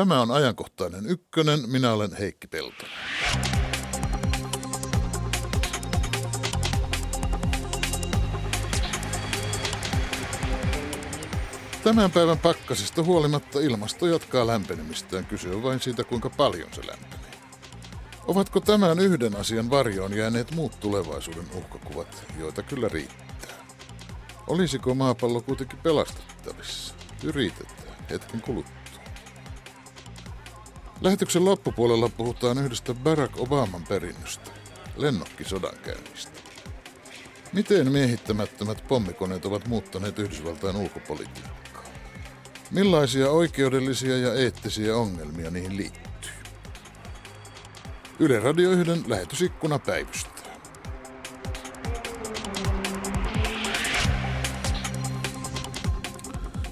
Tämä 0.00 0.20
on 0.20 0.30
ajankohtainen 0.30 1.06
ykkönen. 1.06 1.60
Minä 1.66 1.92
olen 1.92 2.12
Heikki 2.16 2.46
Peltonen. 2.46 2.90
Tämän 11.84 12.10
päivän 12.10 12.38
pakkasista 12.38 13.02
huolimatta 13.02 13.60
ilmasto 13.60 14.06
jatkaa 14.06 14.46
lämpenemistään. 14.46 15.26
Kyse 15.26 15.48
on 15.48 15.62
vain 15.62 15.80
siitä, 15.80 16.04
kuinka 16.04 16.30
paljon 16.30 16.68
se 16.72 16.86
lämpenee. 16.86 17.30
Ovatko 18.26 18.60
tämän 18.60 18.98
yhden 18.98 19.36
asian 19.36 19.70
varjoon 19.70 20.16
jääneet 20.16 20.54
muut 20.54 20.80
tulevaisuuden 20.80 21.46
uhkakuvat, 21.54 22.24
joita 22.38 22.62
kyllä 22.62 22.88
riittää? 22.88 23.66
Olisiko 24.46 24.94
maapallo 24.94 25.40
kuitenkin 25.40 25.78
pelastettavissa? 25.78 26.94
Yritetään 27.24 27.96
hetken 28.10 28.40
kuluttua. 28.40 28.79
Lähetyksen 31.00 31.44
loppupuolella 31.44 32.08
puhutaan 32.08 32.58
yhdestä 32.58 32.94
Barack 32.94 33.40
Obaman 33.40 33.84
perinnöstä, 33.88 34.50
lennokkisodan 34.96 35.78
käynnistä. 35.82 36.32
Miten 37.52 37.92
miehittämättömät 37.92 38.84
pommikoneet 38.88 39.44
ovat 39.44 39.68
muuttaneet 39.68 40.18
Yhdysvaltain 40.18 40.76
ulkopolitiikkaa? 40.76 41.84
Millaisia 42.70 43.30
oikeudellisia 43.30 44.18
ja 44.18 44.34
eettisiä 44.34 44.96
ongelmia 44.96 45.50
niihin 45.50 45.76
liittyy? 45.76 46.32
Yle 48.18 48.40
Radio 48.40 48.70
1 48.70 49.10
lähetysikkuna 49.10 49.78
päivystää. 49.78 50.40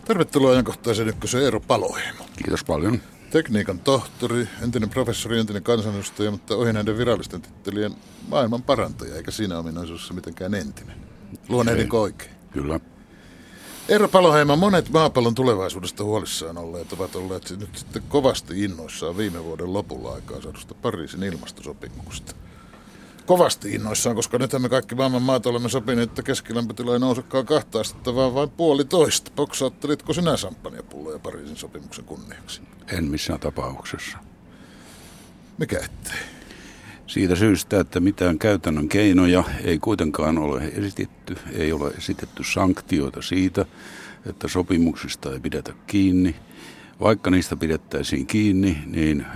Tervetuloa 0.04 0.50
ajankohtaisen 0.50 1.08
ykkösen 1.08 1.42
Eero 1.42 1.60
Paloheimo. 1.60 2.24
Kiitos 2.36 2.64
paljon. 2.64 3.02
Tekniikan 3.30 3.78
tohtori, 3.78 4.48
entinen 4.62 4.90
professori, 4.90 5.38
entinen 5.38 5.62
kansanedustaja, 5.62 6.30
mutta 6.30 6.56
ohi 6.56 6.72
näiden 6.72 6.98
virallisten 6.98 7.42
tittelien 7.42 7.94
maailman 8.28 8.62
parantaja, 8.62 9.16
eikä 9.16 9.30
siinä 9.30 9.58
ominaisuudessa 9.58 10.14
mitenkään 10.14 10.54
entinen. 10.54 10.96
Luonnehdinko 11.48 12.02
oikein? 12.02 12.30
Kyllä. 12.52 12.80
Eero 13.88 14.08
Paloheima, 14.08 14.56
monet 14.56 14.90
maapallon 14.90 15.34
tulevaisuudesta 15.34 16.04
huolissaan 16.04 16.58
olleet 16.58 16.92
ovat 16.92 17.16
olleet 17.16 17.54
nyt 17.60 17.76
sitten 17.76 18.02
kovasti 18.08 18.64
innoissaan 18.64 19.16
viime 19.16 19.44
vuoden 19.44 19.72
lopulla 19.72 20.14
aikaa 20.14 20.42
saadusta 20.42 20.74
Pariisin 20.74 21.22
ilmastosopimuksesta. 21.22 22.34
Kovasti 23.28 23.74
innoissaan, 23.74 24.16
koska 24.16 24.38
nyt 24.38 24.50
me 24.58 24.68
kaikki 24.68 24.94
maailman 24.94 25.22
maat 25.22 25.46
olemme 25.46 25.68
sopineet, 25.68 26.08
että 26.08 26.22
keskilämpötila 26.22 26.92
ei 26.92 26.98
nousekaan 26.98 27.46
kahta 27.46 27.80
astetta, 27.80 28.14
vaan 28.14 28.34
vain 28.34 28.50
puolitoista. 28.50 29.30
Poksaattelitko 29.36 30.12
sinä 30.12 30.36
sampanjapulloja 30.36 31.18
Pariisin 31.18 31.56
sopimuksen 31.56 32.04
kunniaksi? 32.04 32.62
En 32.92 33.04
missään 33.04 33.40
tapauksessa. 33.40 34.18
Mikä 35.58 35.76
ettei? 35.76 36.18
Siitä 37.06 37.36
syystä, 37.36 37.80
että 37.80 38.00
mitään 38.00 38.38
käytännön 38.38 38.88
keinoja 38.88 39.44
ei 39.64 39.78
kuitenkaan 39.78 40.38
ole 40.38 40.64
esitetty, 40.64 41.36
ei 41.52 41.72
ole 41.72 41.90
esitetty 41.90 42.44
sanktioita 42.44 43.22
siitä, 43.22 43.66
että 44.26 44.48
sopimuksista 44.48 45.32
ei 45.32 45.40
pidetä 45.40 45.72
kiinni. 45.86 46.36
Vaikka 47.00 47.30
niistä 47.30 47.56
pidettäisiin 47.56 48.26
kiinni, 48.26 48.82
niin 48.86 49.26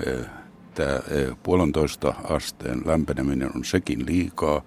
eh, 0.79 1.37
puolentoista 1.43 2.15
asteen 2.25 2.83
lämpeneminen 2.85 3.51
on 3.57 3.65
sekin 3.65 4.07
liikaa. 4.07 4.63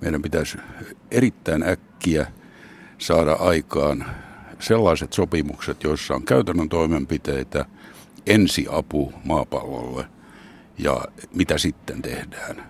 Meidän 0.00 0.22
pitäisi 0.22 0.58
erittäin 1.10 1.62
äkkiä 1.62 2.26
saada 2.98 3.32
aikaan 3.32 4.06
sellaiset 4.58 5.12
sopimukset, 5.12 5.84
joissa 5.84 6.14
on 6.14 6.24
käytännön 6.24 6.68
toimenpiteitä, 6.68 7.64
ensiapu 8.26 9.12
maapallolle 9.24 10.04
ja 10.78 11.04
mitä 11.34 11.58
sitten 11.58 12.02
tehdään. 12.02 12.68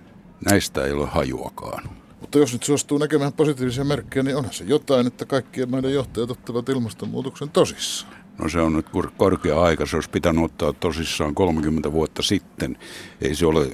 Näistä 0.50 0.84
ei 0.84 0.92
ole 0.92 1.06
hajuakaan. 1.06 1.90
Mutta 2.20 2.38
jos 2.38 2.52
nyt 2.52 2.62
suostuu 2.62 2.98
näkemään 2.98 3.32
positiivisia 3.32 3.84
merkkejä, 3.84 4.22
niin 4.22 4.36
onhan 4.36 4.54
se 4.54 4.64
jotain, 4.64 5.06
että 5.06 5.24
kaikkien 5.24 5.70
maiden 5.70 5.94
johtajat 5.94 6.30
ottavat 6.30 6.68
ilmastonmuutoksen 6.68 7.50
tosissaan. 7.50 8.17
No 8.38 8.48
se 8.48 8.60
on 8.60 8.72
nyt 8.72 8.86
korkea 9.16 9.62
aika, 9.62 9.86
se 9.86 9.96
olisi 9.96 10.10
pitänyt 10.10 10.44
ottaa 10.44 10.72
tosissaan 10.72 11.34
30 11.34 11.92
vuotta 11.92 12.22
sitten. 12.22 12.78
Ei 13.20 13.34
se 13.34 13.46
ole 13.46 13.66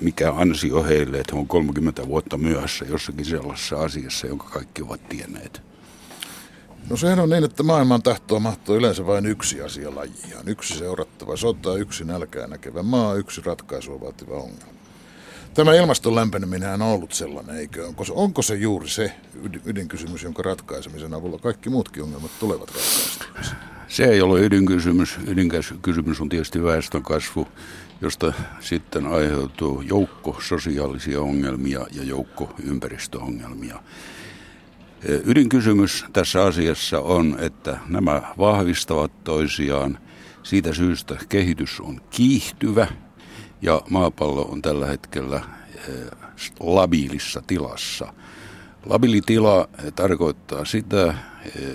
mikään 0.00 0.38
ansio 0.38 0.82
heille, 0.82 1.18
että 1.18 1.36
on 1.36 1.46
30 1.46 2.06
vuotta 2.06 2.38
myöhässä 2.38 2.84
jossakin 2.84 3.24
sellaisessa 3.24 3.76
asiassa, 3.76 4.26
jonka 4.26 4.44
kaikki 4.44 4.82
ovat 4.82 5.08
tienneet. 5.08 5.62
No 6.90 6.96
sehän 6.96 7.20
on 7.20 7.28
niin, 7.28 7.44
että 7.44 7.62
maailman 7.62 8.02
tahtoa 8.02 8.40
mahtoo 8.40 8.76
yleensä 8.76 9.06
vain 9.06 9.26
yksi 9.26 9.62
asia 9.62 9.94
lajiaan. 9.94 10.48
Yksi 10.48 10.78
seurattava 10.78 11.36
sota, 11.36 11.76
yksi 11.76 12.04
nälkää 12.04 12.46
näkevä 12.46 12.82
maa, 12.82 13.14
yksi 13.14 13.40
ratkaisua 13.44 14.00
vaativa 14.00 14.34
ongelma. 14.34 14.72
Tämä 15.54 15.74
ilmaston 15.74 16.14
lämpeneminen 16.14 16.74
on 16.74 16.82
ollut 16.82 17.12
sellainen, 17.12 17.56
eikö? 17.56 17.86
Onko 17.86 18.04
se, 18.04 18.12
onko 18.12 18.42
se 18.42 18.54
juuri 18.54 18.88
se 18.88 19.12
ydinkysymys, 19.64 20.22
jonka 20.22 20.42
ratkaisemisen 20.42 21.14
avulla 21.14 21.38
kaikki 21.38 21.70
muutkin 21.70 22.02
ongelmat 22.02 22.30
tulevat 22.40 22.70
ratkaistuiksi? 22.70 23.54
Se 23.92 24.04
ei 24.04 24.22
ole 24.22 24.40
ydinkysymys. 24.40 25.18
Ydinkysymys 25.26 26.20
on 26.20 26.28
tietysti 26.28 26.62
väestönkasvu, 26.62 27.48
josta 28.00 28.32
sitten 28.60 29.06
aiheutuu 29.06 29.80
joukko 29.80 30.38
sosiaalisia 30.42 31.20
ongelmia 31.20 31.86
ja 31.92 32.04
joukko 32.04 32.54
ympäristöongelmia. 32.64 33.82
Ydinkysymys 35.24 36.04
tässä 36.12 36.44
asiassa 36.44 37.00
on, 37.00 37.36
että 37.38 37.78
nämä 37.88 38.22
vahvistavat 38.38 39.24
toisiaan. 39.24 39.98
Siitä 40.42 40.74
syystä 40.74 41.16
kehitys 41.28 41.80
on 41.80 42.00
kiihtyvä 42.10 42.86
ja 43.62 43.82
maapallo 43.90 44.42
on 44.42 44.62
tällä 44.62 44.86
hetkellä 44.86 45.42
labiilissa 46.60 47.42
tilassa. 47.46 48.12
Labiilitila 48.86 49.68
tarkoittaa 49.96 50.64
sitä, 50.64 51.14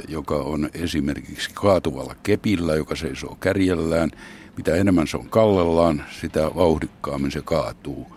joka 0.07 0.35
on 0.35 0.69
esimerkiksi 0.73 1.49
kaatuvalla 1.53 2.15
kepillä, 2.23 2.75
joka 2.75 2.95
seisoo 2.95 3.37
kärjellään. 3.39 4.11
Mitä 4.57 4.75
enemmän 4.75 5.07
se 5.07 5.17
on 5.17 5.29
kallellaan, 5.29 6.05
sitä 6.21 6.51
vauhdikkaammin 6.55 7.31
se 7.31 7.41
kaatuu. 7.41 8.07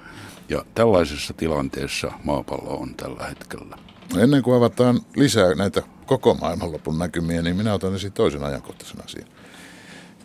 Ja 0.48 0.64
tällaisessa 0.74 1.34
tilanteessa 1.34 2.12
maapallo 2.24 2.76
on 2.76 2.94
tällä 2.94 3.26
hetkellä. 3.26 3.78
Ennen 4.18 4.42
kuin 4.42 4.56
avataan 4.56 5.00
lisää 5.16 5.54
näitä 5.54 5.82
koko 6.06 6.34
maailmanlopun 6.34 6.98
näkymiä, 6.98 7.42
niin 7.42 7.56
minä 7.56 7.74
otan 7.74 7.94
esiin 7.94 8.12
toisen 8.12 8.44
ajankohtaisen 8.44 9.04
asian. 9.04 9.28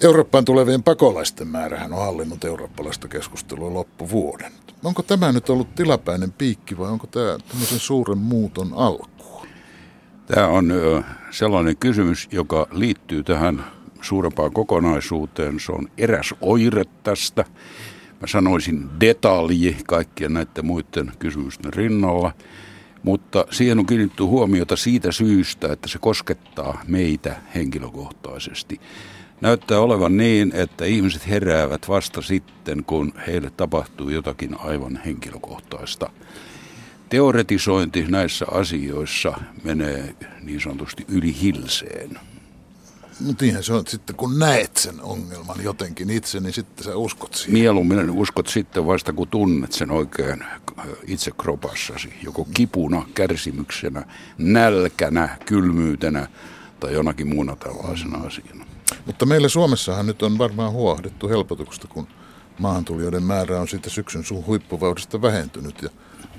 Eurooppaan 0.03 0.45
tulevien 0.45 0.83
pakolaisten 0.83 1.47
määrähän 1.47 1.93
on 1.93 1.99
hallinnut 1.99 2.45
eurooppalaista 2.45 3.07
keskustelua 3.07 3.73
loppuvuoden. 3.73 4.51
Onko 4.83 5.03
tämä 5.03 5.31
nyt 5.31 5.49
ollut 5.49 5.75
tilapäinen 5.75 6.31
piikki 6.31 6.77
vai 6.77 6.89
onko 6.89 7.07
tämä 7.07 7.37
tämmöisen 7.47 7.79
suuren 7.79 8.17
muuton 8.17 8.73
alku? 8.75 9.45
Tämä 10.25 10.47
on 10.47 10.73
sellainen 11.31 11.77
kysymys, 11.77 12.27
joka 12.31 12.67
liittyy 12.71 13.23
tähän 13.23 13.65
suurempaan 14.01 14.53
kokonaisuuteen. 14.53 15.59
Se 15.59 15.71
on 15.71 15.87
eräs 15.97 16.33
oire 16.41 16.83
tästä. 17.03 17.45
Mä 18.21 18.27
sanoisin 18.27 18.89
detalji 18.99 19.77
kaikkien 19.87 20.33
näiden 20.33 20.65
muiden 20.65 21.11
kysymysten 21.19 21.73
rinnalla– 21.73 22.31
mutta 23.05 23.45
siihen 23.51 23.79
on 23.79 23.85
kiinnitty 23.85 24.23
huomiota 24.23 24.75
siitä 24.75 25.11
syystä, 25.11 25.73
että 25.73 25.87
se 25.87 25.99
koskettaa 25.99 26.81
meitä 26.87 27.35
henkilökohtaisesti. 27.55 28.81
Näyttää 29.45 29.79
olevan 29.79 30.17
niin, 30.17 30.51
että 30.55 30.85
ihmiset 30.85 31.27
heräävät 31.27 31.89
vasta 31.89 32.21
sitten, 32.21 32.83
kun 32.83 33.13
heille 33.27 33.49
tapahtuu 33.49 34.09
jotakin 34.09 34.59
aivan 34.59 34.99
henkilökohtaista. 35.05 36.09
Teoretisointi 37.09 38.05
näissä 38.09 38.45
asioissa 38.51 39.33
menee 39.63 40.15
niin 40.41 40.61
sanotusti 40.61 41.05
yli 41.07 41.41
hilseen. 41.41 42.19
Mutta 43.19 43.45
niinhän 43.45 43.63
se 43.63 43.73
on, 43.73 43.79
että 43.79 43.91
sitten 43.91 44.15
kun 44.15 44.39
näet 44.39 44.77
sen 44.77 45.01
ongelman 45.01 45.63
jotenkin 45.63 46.09
itse, 46.09 46.39
niin 46.39 46.53
sitten 46.53 46.85
sä 46.85 46.95
uskot 46.95 47.33
siihen. 47.33 47.53
Mieluummin 47.53 48.09
uskot 48.09 48.47
sitten 48.47 48.87
vasta, 48.87 49.13
kun 49.13 49.27
tunnet 49.27 49.71
sen 49.71 49.91
oikein 49.91 50.43
itse 51.07 51.31
kropassasi. 51.37 52.13
Joko 52.23 52.47
kipuna, 52.53 53.05
kärsimyksenä, 53.15 54.05
nälkänä, 54.37 55.37
kylmyytenä 55.45 56.27
tai 56.79 56.93
jonakin 56.93 57.27
muuna 57.27 57.55
tällaisena 57.55 58.17
asiana. 58.17 58.74
Mutta 59.05 59.25
meillä 59.25 59.49
Suomessahan 59.49 60.05
nyt 60.05 60.23
on 60.23 60.37
varmaan 60.37 60.71
huohdettu 60.71 61.29
helpotuksesta, 61.29 61.87
kun 61.87 62.07
maahantulijoiden 62.59 63.23
määrä 63.23 63.61
on 63.61 63.67
siitä 63.67 63.89
syksyn 63.89 64.23
suun 64.23 64.45
huippuvaudesta 64.45 65.21
vähentynyt. 65.21 65.81
Ja 65.81 65.89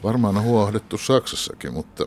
varmaan 0.03 0.37
on 0.37 0.43
huohdettu 0.43 0.99
Saksassakin, 0.99 1.73
mutta 1.73 2.07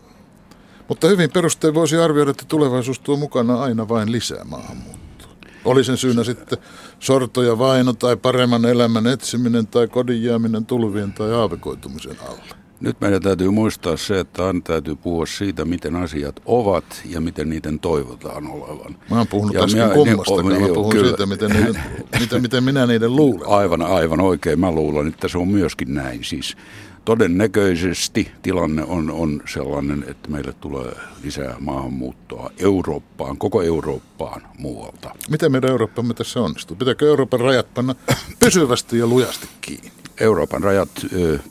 mutta 0.87 1.07
hyvin 1.07 1.31
perustein 1.31 1.73
voisi 1.73 1.97
arvioida, 1.97 2.31
että 2.31 2.45
tulevaisuus 2.47 2.99
tuo 2.99 3.17
mukana 3.17 3.61
aina 3.61 3.89
vain 3.89 4.11
lisää 4.11 4.43
maahanmuuttoa. 4.43 5.29
Oli 5.65 5.83
sen 5.83 5.97
syynä 5.97 6.23
sitten 6.23 6.57
sorto 6.99 7.43
ja 7.43 7.57
vaino 7.57 7.93
tai 7.93 8.17
paremman 8.17 8.65
elämän 8.65 9.07
etsiminen 9.07 9.67
tai 9.67 9.87
kodin 9.87 10.23
jääminen 10.23 10.65
tulvien 10.65 11.13
tai 11.13 11.33
aavikoitumisen 11.33 12.17
alle. 12.27 12.68
Nyt 12.81 13.01
meidän 13.01 13.21
täytyy 13.21 13.49
muistaa 13.49 13.97
se, 13.97 14.19
että 14.19 14.47
aina 14.47 14.61
täytyy 14.63 14.95
puhua 14.95 15.25
siitä, 15.25 15.65
miten 15.65 15.95
asiat 15.95 16.39
ovat 16.45 17.01
ja 17.05 17.21
miten 17.21 17.49
niiden 17.49 17.79
toivotaan 17.79 18.47
olevan. 18.47 18.95
Mä 19.09 19.17
oon 19.17 19.27
puhunut 19.27 19.53
ja 19.53 19.63
äsken 19.63 19.89
kummasta, 19.89 20.41
niin, 20.43 20.61
mä 20.61 20.67
puhun 20.67 20.91
kyllä. 20.91 21.07
siitä, 21.07 21.25
miten, 21.25 21.49
niiden, 21.49 21.81
miten, 22.19 22.41
miten 22.41 22.63
minä 22.63 22.85
niiden 22.85 23.15
luulen. 23.15 23.47
Aivan, 23.49 23.81
aivan 23.81 24.21
oikein. 24.21 24.59
Mä 24.59 24.71
luulen, 24.71 25.07
että 25.07 25.27
se 25.27 25.37
on 25.37 25.47
myöskin 25.47 25.93
näin. 25.93 26.23
Siis 26.23 26.57
todennäköisesti 27.05 28.31
tilanne 28.41 28.83
on, 28.83 29.11
on 29.11 29.41
sellainen, 29.53 30.05
että 30.07 30.29
meille 30.29 30.53
tulee 30.53 30.95
lisää 31.23 31.55
maahanmuuttoa 31.59 32.49
Eurooppaan, 32.59 33.37
koko 33.37 33.61
Eurooppaan 33.61 34.41
muualta. 34.57 35.11
Miten 35.29 35.51
meidän 35.51 35.69
Eurooppamme 35.69 36.13
tässä 36.13 36.41
onnistuu? 36.41 36.77
Pitääkö 36.77 37.07
Euroopan 37.07 37.39
rajat 37.39 37.73
panna 37.73 37.95
pysyvästi 38.39 38.97
ja 38.97 39.07
lujasti 39.07 39.47
kiinni? 39.61 39.98
Euroopan 40.19 40.63
rajat 40.63 40.89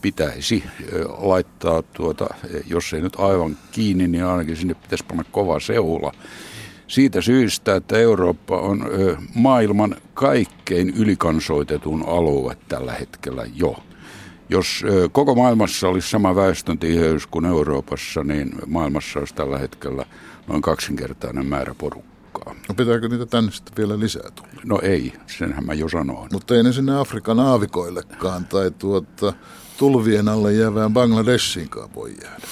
pitäisi 0.02 0.64
laittaa, 1.18 1.82
tuota, 1.82 2.26
jos 2.66 2.92
ei 2.92 3.00
nyt 3.00 3.16
aivan 3.16 3.56
kiinni, 3.72 4.08
niin 4.08 4.24
ainakin 4.24 4.56
sinne 4.56 4.74
pitäisi 4.74 5.04
panna 5.04 5.24
kova 5.32 5.60
seula. 5.60 6.12
Siitä 6.86 7.20
syystä, 7.20 7.76
että 7.76 7.98
Eurooppa 7.98 8.60
on 8.60 8.86
maailman 9.34 9.96
kaikkein 10.14 10.90
ylikansoitetun 10.96 12.04
alue 12.06 12.56
tällä 12.68 12.92
hetkellä 12.92 13.46
jo. 13.54 13.76
Jos 14.48 14.84
koko 15.12 15.34
maailmassa 15.34 15.88
olisi 15.88 16.10
sama 16.10 16.36
väestöntiheys 16.36 17.26
kuin 17.26 17.44
Euroopassa, 17.44 18.24
niin 18.24 18.52
maailmassa 18.66 19.18
olisi 19.18 19.34
tällä 19.34 19.58
hetkellä 19.58 20.04
noin 20.46 20.62
kaksinkertainen 20.62 21.46
määrä 21.46 21.74
porukkaa 21.74 22.07
porukkaa. 22.44 22.64
No 22.68 22.74
pitääkö 22.74 23.08
niitä 23.08 23.26
tänne 23.26 23.50
sitten 23.50 23.76
vielä 23.76 24.00
lisää 24.00 24.30
tulla? 24.34 24.48
No 24.64 24.80
ei, 24.82 25.12
senhän 25.26 25.66
mä 25.66 25.74
jo 25.74 25.88
sanoin. 25.88 26.28
Mutta 26.32 26.54
ei 26.54 26.62
ne 26.62 26.72
sinne 26.72 27.00
Afrikan 27.00 27.40
aavikoillekaan 27.40 28.44
tai 28.44 28.70
tuota, 28.70 29.32
tulvien 29.78 30.28
alle 30.28 30.52
jäävään 30.52 30.92
Bangladeshiinkaan 30.92 31.94
voi 31.94 32.14
jäädä. 32.22 32.46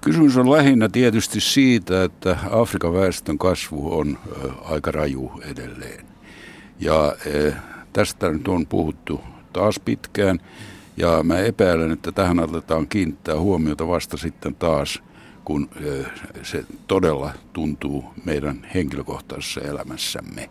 Kysymys 0.00 0.36
on 0.36 0.50
lähinnä 0.50 0.88
tietysti 0.88 1.40
siitä, 1.40 2.04
että 2.04 2.38
Afrikan 2.50 2.92
väestön 2.92 3.38
kasvu 3.38 3.98
on 3.98 4.18
aika 4.64 4.90
raju 4.90 5.32
edelleen. 5.50 6.06
Ja 6.80 7.16
tästä 7.92 8.30
nyt 8.30 8.48
on 8.48 8.66
puhuttu 8.66 9.20
taas 9.52 9.80
pitkään. 9.84 10.38
Ja 10.96 11.22
mä 11.22 11.38
epäilen, 11.38 11.92
että 11.92 12.12
tähän 12.12 12.38
aletaan 12.38 12.88
kiinnittää 12.88 13.38
huomiota 13.38 13.88
vasta 13.88 14.16
sitten 14.16 14.54
taas 14.54 15.02
kun 15.48 15.70
se 16.42 16.64
todella 16.86 17.32
tuntuu 17.52 18.04
meidän 18.24 18.66
henkilökohtaisessa 18.74 19.60
elämässämme. 19.60 20.50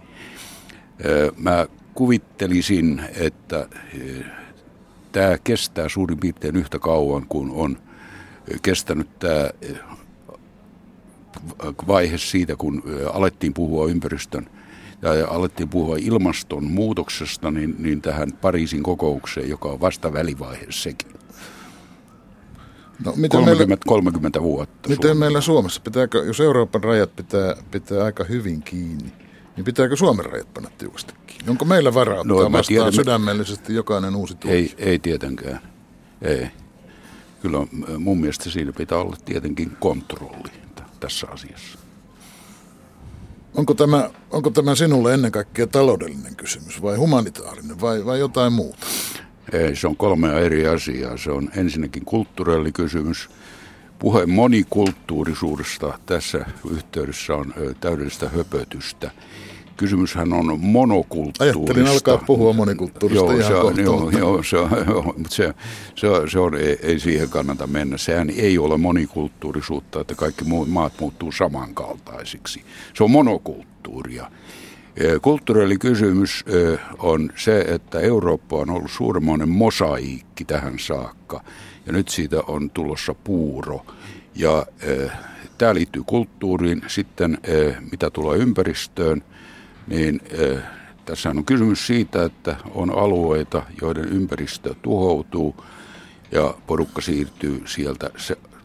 Mä 1.38 1.68
kuvittelisin, 1.94 3.02
että 3.16 3.68
tämä 5.12 5.38
kestää 5.44 5.90
suurin 5.90 6.20
piirtein 6.20 6.56
yhtä 6.56 6.80
kauan 6.80 7.26
kuin 7.30 7.52
on 7.52 7.78
kestänyt 8.62 9.20
tämä 9.20 9.50
vaihe 11.88 12.18
siitä, 12.18 12.56
kun 12.56 12.84
alettiin 13.14 13.54
puhua 13.54 13.88
ympäristön 13.88 14.50
ja 15.02 15.28
alettiin 15.28 15.70
puhua 15.70 15.98
ilmastonmuutoksesta, 16.00 17.52
niin, 17.52 17.76
niin 17.80 18.02
tähän 18.02 18.32
Pariisin 18.42 18.84
kokoukseen, 18.84 19.50
joka 19.50 19.70
on 19.70 19.82
vasta 19.82 20.14
välivaihe 20.14 20.66
sekin. 20.70 21.17
No, 23.06 23.14
miten 23.16 23.40
30, 23.40 23.66
meillä, 23.66 23.78
30 23.88 24.42
vuotta. 24.42 24.90
Miten 24.90 25.02
Suomessa. 25.02 25.20
meillä 25.20 25.42
Suomessa? 25.42 25.82
Pitääkö, 25.82 26.24
jos 26.26 26.40
Euroopan 26.40 26.84
rajat 26.84 27.16
pitää, 27.16 27.56
pitää 27.72 28.04
aika 28.04 28.24
hyvin 28.24 28.62
kiinni, 28.62 29.12
niin 29.56 29.66
pitääkö 29.66 29.96
Suomen 29.96 30.26
rajat 30.26 30.54
panna 30.54 30.70
tiukasti 30.78 31.14
kiinni? 31.28 31.50
Onko 31.50 31.66
meillä 31.66 31.94
varaa 31.94 32.24
no, 32.24 32.36
vastaan 32.36 32.64
tiedän, 32.68 32.94
sydämellisesti 32.94 33.74
jokainen 33.74 34.16
uusi 34.16 34.36
tulos? 34.36 34.56
Ei, 34.56 34.74
ei 34.78 35.00
tietenkään. 35.00 35.60
Ei. 36.22 36.48
Kyllä 37.42 37.58
mun 38.00 38.20
mielestä 38.20 38.50
siinä 38.50 38.74
pitää 38.74 38.98
olla 38.98 39.18
tietenkin 39.26 39.78
kontrolli 39.80 40.52
tässä 41.00 41.28
asiassa. 41.32 41.80
Onko 43.56 43.74
tämä, 43.74 44.10
onko 44.32 44.50
tämä 44.50 44.76
sinulle 44.76 45.14
ennen 45.14 45.32
kaikkea 45.32 45.68
taloudellinen 45.68 46.36
kysymys 46.36 46.82
vai 46.82 46.96
humanitaarinen 46.96 47.82
vai, 47.82 48.06
vai 48.06 48.20
jotain 48.20 48.54
muuta? 48.54 48.88
Ei, 49.54 49.76
se 49.76 49.88
on 49.88 49.98
kolmea 49.98 50.40
eri 50.40 50.68
asiaa. 50.68 51.18
Se 51.18 51.32
on 51.32 51.50
ensinnäkin 51.56 52.06
kulttuurellikysymys. 52.06 53.30
Puhe 54.00 54.26
monikulttuurisuudesta 54.26 56.00
tässä 56.06 56.46
yhteydessä 56.72 57.36
on 57.36 57.54
täydellistä 57.80 58.30
höpötystä. 58.30 59.12
Kysymyshän 59.78 60.34
on 60.34 60.60
monokulttuurista. 60.60 61.44
Ajattelin 61.44 61.88
alkaa 61.88 62.18
puhua 62.18 62.54
monikulttuurista 62.54 63.26
joo, 63.26 63.32
ihan 63.32 63.76
se, 63.76 63.82
joo, 63.82 64.10
joo, 64.10 64.44
se, 64.44 64.58
joo, 64.88 65.04
mutta 65.04 65.36
se, 65.36 65.54
se, 65.96 66.08
se 66.32 66.40
on, 66.40 66.56
ei, 66.56 66.80
ei 66.82 67.00
siihen 67.00 67.30
kannata 67.30 67.68
mennä. 67.68 67.98
Sehän 67.98 68.30
ei 68.30 68.58
ole 68.58 68.78
monikulttuurisuutta, 68.78 70.02
että 70.02 70.16
kaikki 70.16 70.44
muut 70.46 70.70
maat 70.70 70.94
muuttuu 71.00 71.32
samankaltaisiksi. 71.32 72.62
Se 72.94 73.04
on 73.04 73.12
monokulttuuria. 73.12 74.32
Kulttuurikysymys 75.22 76.46
on 77.00 77.30
se, 77.36 77.60
että 77.60 78.00
Eurooppa 78.00 78.56
on 78.56 78.70
ollut 78.70 78.92
suuremmoinen 78.92 79.50
mosaiikki 79.50 80.46
tähän 80.46 80.80
saakka 80.80 81.44
ja 81.86 81.94
nyt 81.94 82.10
siitä 82.10 82.42
on 82.48 82.70
tulossa 82.70 83.14
puuro. 83.14 83.86
Ja 84.36 84.66
tämä 85.58 85.74
liittyy 85.74 86.04
kulttuuriin. 86.06 86.82
Sitten 86.88 87.38
mitä 87.92 88.10
tulee 88.10 88.38
ympäristöön, 88.38 89.24
niin 89.88 90.22
tässä 91.06 91.30
on 91.30 91.46
kysymys 91.46 91.88
siitä, 91.88 92.24
että 92.24 92.56
on 92.74 92.98
alueita, 92.98 93.64
joiden 93.82 94.06
ympäristö 94.06 94.76
tuhoutuu 94.82 95.56
ja 96.32 96.54
porukka 96.68 97.02
siirtyy 97.02 97.62
sieltä 97.66 98.10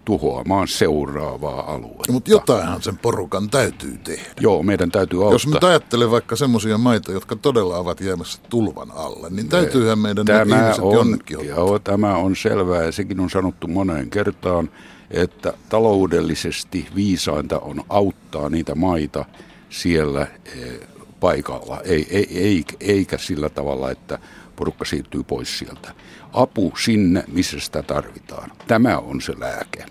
tuhoamaan 0.04 0.68
seuraavaa 0.68 1.74
aluetta. 1.74 2.12
Mutta 2.12 2.30
jotainhan 2.30 2.82
sen 2.82 2.98
porukan 2.98 3.50
täytyy 3.50 3.98
tehdä. 4.04 4.30
Joo, 4.40 4.62
meidän 4.62 4.90
täytyy 4.90 5.18
auttaa. 5.18 5.34
Jos 5.34 5.46
nyt 5.46 5.64
ajattelee 5.64 6.10
vaikka 6.10 6.36
semmoisia 6.36 6.78
maita, 6.78 7.12
jotka 7.12 7.36
todella 7.36 7.78
ovat 7.78 8.00
jäämässä 8.00 8.40
tulvan 8.48 8.90
alle, 8.90 9.30
niin 9.30 9.48
täytyyhän 9.48 9.98
meidän 9.98 10.26
tämä 10.26 10.62
ihmiset 10.62 10.84
on, 10.84 10.94
jonnekin 10.94 11.38
ottaa. 11.38 11.54
Joo, 11.56 11.78
tämä 11.78 12.16
on 12.16 12.36
selvää 12.36 12.82
ja 12.82 12.92
sekin 12.92 13.20
on 13.20 13.30
sanottu 13.30 13.68
moneen 13.68 14.10
kertaan, 14.10 14.70
että 15.10 15.52
taloudellisesti 15.68 16.88
viisainta 16.94 17.58
on 17.58 17.84
auttaa 17.88 18.48
niitä 18.48 18.74
maita 18.74 19.24
siellä 19.70 20.26
eh, 20.56 20.80
paikalla, 21.20 21.80
ei, 21.84 22.06
ei, 22.10 22.38
ei, 22.38 22.64
eikä 22.80 23.18
sillä 23.18 23.48
tavalla, 23.48 23.90
että 23.90 24.18
porukka 24.56 24.84
siirtyy 24.84 25.22
pois 25.22 25.58
sieltä. 25.58 25.94
Apu 26.32 26.72
sinne, 26.84 27.24
missä 27.28 27.60
sitä 27.60 27.82
tarvitaan. 27.82 28.50
Tämä 28.66 28.98
on 28.98 29.20
se 29.20 29.32
lääke. 29.40 29.84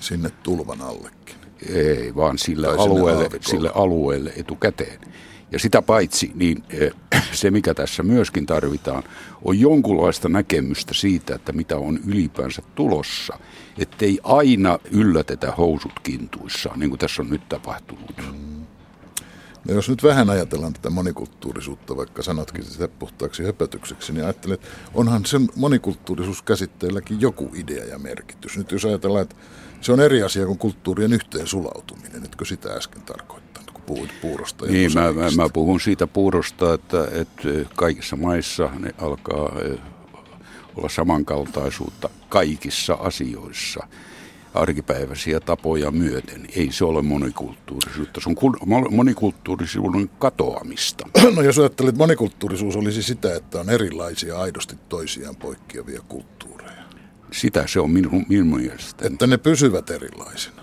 Sinne 0.00 0.30
tulvan 0.42 0.80
allekin. 0.80 1.36
Ei, 1.74 2.14
vaan 2.16 2.38
sille, 2.38 2.68
alueelle, 2.68 3.28
sille 3.40 3.70
alueelle 3.74 4.32
etukäteen. 4.36 5.00
Ja 5.52 5.58
sitä 5.58 5.82
paitsi, 5.82 6.32
niin 6.34 6.64
eh, 6.70 6.92
se 7.32 7.50
mikä 7.50 7.74
tässä 7.74 8.02
myöskin 8.02 8.46
tarvitaan, 8.46 9.02
on 9.44 9.60
jonkunlaista 9.60 10.28
näkemystä 10.28 10.94
siitä, 10.94 11.34
että 11.34 11.52
mitä 11.52 11.76
on 11.76 12.00
ylipäänsä 12.06 12.62
tulossa. 12.74 13.38
Ettei 13.78 14.18
aina 14.22 14.78
yllätetä 14.90 15.52
housut 15.52 16.00
kintuissaan, 16.02 16.80
niin 16.80 16.90
kuin 16.90 16.98
tässä 16.98 17.22
on 17.22 17.30
nyt 17.30 17.48
tapahtunut. 17.48 18.16
Mm. 18.16 18.61
No 19.68 19.74
jos 19.74 19.88
nyt 19.88 20.02
vähän 20.02 20.30
ajatellaan 20.30 20.72
tätä 20.72 20.90
monikulttuurisuutta, 20.90 21.96
vaikka 21.96 22.22
sanotkin 22.22 22.64
sitä 22.64 22.88
puhtaaksi 22.88 23.44
höpötykseksi, 23.44 24.12
niin 24.12 24.24
ajattelen, 24.24 24.54
että 24.54 24.68
onhan 24.94 25.26
sen 25.26 25.48
monikulttuurisuuskäsitteelläkin 25.56 27.20
joku 27.20 27.50
idea 27.54 27.84
ja 27.84 27.98
merkitys. 27.98 28.56
Nyt 28.56 28.72
jos 28.72 28.84
ajatellaan, 28.84 29.22
että 29.22 29.36
se 29.80 29.92
on 29.92 30.00
eri 30.00 30.22
asia 30.22 30.46
kuin 30.46 30.58
kulttuurien 30.58 31.12
yhteen 31.12 31.46
sulautuminen, 31.46 32.24
etkö 32.24 32.44
sitä 32.44 32.68
äsken 32.68 33.02
tarkoittanut, 33.02 33.70
kun 33.70 33.82
puhuit 33.82 34.10
puurosta 34.22 34.66
ja 34.66 34.72
Niin, 34.72 34.94
mä, 34.94 35.12
mä, 35.12 35.30
mä 35.36 35.48
puhun 35.48 35.80
siitä 35.80 36.06
puurosta, 36.06 36.74
että, 36.74 37.08
että 37.12 37.48
kaikissa 37.76 38.16
maissa 38.16 38.70
ne 38.78 38.94
alkaa 38.98 39.52
eh, 39.64 39.78
olla 40.76 40.88
samankaltaisuutta 40.88 42.10
kaikissa 42.28 42.94
asioissa– 42.94 43.86
arkipäiväisiä 44.54 45.40
tapoja 45.40 45.90
myöten. 45.90 46.46
Ei 46.56 46.72
se 46.72 46.84
ole 46.84 47.02
monikulttuurisuutta, 47.02 48.20
se 48.20 48.28
on 48.28 48.36
monikulttuurisuuden 48.90 50.10
katoamista. 50.18 51.08
No 51.36 51.42
jos 51.42 51.58
ajattelet, 51.58 51.88
että 51.88 52.02
monikulttuurisuus 52.02 52.76
olisi 52.76 53.02
sitä, 53.02 53.34
että 53.34 53.60
on 53.60 53.70
erilaisia 53.70 54.38
aidosti 54.38 54.76
toisiaan 54.88 55.36
poikkeavia 55.36 56.00
kulttuureja. 56.08 56.82
Sitä 57.32 57.66
se 57.66 57.80
on 57.80 57.90
minun, 57.90 58.26
minun 58.28 58.60
mielestäni. 58.60 59.12
Että 59.12 59.26
ne 59.26 59.36
pysyvät 59.36 59.90
erilaisina. 59.90 60.62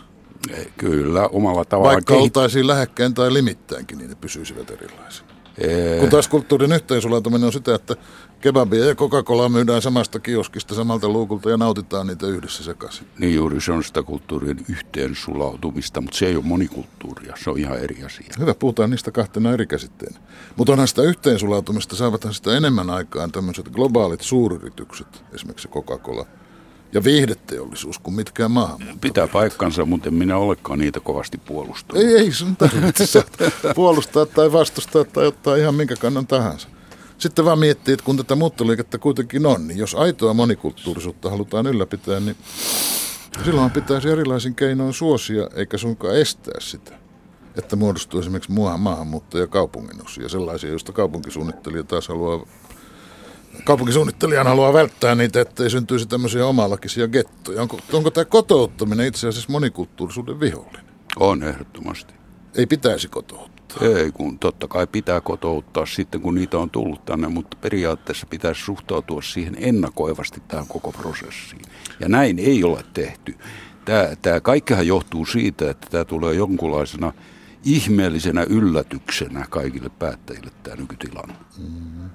Kyllä, 0.78 1.28
omalla 1.28 1.66
tavallaan. 1.66 1.96
Vaikka 1.96 2.14
kehit... 2.14 2.24
oltaisiin 2.24 2.68
lähekkäin 2.68 3.14
tai 3.14 3.34
limittäinkin, 3.34 3.98
niin 3.98 4.10
ne 4.10 4.16
pysyisivät 4.16 4.72
erilaisina. 4.72 5.30
Ee... 5.58 6.00
Kun 6.00 6.10
taas 6.10 6.28
kulttuurin 6.28 6.72
yhteensulautuminen 6.72 7.46
on 7.46 7.54
sitä, 7.54 7.76
että 7.76 7.96
kebabia 8.42 8.86
ja 8.86 8.96
Coca-Cola 8.96 9.50
myydään 9.50 9.82
samasta 9.82 10.20
kioskista 10.20 10.76
samalta 10.76 11.10
luukulta 11.10 11.50
ja 11.50 11.58
nautitaan 11.58 12.08
niitä 12.08 12.28
yhdessä 12.28 12.64
sekaisin. 12.64 13.08
Niin 13.20 13.36
juuri 13.36 13.62
se 13.62 13.72
on 13.72 13.84
sitä 13.84 14.04
kulttuurien 14.04 14.66
yhteensulautumista, 14.70 16.02
mutta 16.02 16.18
se 16.18 16.28
ei 16.28 16.36
ole 16.36 16.46
monikulttuuria, 16.46 17.34
se 17.44 17.50
on 17.50 17.60
ihan 17.60 17.78
eri 17.78 18.04
asia. 18.04 18.28
Hyvä, 18.40 18.54
puhutaan 18.54 18.90
niistä 18.90 19.12
kahtena 19.12 19.52
eri 19.52 19.68
käsitteenä. 19.68 20.20
Mutta 20.56 20.72
onhan 20.72 20.88
sitä 20.88 21.02
yhteensulautumista, 21.02 21.96
saavathan 21.96 22.34
sitä 22.34 22.58
enemmän 22.58 22.90
aikaan 22.90 23.32
tämmöiset 23.32 23.70
globaalit 23.70 24.22
suuryritykset, 24.22 25.24
esimerkiksi 25.34 25.68
Coca-Cola, 25.68 26.26
ja 26.94 27.04
viihdeteollisuus 27.04 28.00
kuin 28.00 28.14
mitkään 28.14 28.52
maahanmuutto. 28.52 28.98
Pitää 29.02 29.28
paikkansa, 29.28 29.86
mutta 29.86 30.10
en 30.10 30.14
minä 30.14 30.38
olekaan 30.38 30.80
niitä 30.80 31.00
kovasti 31.00 31.38
puolustanut. 31.38 32.04
Ei, 32.04 32.16
ei 32.16 32.32
sun 32.32 32.56
tarvitse 32.56 33.24
puolustaa 33.76 34.26
tai 34.26 34.52
vastustaa 34.52 35.04
tai 35.04 35.28
ottaa 35.28 35.56
ihan 35.56 35.76
minkä 35.76 35.96
kannan 35.96 36.28
tahansa. 36.28 36.68
Sitten 37.18 37.46
vaan 37.46 37.60
miettii, 37.60 37.94
että 37.94 38.06
kun 38.06 38.18
tätä 38.18 38.36
muuttoliikettä 38.36 38.98
kuitenkin 38.98 39.46
on, 39.46 39.68
niin 39.68 39.78
jos 39.78 39.96
aitoa 39.96 40.34
monikulttuurisuutta 40.34 41.30
halutaan 41.30 41.68
ylläpitää, 41.68 42.20
niin 42.20 42.36
silloin 43.46 43.72
pitäisi 43.72 44.10
erilaisin 44.10 44.56
keinoin 44.56 44.94
suosia, 44.94 45.50
eikä 45.56 45.78
sunkaan 45.78 46.16
estää 46.16 46.60
sitä. 46.60 47.00
Että 47.56 47.76
muodostuu 47.76 48.20
esimerkiksi 48.20 48.52
maahanmuutto- 48.78 49.38
ja 49.38 49.48
kaupunginosia, 49.48 50.30
sellaisia, 50.30 50.70
joista 50.70 50.92
kaupunkisuunnittelija 50.92 51.84
taas 51.84 52.08
haluaa 52.08 52.46
kaupunkisuunnittelijan 53.64 54.48
haluaa 54.48 54.74
välttää 54.74 55.16
niitä, 55.16 55.42
ettei 55.42 55.70
syntyisi 55.70 56.08
tämmöisiä 56.08 56.46
omalakisia 56.46 57.08
gettoja. 57.08 57.62
Onko, 57.62 57.80
onko 57.94 58.12
tämä 58.12 58.26
kotouttaminen 58.26 59.08
itse 59.08 59.28
asiassa 59.28 59.52
monikulttuurisuuden 59.52 60.40
vihollinen? 60.40 60.86
On 61.20 61.44
ehdottomasti. 61.44 62.14
Ei 62.56 62.66
pitäisi 62.66 63.08
kotouttaa. 63.08 63.88
Ei, 63.88 64.12
kun 64.12 64.40
totta 64.40 64.68
kai 64.68 64.88
pitää 64.88 65.22
kotouttaa 65.22 65.86
sitten, 65.86 66.22
kun 66.22 66.36
niitä 66.36 66.58
on 66.58 66.70
tullut 66.70 67.06
tänne, 67.06 67.28
mutta 67.28 67.58
periaatteessa 67.62 68.28
pitäisi 68.30 68.62
suhtautua 68.62 69.22
siihen 69.22 69.58
ennakoivasti 69.60 70.44
tähän 70.48 70.68
koko 70.68 70.92
prosessiin. 70.92 71.62
Ja 72.00 72.10
näin 72.10 72.40
ei 72.40 72.64
ole 72.64 72.84
tehty. 72.94 73.36
Tämä, 73.86 74.10
tämä 74.22 74.40
kaikkehan 74.40 74.88
johtuu 74.88 75.26
siitä, 75.26 75.70
että 75.70 75.88
tämä 75.92 76.06
tulee 76.06 76.34
jonkunlaisena 76.34 77.14
ihmeellisenä 77.66 78.44
yllätyksenä 78.50 79.46
kaikille 79.50 79.90
päättäjille 79.90 80.52
tämä 80.64 80.76
nykytilanne. 80.76 81.36
Mm. 81.58 82.10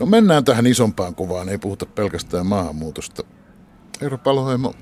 No 0.00 0.06
mennään 0.06 0.44
tähän 0.44 0.66
isompaan 0.66 1.14
kuvaan, 1.14 1.48
ei 1.48 1.58
puhuta 1.58 1.86
pelkästään 1.86 2.46
maahanmuutosta. 2.46 3.22
Eero 4.02 4.18
Paloheimo, 4.18 4.74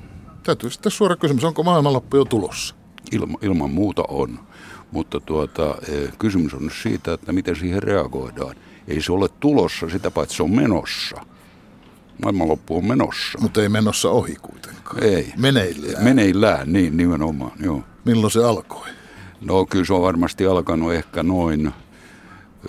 täytyy 0.43 0.71
sitten 0.71 0.93
suora 0.93 1.17
kysymys, 1.17 1.45
onko 1.45 1.63
maailmanloppu 1.63 2.17
jo 2.17 2.25
tulossa? 2.25 2.75
Ilma, 3.13 3.39
ilman 3.43 3.71
muuta 3.71 4.03
on, 4.09 4.41
mutta 4.93 5.21
tuota, 5.21 5.75
e, 5.89 6.09
kysymys 6.19 6.55
on 6.55 6.71
siitä, 6.83 7.13
että 7.13 7.33
miten 7.33 7.57
siihen 7.57 7.83
reagoidaan. 7.83 8.57
Ei 8.89 9.03
se 9.03 9.13
ole 9.13 9.29
tulossa, 9.41 9.89
sitä 9.89 10.11
paitsi 10.11 10.37
se 10.37 10.43
on 10.43 10.57
menossa. 10.57 11.17
Maailmanloppu 12.23 12.77
on 12.77 12.85
menossa. 12.85 13.39
Mutta 13.41 13.63
ei 13.63 13.69
menossa 13.69 14.11
ohi 14.11 14.37
kuitenkaan. 14.43 15.05
Ei. 15.05 15.33
Meneillään. 15.37 16.05
Meneillään, 16.05 16.73
niin 16.73 16.97
nimenomaan, 16.97 17.53
joo. 17.61 17.83
Milloin 18.05 18.31
se 18.31 18.45
alkoi? 18.45 18.89
No 19.41 19.67
kyllä 19.67 19.85
se 19.85 19.93
on 19.95 20.03
varmasti 20.03 20.47
alkanut 20.47 20.93
ehkä 20.93 21.23
noin 21.23 21.73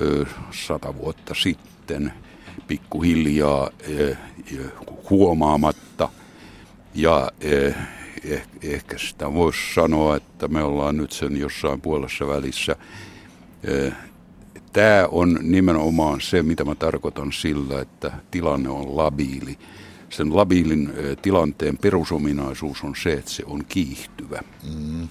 ö, 0.01 0.25
sata 0.51 0.98
vuotta 0.98 1.34
sitten– 1.34 2.13
pikkuhiljaa 2.70 3.70
eh, 3.82 4.18
huomaamatta. 5.10 6.10
Ja 6.96 7.32
eh, 7.42 7.76
eh, 8.24 8.48
ehkä 8.64 8.98
sitä 8.98 9.34
voisi 9.34 9.60
sanoa, 9.74 10.16
että 10.16 10.48
me 10.48 10.64
ollaan 10.64 10.98
nyt 10.98 11.12
sen 11.12 11.38
jossain 11.38 11.82
puolessa 11.82 12.28
välissä. 12.28 12.76
Tämä 14.74 15.08
on 15.12 15.40
nimenomaan 15.42 16.22
se, 16.22 16.44
mitä 16.44 16.66
mä 16.66 16.76
tarkoitan 16.76 17.32
sillä, 17.32 17.82
että 17.82 18.12
tilanne 18.32 18.70
on 18.70 18.98
labiili. 18.98 19.58
Sen 20.10 20.36
labiilin 20.36 20.94
tilanteen 21.22 21.78
perusominaisuus 21.78 22.84
on 22.84 22.96
se, 23.04 23.14
että 23.14 23.32
se 23.32 23.44
on 23.46 23.66
kiihtyvä. 23.66 24.42
Mm. 24.76 25.08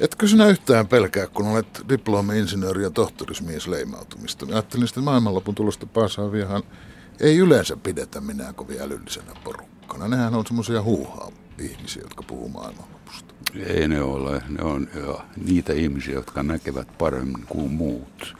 Etkö 0.00 0.28
sinä 0.28 0.46
yhtään 0.46 0.88
pelkää, 0.88 1.26
kun 1.26 1.46
olet 1.46 1.82
diplomi-insinööri 1.88 2.82
ja 2.82 2.90
tohtorismies 2.90 3.68
leimautumista? 3.68 4.46
Mä 4.46 4.52
ajattelin, 4.52 4.84
että 4.84 5.00
maailmanlopun 5.00 5.54
tulosta 5.54 5.86
Paasaaviahan 5.86 6.62
ei 7.20 7.38
yleensä 7.38 7.76
pidetä 7.76 8.20
minä 8.20 8.52
kovin 8.52 8.82
älyllisenä 8.82 9.32
porukkana. 9.44 10.08
Nehän 10.08 10.34
on 10.34 10.46
semmoisia 10.46 10.82
huuhaa 10.82 11.30
ihmisiä, 11.58 12.02
jotka 12.02 12.22
puhuu 12.22 12.48
maailmanlopusta. 12.48 13.34
Ei 13.66 13.88
ne 13.88 14.02
ole. 14.02 14.42
Ne 14.48 14.62
on 14.62 14.88
jo 14.94 15.20
niitä 15.44 15.72
ihmisiä, 15.72 16.14
jotka 16.14 16.42
näkevät 16.42 16.98
paremmin 16.98 17.44
kuin 17.48 17.72
muut. 17.72 18.36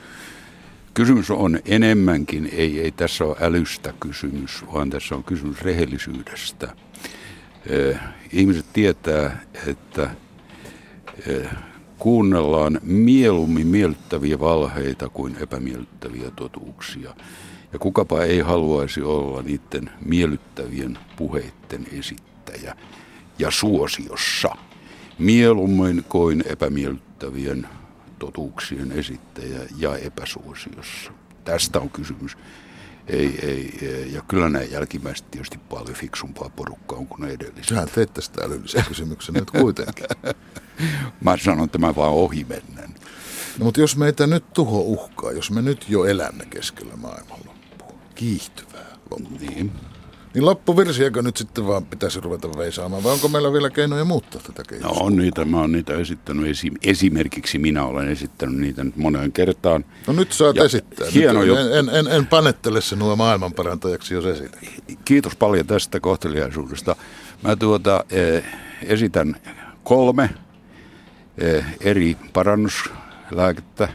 Kysymys 0.95 1.31
on 1.31 1.59
enemmänkin, 1.65 2.51
ei, 2.53 2.81
ei 2.81 2.93
tässä 2.93 3.25
ole 3.25 3.37
älystä 3.41 3.95
kysymys, 4.01 4.65
vaan 4.73 4.91
tässä 4.91 5.15
on 5.15 5.25
kysymys 5.25 5.63
rehellisyydestä. 5.63 6.69
Eh, 7.67 7.99
ihmiset 8.33 8.67
tietää, 8.73 9.41
että 9.67 10.11
kuunnellaan 11.99 12.81
mieluummin 12.83 13.67
miellyttäviä 13.67 14.41
valheita 14.41 15.09
kuin 15.09 15.37
epämiellyttäviä 15.41 16.31
totuuksia. 16.37 17.15
Ja 17.73 17.79
kukapa 17.79 18.23
ei 18.23 18.41
haluaisi 18.41 19.03
olla 19.03 19.43
niiden 19.43 19.91
miellyttävien 20.05 20.99
puheiden 21.17 21.87
esittäjä 21.93 22.77
ja 23.39 23.51
suosiossa. 23.51 24.49
Mieluummin 25.19 26.05
kuin 26.09 26.45
epämiellyttävien 26.47 27.69
totuuksien 28.19 28.93
esittäjä 28.93 29.61
ja 29.77 29.97
epäsuosiossa. 29.97 31.13
Tästä 31.45 31.81
on 31.81 31.91
kysymys. 31.91 32.37
Ei, 33.07 33.39
ei. 33.43 34.09
Ja 34.13 34.23
kyllä 34.29 34.49
nämä 34.49 34.65
jälkimmäiset 34.65 35.31
tietysti 35.31 35.59
paljon 35.59 35.97
fiksumpaa 35.97 36.49
porukkaa 36.49 36.99
kuin 36.99 37.21
ne 37.21 37.29
edelliset. 37.29 37.65
Sähän 37.65 37.89
teet 37.95 38.15
tästä 38.15 38.45
älyllisen 38.45 38.85
kysymyksen 38.89 39.35
nyt 39.35 39.51
kuitenkin. 39.51 40.07
mä 41.25 41.37
sanon, 41.37 41.65
että 41.65 41.79
mä 41.79 41.97
vaan 41.97 42.13
ohi 42.13 42.47
mennään. 42.49 42.95
No, 43.59 43.65
mutta 43.65 43.81
jos 43.81 43.97
meitä 43.97 44.27
nyt 44.27 44.53
tuho 44.53 44.81
uhkaa, 44.81 45.33
jos 45.33 45.51
me 45.51 45.63
nyt 45.63 45.87
jo 45.89 46.05
elämme 46.05 46.47
keskellä 46.47 46.97
maailmanloppua, 46.97 47.93
kiihtyvää 48.15 48.97
loppua, 49.11 49.39
niin. 49.41 49.73
Niin 50.35 50.45
loppuvirsiäkö 50.45 51.23
nyt 51.23 51.37
sitten 51.37 51.67
vaan 51.67 51.87
pitäisi 51.87 52.21
ruveta 52.21 52.49
veisaamaan, 52.59 53.05
vai 53.05 53.13
onko 53.13 53.29
meillä 53.29 53.53
vielä 53.53 53.71
keinoja 53.71 54.05
muuttaa 54.05 54.41
tätä 54.47 54.63
kehitystä? 54.69 54.95
No 54.95 55.07
on 55.07 55.17
niitä, 55.17 55.45
mä 55.45 55.61
oon 55.61 55.73
niitä 55.73 55.95
esittänyt. 55.95 56.57
Esimerkiksi 56.83 57.59
minä 57.59 57.85
olen 57.85 58.09
esittänyt 58.09 58.61
niitä 58.61 58.85
nyt 58.85 58.97
moneen 58.97 59.33
kertaan. 59.33 59.85
No 60.07 60.13
nyt 60.13 60.33
saat 60.33 60.57
ja 60.57 60.65
esittää. 60.65 61.11
Hieno 61.15 61.43
nyt, 61.43 61.59
en, 61.59 61.89
en, 61.89 62.07
en 62.07 62.27
panettele 62.27 62.81
sinua 62.81 63.17
maailmanparantajaksi, 63.17 64.15
jos 64.15 64.25
esitän. 64.25 64.61
Kiitos 65.05 65.37
paljon 65.37 65.67
tästä 65.67 66.01
kohteliaisuudesta. 66.01 66.97
Mä 67.43 67.57
tuota, 67.57 68.05
eh, 68.11 68.45
esitän 68.83 69.37
kolme 69.85 70.31
eri 71.81 72.17
parannuslääkettä, 72.33 73.89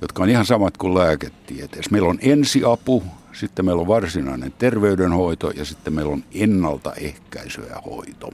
jotka 0.00 0.22
on 0.22 0.28
ihan 0.28 0.46
samat 0.46 0.76
kuin 0.76 0.94
lääketieteessä. 0.94 1.90
Meillä 1.90 2.08
on 2.08 2.18
ensiapu, 2.22 3.02
sitten 3.32 3.64
meillä 3.64 3.80
on 3.80 3.88
varsinainen 3.88 4.52
terveydenhoito 4.58 5.50
ja 5.50 5.64
sitten 5.64 5.92
meillä 5.92 6.12
on 6.12 6.24
ennaltaehkäisy 6.34 7.60
ja 7.60 7.82
hoito. 7.86 8.30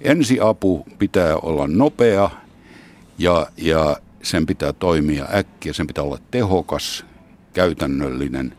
Ensiapu 0.00 0.86
pitää 0.98 1.36
olla 1.36 1.66
nopea 1.66 2.30
ja, 3.18 3.46
ja 3.56 3.96
sen 4.22 4.46
pitää 4.46 4.72
toimia 4.72 5.28
äkkiä, 5.34 5.72
sen 5.72 5.86
pitää 5.86 6.04
olla 6.04 6.18
tehokas, 6.30 7.04
käytännöllinen, 7.52 8.52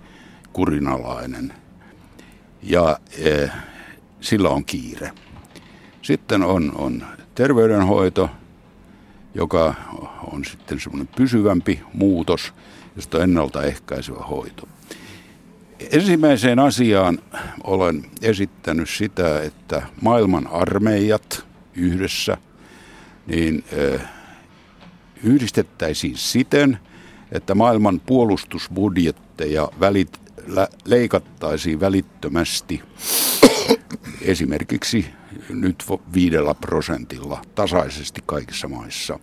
kurinalainen 0.53 1.53
ja 2.63 2.99
e, 3.17 3.47
sillä 4.21 4.49
on 4.49 4.65
kiire. 4.65 5.11
Sitten 6.01 6.43
on, 6.43 6.71
on 6.75 7.03
terveydenhoito, 7.35 8.29
joka 9.37 9.75
on 10.31 10.45
sitten 10.45 10.79
semmoinen 10.79 11.09
pysyvämpi 11.15 11.81
muutos, 11.93 12.53
josta 12.95 13.23
ennaltaehkäisevä 13.23 14.23
hoito. 14.23 14.67
Ensimmäiseen 15.91 16.59
asiaan 16.59 17.19
olen 17.63 18.05
esittänyt 18.21 18.89
sitä, 18.89 19.41
että 19.41 19.81
maailman 20.01 20.47
armeijat 20.47 21.45
yhdessä 21.75 22.37
niin 23.27 23.63
yhdistettäisiin 25.23 26.17
siten, 26.17 26.79
että 27.31 27.55
maailman 27.55 27.99
puolustusbudjetteja 27.99 29.69
välit, 29.79 30.19
lä, 30.47 30.67
leikattaisiin 30.85 31.79
välittömästi 31.79 32.81
esimerkiksi 34.21 35.05
nyt 35.49 35.83
viidellä 36.13 36.53
prosentilla 36.53 37.41
tasaisesti 37.55 38.23
kaikissa 38.25 38.67
maissa. 38.67 39.19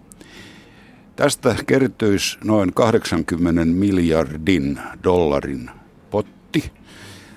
Tästä 1.16 1.56
kertyisi 1.66 2.38
noin 2.44 2.75
80 2.75 3.64
miljardin 3.64 4.80
dollarin 5.04 5.71
potti. 6.11 6.73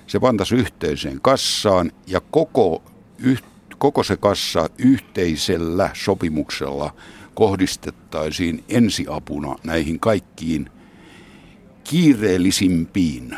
Se 0.08 0.20
pantaisi 0.20 0.56
yhteiseen 0.56 1.22
kassaan 1.22 1.92
ja 2.08 2.22
koko, 2.22 2.84
yh, 3.20 3.44
koko 3.78 4.04
se 4.04 4.18
kassa 4.18 4.70
yhteisellä 4.78 5.90
sopimuksella 5.94 6.94
kohdistettaisiin 7.34 8.64
ensiapuna 8.70 9.56
näihin 9.64 10.00
kaikkiin 10.00 10.70
kiireellisimpiin 11.84 13.38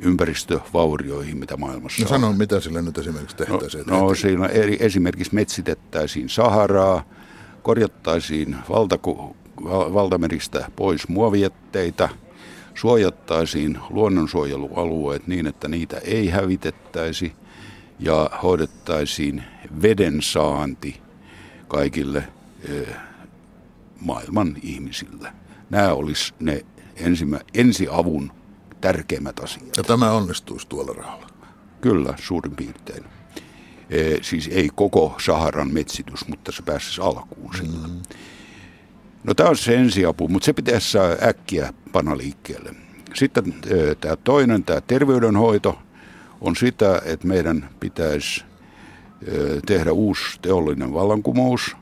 ympäristövaurioihin, 0.00 1.38
mitä 1.38 1.56
maailmassa 1.56 2.02
no, 2.02 2.08
sano, 2.08 2.32
mitä 2.32 2.60
sille 2.60 2.82
nyt 2.82 2.98
esimerkiksi 2.98 3.36
tehtäisiin? 3.36 3.84
No, 3.86 4.00
no 4.00 4.14
siinä 4.14 4.46
eri, 4.46 4.76
esimerkiksi 4.80 5.34
metsitettäisiin 5.34 6.28
Saharaa, 6.28 7.04
korjattaisiin 7.62 8.56
valtaku, 8.68 9.36
valtameristä 9.64 10.70
pois 10.76 11.08
muovietteitä– 11.08 12.08
suojattaisiin 12.78 13.78
luonnonsuojelualueet 13.90 15.26
niin, 15.26 15.46
että 15.46 15.68
niitä 15.68 15.98
ei 15.98 16.28
hävitettäisi 16.28 17.32
ja 17.98 18.30
hoidettaisiin 18.42 19.44
veden 19.82 20.22
saanti 20.22 21.00
kaikille 21.68 22.28
maailman 24.00 24.56
ihmisille. 24.62 25.32
Nämä 25.70 25.92
olisi 25.92 26.34
ne 26.40 26.64
ensimä, 26.96 27.40
ensiavun 27.54 28.32
tärkeimmät 28.80 29.40
asiat. 29.40 29.76
Ja 29.76 29.82
tämä 29.82 30.12
onnistuisi 30.12 30.66
tuolla 30.68 30.92
rahalla? 30.92 31.26
Kyllä, 31.80 32.14
suurin 32.16 32.56
piirtein. 32.56 33.04
E, 33.90 34.16
siis 34.22 34.48
ei 34.52 34.70
koko 34.74 35.16
Saharan 35.24 35.72
metsitys, 35.72 36.28
mutta 36.28 36.52
se 36.52 36.62
pääsisi 36.62 37.00
alkuun 37.00 37.54
sillä. 37.56 37.88
Mm. 37.88 38.00
No 39.28 39.34
tämä 39.34 39.48
on 39.50 39.56
se 39.56 39.74
ensiapu, 39.74 40.28
mutta 40.28 40.46
se 40.46 40.52
pitäisi 40.52 40.90
saada 40.90 41.16
äkkiä 41.22 41.72
panna 41.92 42.16
liikkeelle. 42.16 42.74
Sitten 43.14 43.54
tämä 44.00 44.16
toinen, 44.16 44.64
tämä 44.64 44.80
terveydenhoito, 44.80 45.78
on 46.40 46.56
sitä, 46.56 47.02
että 47.04 47.26
meidän 47.26 47.68
pitäisi 47.80 48.44
tehdä 49.66 49.92
uusi 49.92 50.38
teollinen 50.42 50.94
vallankumous. 50.94 51.76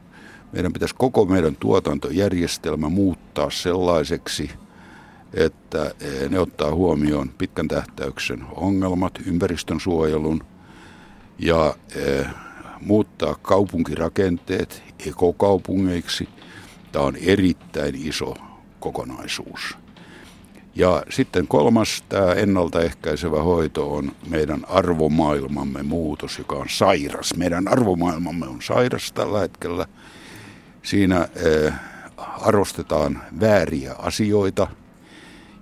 Meidän 0.53 0.73
pitäisi 0.73 0.95
koko 0.99 1.25
meidän 1.25 1.57
tuotantojärjestelmä 1.57 2.89
muuttaa 2.89 3.51
sellaiseksi– 3.51 4.51
että 5.35 5.95
ne 6.29 6.39
ottaa 6.39 6.75
huomioon 6.75 7.29
pitkän 7.39 7.69
tähtäyksen 7.69 8.45
ongelmat, 8.55 9.19
ympäristön 9.27 9.81
suojelun 9.81 10.41
ja 11.39 11.75
muuttaa 12.81 13.35
kaupunkirakenteet 13.43 14.83
ekokaupungeiksi. 15.07 16.29
Tämä 16.97 17.07
on 17.07 17.17
erittäin 17.17 17.95
iso 17.95 18.35
kokonaisuus. 18.81 19.79
Ja 20.75 21.03
sitten 21.11 21.49
kolmas, 21.49 22.05
tämä 22.09 22.33
ennaltaehkäisevä 22.33 23.43
hoito 23.43 23.95
on 23.95 24.13
meidän 24.29 24.65
arvomaailmamme 24.69 25.83
muutos, 25.83 26.39
joka 26.39 26.57
on 26.57 26.67
sairas. 26.69 27.37
Meidän 27.37 27.69
arvomaailmamme 27.69 28.47
on 28.47 28.63
sairas 28.63 29.13
tällä 29.13 29.41
hetkellä. 29.41 29.87
Siinä 30.83 31.29
eh, 31.37 31.73
arvostetaan 32.17 33.23
vääriä 33.41 33.95
asioita– 33.99 34.67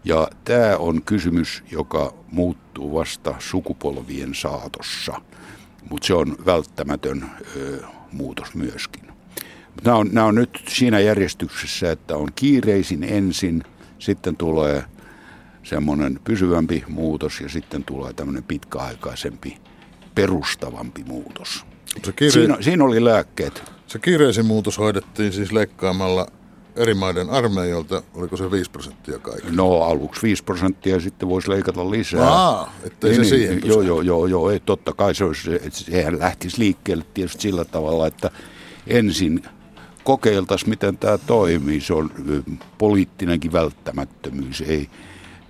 ja 0.04 0.28
tämä 0.44 0.76
on 0.76 1.02
kysymys, 1.02 1.62
joka 1.70 2.14
muuttuu 2.30 2.94
vasta 2.94 3.34
sukupolvien 3.38 4.34
saatossa, 4.34 5.20
mutta 5.90 6.06
se 6.06 6.14
on 6.14 6.36
välttämätön 6.46 7.30
ö, 7.56 7.82
muutos 8.12 8.54
myöskin. 8.54 9.13
Nämä 9.84 9.96
on, 9.96 10.08
nämä 10.12 10.26
on 10.26 10.34
nyt 10.34 10.62
siinä 10.68 11.00
järjestyksessä, 11.00 11.92
että 11.92 12.16
on 12.16 12.28
kiireisin 12.34 13.02
ensin, 13.02 13.62
sitten 13.98 14.36
tulee 14.36 14.84
semmoinen 15.62 16.20
pysyvämpi 16.24 16.84
muutos 16.88 17.40
ja 17.40 17.48
sitten 17.48 17.84
tulee 17.84 18.12
tämmöinen 18.12 18.42
pitkäaikaisempi, 18.42 19.56
perustavampi 20.14 21.04
muutos. 21.04 21.66
Se 22.04 22.12
kiire... 22.12 22.32
siinä, 22.32 22.56
siinä 22.60 22.84
oli 22.84 23.04
lääkkeet. 23.04 23.72
Se 23.86 23.98
kiireisin 23.98 24.46
muutos 24.46 24.78
hoidettiin 24.78 25.32
siis 25.32 25.52
leikkaamalla 25.52 26.26
eri 26.76 26.94
maiden 26.94 27.30
armeijoilta, 27.30 28.02
oliko 28.14 28.36
se 28.36 28.50
5 28.50 28.70
prosenttia 28.70 29.18
kaikki? 29.18 29.50
No 29.50 29.82
aluksi 29.82 30.22
5 30.22 30.44
prosenttia 30.44 30.94
ja 30.94 31.00
sitten 31.00 31.28
voisi 31.28 31.50
leikata 31.50 31.90
lisää. 31.90 32.28
Aa, 32.28 32.72
ettei 32.84 33.10
niin, 33.10 33.24
se 33.24 33.36
niin, 33.36 33.46
siihen 33.46 33.62
Joo, 33.64 33.82
joo, 33.82 34.00
joo, 34.00 34.26
joo 34.26 34.50
ei, 34.50 34.60
totta 34.60 34.92
kai 34.92 35.14
se 35.14 35.24
olisi, 35.24 35.54
että 35.54 35.70
sehän 35.78 36.18
lähtisi 36.18 36.58
liikkeelle 36.58 37.04
tietysti 37.14 37.42
sillä 37.42 37.64
tavalla, 37.64 38.06
että 38.06 38.30
ensin 38.86 39.42
kokeiltaisiin, 40.04 40.70
miten 40.70 40.98
tämä 40.98 41.18
toimii. 41.18 41.80
Se 41.80 41.94
on 41.94 42.10
poliittinenkin 42.78 43.52
välttämättömyys. 43.52 44.60
Ei, 44.60 44.90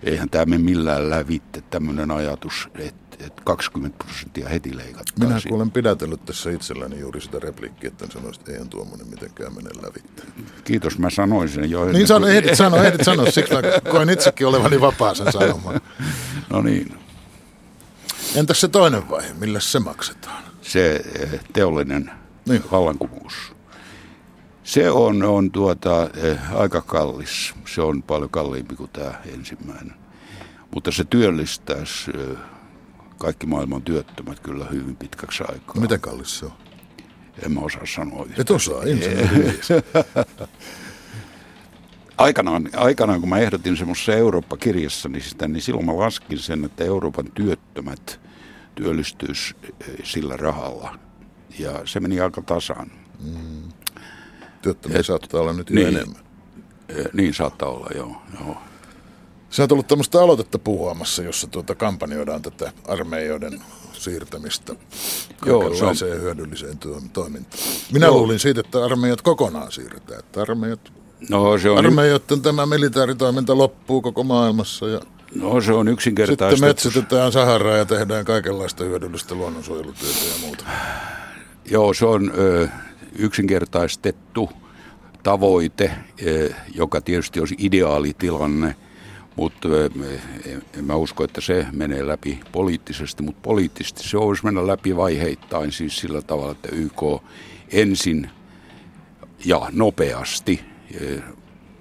eihän 0.03 0.31
tämä 0.31 0.45
mene 0.45 0.63
millään 0.63 1.11
lävitte 1.11 1.63
tämmöinen 1.71 2.11
ajatus, 2.11 2.69
että 2.79 3.05
että 3.21 3.43
20 3.45 4.05
prosenttia 4.05 4.49
heti 4.49 4.77
leikattaisiin. 4.77 5.53
Minä 5.53 5.57
olen 5.57 5.71
pidätellyt 5.71 6.25
tässä 6.25 6.51
itselläni 6.51 7.01
juuri 7.01 7.21
sitä 7.21 7.39
repliikkiä, 7.39 7.89
että 7.89 8.05
en 8.05 8.11
sanoisi, 8.11 8.41
että 8.41 8.53
eihän 8.53 8.69
tuommoinen 8.69 9.07
mitenkään 9.07 9.55
mene 9.55 9.71
lävitse. 9.83 10.25
Kiitos, 10.65 10.99
mä 10.99 11.11
sanoin 11.11 11.49
sen 11.49 11.71
jo. 11.71 11.85
Niin 11.85 12.07
sano, 12.07 12.27
ehdit 12.27 12.57
sanoa, 12.57 12.85
ehdit 12.85 13.05
sanoa, 13.05 13.31
siksi 13.31 13.55
mä 13.55 13.91
koin 13.91 14.11
itsekin 14.11 14.47
olevani 14.47 14.81
vapaa 14.81 15.15
sen 15.15 15.33
sanomaan. 15.33 15.81
No 16.51 16.63
niin. 16.63 16.95
Entäs 18.35 18.61
se 18.61 18.69
toinen 18.69 19.11
vaihe, 19.11 19.35
millä 19.35 19.61
se 19.61 19.79
maksetaan? 19.79 20.45
Se 20.63 21.05
eh, 21.21 21.41
teollinen 21.53 22.11
niin. 22.49 22.65
vallankumous. 22.71 23.54
Se 24.65 24.91
on, 24.91 25.23
on 25.23 25.51
tuota, 25.51 26.11
eh, 26.17 26.57
aika 26.57 26.81
kallis. 26.81 27.55
Se 27.67 27.83
on 27.83 28.03
paljon 28.03 28.31
kalliimpi 28.31 28.77
kuin 28.77 28.91
tämä 28.93 29.15
ensimmäinen. 29.35 29.95
Mutta 30.75 30.93
se 30.93 31.05
työllistäisi 31.05 32.11
eh, 32.11 32.37
kaikki 33.19 33.47
maailman 33.47 33.83
työttömät 33.83 34.41
kyllä 34.41 34.65
hyvin 34.65 34.97
pitkäksi 34.97 35.45
aikaa. 35.49 35.81
Miten 35.81 36.01
kallis 36.01 36.39
se 36.39 36.47
on? 36.47 36.53
En 37.43 37.53
mä 37.53 37.61
osaa 37.61 37.87
sanoa. 37.95 38.27
Et 38.39 38.51
osaa, 38.51 38.83
aikanaan, 42.19 42.69
aikanaan, 42.77 43.21
kun 43.21 43.29
mä 43.29 43.39
ehdotin 43.39 43.77
semmoisessa 43.77 44.15
Eurooppa-kirjassa, 44.15 45.09
niin, 45.09 45.23
sitä, 45.23 45.49
niin 45.49 45.63
silloin 45.63 45.87
mä 45.87 45.97
laskin 45.97 46.39
sen, 46.39 46.65
että 46.65 46.85
Euroopan 46.85 47.27
työttömät 47.35 48.21
työllistyisi 48.75 49.55
eh, 49.65 49.71
sillä 50.05 50.37
rahalla. 50.37 50.99
Ja 51.59 51.81
se 51.85 52.01
meni 52.01 52.21
aika 52.21 52.43
tasan. 52.43 52.91
Mm. 53.21 53.74
Työttömiä 54.65 54.99
Et, 54.99 55.07
saattaa 55.07 55.41
olla 55.41 55.53
nyt 55.53 55.71
niin, 55.71 55.89
enemmän. 55.89 56.23
Eh, 56.89 57.05
niin 57.13 57.35
saattaa 57.35 57.69
olla, 57.69 57.87
joo. 57.95 58.17
joo. 58.41 58.57
Sä 59.51 59.63
oot 59.63 59.73
ollut 59.73 59.89
tämmöistä 59.89 60.23
aloitetta 60.23 60.59
puhuamassa, 60.59 61.23
jossa 61.23 61.47
tuota 61.47 61.75
kampanjoidaan 61.75 62.43
tätä 62.43 62.73
armeijoiden 62.89 63.61
siirtämistä 63.93 64.75
kaikenlaiseen 65.41 66.21
hyödylliseen 66.21 66.79
toimintaan. 67.13 67.63
Minä 67.93 68.07
Joo. 68.07 68.17
luulin 68.17 68.39
siitä, 68.39 68.61
että 68.61 68.85
armeijat 68.85 69.23
kokonaan 69.23 69.73
siirretään. 69.73 70.21
Että 70.21 70.43
armeijat, 70.43 70.93
no, 71.31 71.59
se 71.59 71.71
on 71.71 71.79
armeijoiden 71.79 72.43
tämä 72.43 72.67
militaaritoiminta 72.67 73.59
loppuu 73.59 74.03
koko 74.03 74.25
maailmassa 74.25 74.89
ja 74.89 75.01
No 75.35 75.61
se 75.61 75.73
on 75.73 75.89
yksinkertaisesti. 75.89 76.57
Sitten 76.57 76.69
metsitetään 76.69 77.33
Saharaa 77.33 77.77
ja 77.77 77.85
tehdään 77.85 78.25
kaikenlaista 78.25 78.85
hyödyllistä 78.85 79.35
luonnonsuojelutyötä 79.35 80.25
ja 80.35 80.41
muuta. 80.41 80.65
Joo, 81.71 81.95
se 81.95 82.07
on 82.07 82.33
yksinkertaistettu 83.19 84.51
tavoite, 85.23 85.91
ö, 86.27 86.55
joka 86.75 87.01
tietysti 87.01 87.41
olisi 87.41 87.55
ideaalitilanne– 87.59 88.75
mutta 89.37 89.69
en 90.79 90.85
mä 90.85 90.95
usko, 90.95 91.25
että 91.25 91.41
se 91.41 91.67
menee 91.73 92.07
läpi 92.07 92.41
poliittisesti, 92.53 93.23
mutta 93.23 93.41
poliittisesti 93.43 94.09
se 94.09 94.19
olisi 94.19 94.45
mennä 94.45 94.67
läpi 94.67 94.97
vaiheittain 94.97 95.73
siis 95.73 95.99
sillä 95.99 96.23
tavalla, 96.23 96.53
että 96.53 96.69
YK 96.73 97.03
ensin 97.73 98.31
ja 99.45 99.69
nopeasti 99.73 100.61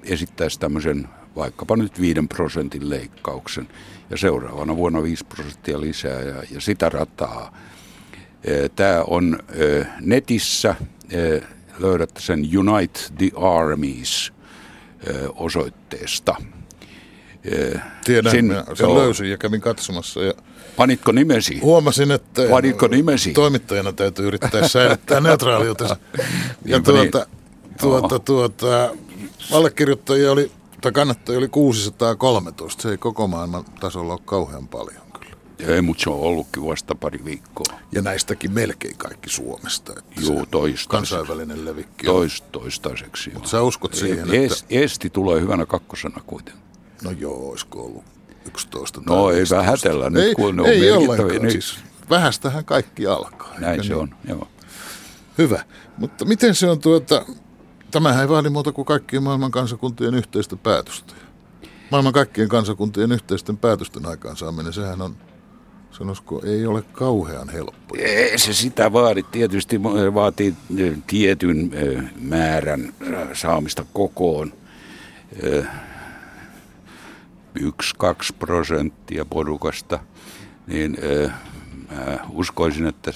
esittäisi 0.03 0.59
tämmöisen 0.59 1.07
vaikkapa 1.35 1.75
nyt 1.75 2.01
5 2.01 2.21
prosentin 2.29 2.89
leikkauksen 2.89 3.67
ja 4.09 4.17
seuraavana 4.17 4.75
vuonna 4.75 5.03
5 5.03 5.25
prosenttia 5.25 5.81
lisää 5.81 6.21
ja, 6.21 6.43
ja 6.51 6.61
sitä 6.61 6.89
rataa. 6.89 7.57
Tämä 8.75 9.03
on 9.07 9.39
netissä, 10.01 10.75
löydätte 11.79 12.21
sen 12.21 12.39
Unite 12.57 12.99
the 13.17 13.31
Armies 13.35 14.33
osoitteesta– 15.35 16.35
Tiedän, 18.05 18.31
Sin, 18.31 18.55
sen 18.73 18.83
joo. 18.85 18.95
löysin 18.95 19.29
ja 19.29 19.37
kävin 19.37 19.61
katsomassa. 19.61 20.23
Ja 20.23 20.33
Panitko 20.75 21.11
nimesi? 21.11 21.59
Huomasin, 21.59 22.11
että 22.11 22.41
Panitko 22.49 22.87
nimesi? 22.87 23.33
toimittajana 23.33 23.93
täytyy 23.93 24.27
yrittää 24.27 24.67
säilyttää 24.67 25.19
neutraaliutensa. 25.29 25.97
ja 26.65 26.79
tuota, 26.79 27.01
niin. 27.01 27.77
tuota, 27.81 28.19
tuota, 28.19 28.95
allekirjoittajia 29.51 30.31
oli, 30.31 30.51
tai 30.81 30.91
kannattajia 30.91 31.39
oli 31.39 31.47
613. 31.47 32.81
Se 32.81 32.89
ei 32.89 32.97
koko 32.97 33.27
maailman 33.27 33.65
tasolla 33.79 34.13
ole 34.13 34.21
kauhean 34.25 34.67
paljon 34.67 35.02
Ei, 35.67 35.82
mutta 35.82 36.04
se 36.04 36.10
on 36.10 36.19
ollutkin 36.19 36.65
vasta 36.65 36.95
pari 36.95 37.26
viikkoa. 37.26 37.80
Ja 37.91 38.02
näistäkin 38.02 38.52
melkein 38.52 38.97
kaikki 38.97 39.30
Suomesta. 39.30 39.93
Joo, 39.93 40.45
toistaiseksi. 40.52 40.89
Kansainvälinen 40.89 41.65
levikki 41.65 42.06
Toist, 42.06 42.45
Toistaiseksi, 42.52 43.32
Mutta 43.34 43.49
sä 43.49 43.62
uskot 43.62 43.93
siihen, 43.93 44.34
e- 44.36 44.45
että... 44.45 44.65
Esti 44.69 45.10
tulee 45.10 45.41
hyvänä 45.41 45.65
kakkosena 45.65 46.21
kuitenkin. 46.28 46.63
No 47.04 47.12
joo, 47.12 47.49
olisiko 47.49 47.82
ollut 47.82 48.04
11 48.47 49.02
tai 49.02 49.15
No 49.15 49.30
ei 49.32 49.43
vähätellä 49.49 50.10
nyt, 50.10 50.23
ei, 50.23 50.34
kun 50.34 50.56
ne 50.56 50.62
on 50.62 50.67
ei 50.67 50.91
ollenkaan, 50.91 51.41
niin... 51.41 51.52
siis 51.52 51.76
vähästähän 52.10 52.65
kaikki 52.65 53.08
alkaa. 53.08 53.54
Näin 53.60 53.84
se 53.84 53.89
niin? 53.89 54.02
on, 54.02 54.15
joo. 54.28 54.47
Hyvä, 55.38 55.63
mutta 55.97 56.26
miten 56.26 56.56
se 56.56 56.69
on 56.69 56.80
tuota, 56.80 57.26
tämähän 57.91 58.21
ei 58.21 58.30
vaadi 58.30 58.49
muuta 58.49 58.71
kuin 58.71 58.86
kaikkien 58.86 59.23
maailman 59.23 59.52
kansakuntien 59.52 60.15
yhteistä 60.15 60.56
päätöstä. 60.56 61.13
Maailman 61.91 62.13
kaikkien 62.13 62.49
kansakuntien 62.49 63.12
yhteisten 63.12 63.58
päätösten 63.58 64.06
aikaansaaminen, 64.06 64.73
sehän 64.73 65.02
on 65.02 65.15
sanoisiko, 65.97 66.41
ei 66.45 66.65
ole 66.65 66.82
kauhean 66.91 67.49
helppo. 67.49 67.95
Ei 67.97 68.38
se 68.38 68.53
sitä 68.53 68.93
vaadi. 68.93 69.23
Tietysti 69.23 69.84
vaatii 70.13 70.56
tietyn 71.08 71.71
määrän 72.19 72.93
saamista 73.34 73.86
kokoon 73.93 74.53
yksi 77.60 77.95
kaksi 77.97 78.34
prosenttia 78.34 79.25
porukasta, 79.25 79.99
niin 80.67 80.97
Mä 81.95 82.19
uskoisin, 82.29 82.88
että 82.88 83.13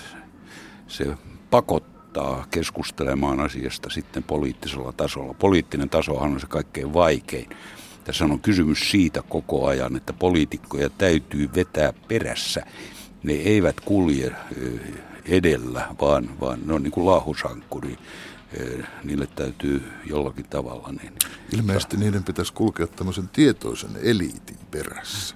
se 0.87 1.17
pakottaa 1.49 2.45
keskustelemaan 2.51 3.39
asiasta 3.39 3.89
sitten 3.89 4.23
poliittisella 4.23 4.91
tasolla. 4.91 5.33
Poliittinen 5.33 5.89
tasohan 5.89 6.31
on 6.31 6.39
se 6.39 6.47
kaikkein 6.47 6.93
vaikein. 6.93 7.49
Tässä 8.07 8.25
on 8.25 8.39
kysymys 8.39 8.91
siitä 8.91 9.23
koko 9.29 9.65
ajan, 9.65 9.95
että 9.95 10.13
poliitikkoja 10.13 10.89
täytyy 10.89 11.49
vetää 11.55 11.93
perässä. 12.07 12.65
Ne 13.23 13.33
eivät 13.33 13.79
kulje 13.79 14.31
edellä, 15.25 15.87
vaan, 16.01 16.29
vaan 16.39 16.59
ne 16.65 16.73
on 16.73 16.83
niin 16.83 16.91
kuin 16.91 17.05
laahusankkuri. 17.05 17.97
Niille 19.03 19.27
täytyy 19.35 19.83
jollakin 20.05 20.45
tavalla. 20.49 20.89
Niin, 20.91 21.13
Ilmeisesti 21.53 21.97
niiden 21.97 22.23
pitäisi 22.23 22.53
kulkea 22.53 22.87
tämmöisen 22.87 23.29
tietoisen 23.33 23.91
eliitin 24.01 24.57
perässä. 24.71 25.35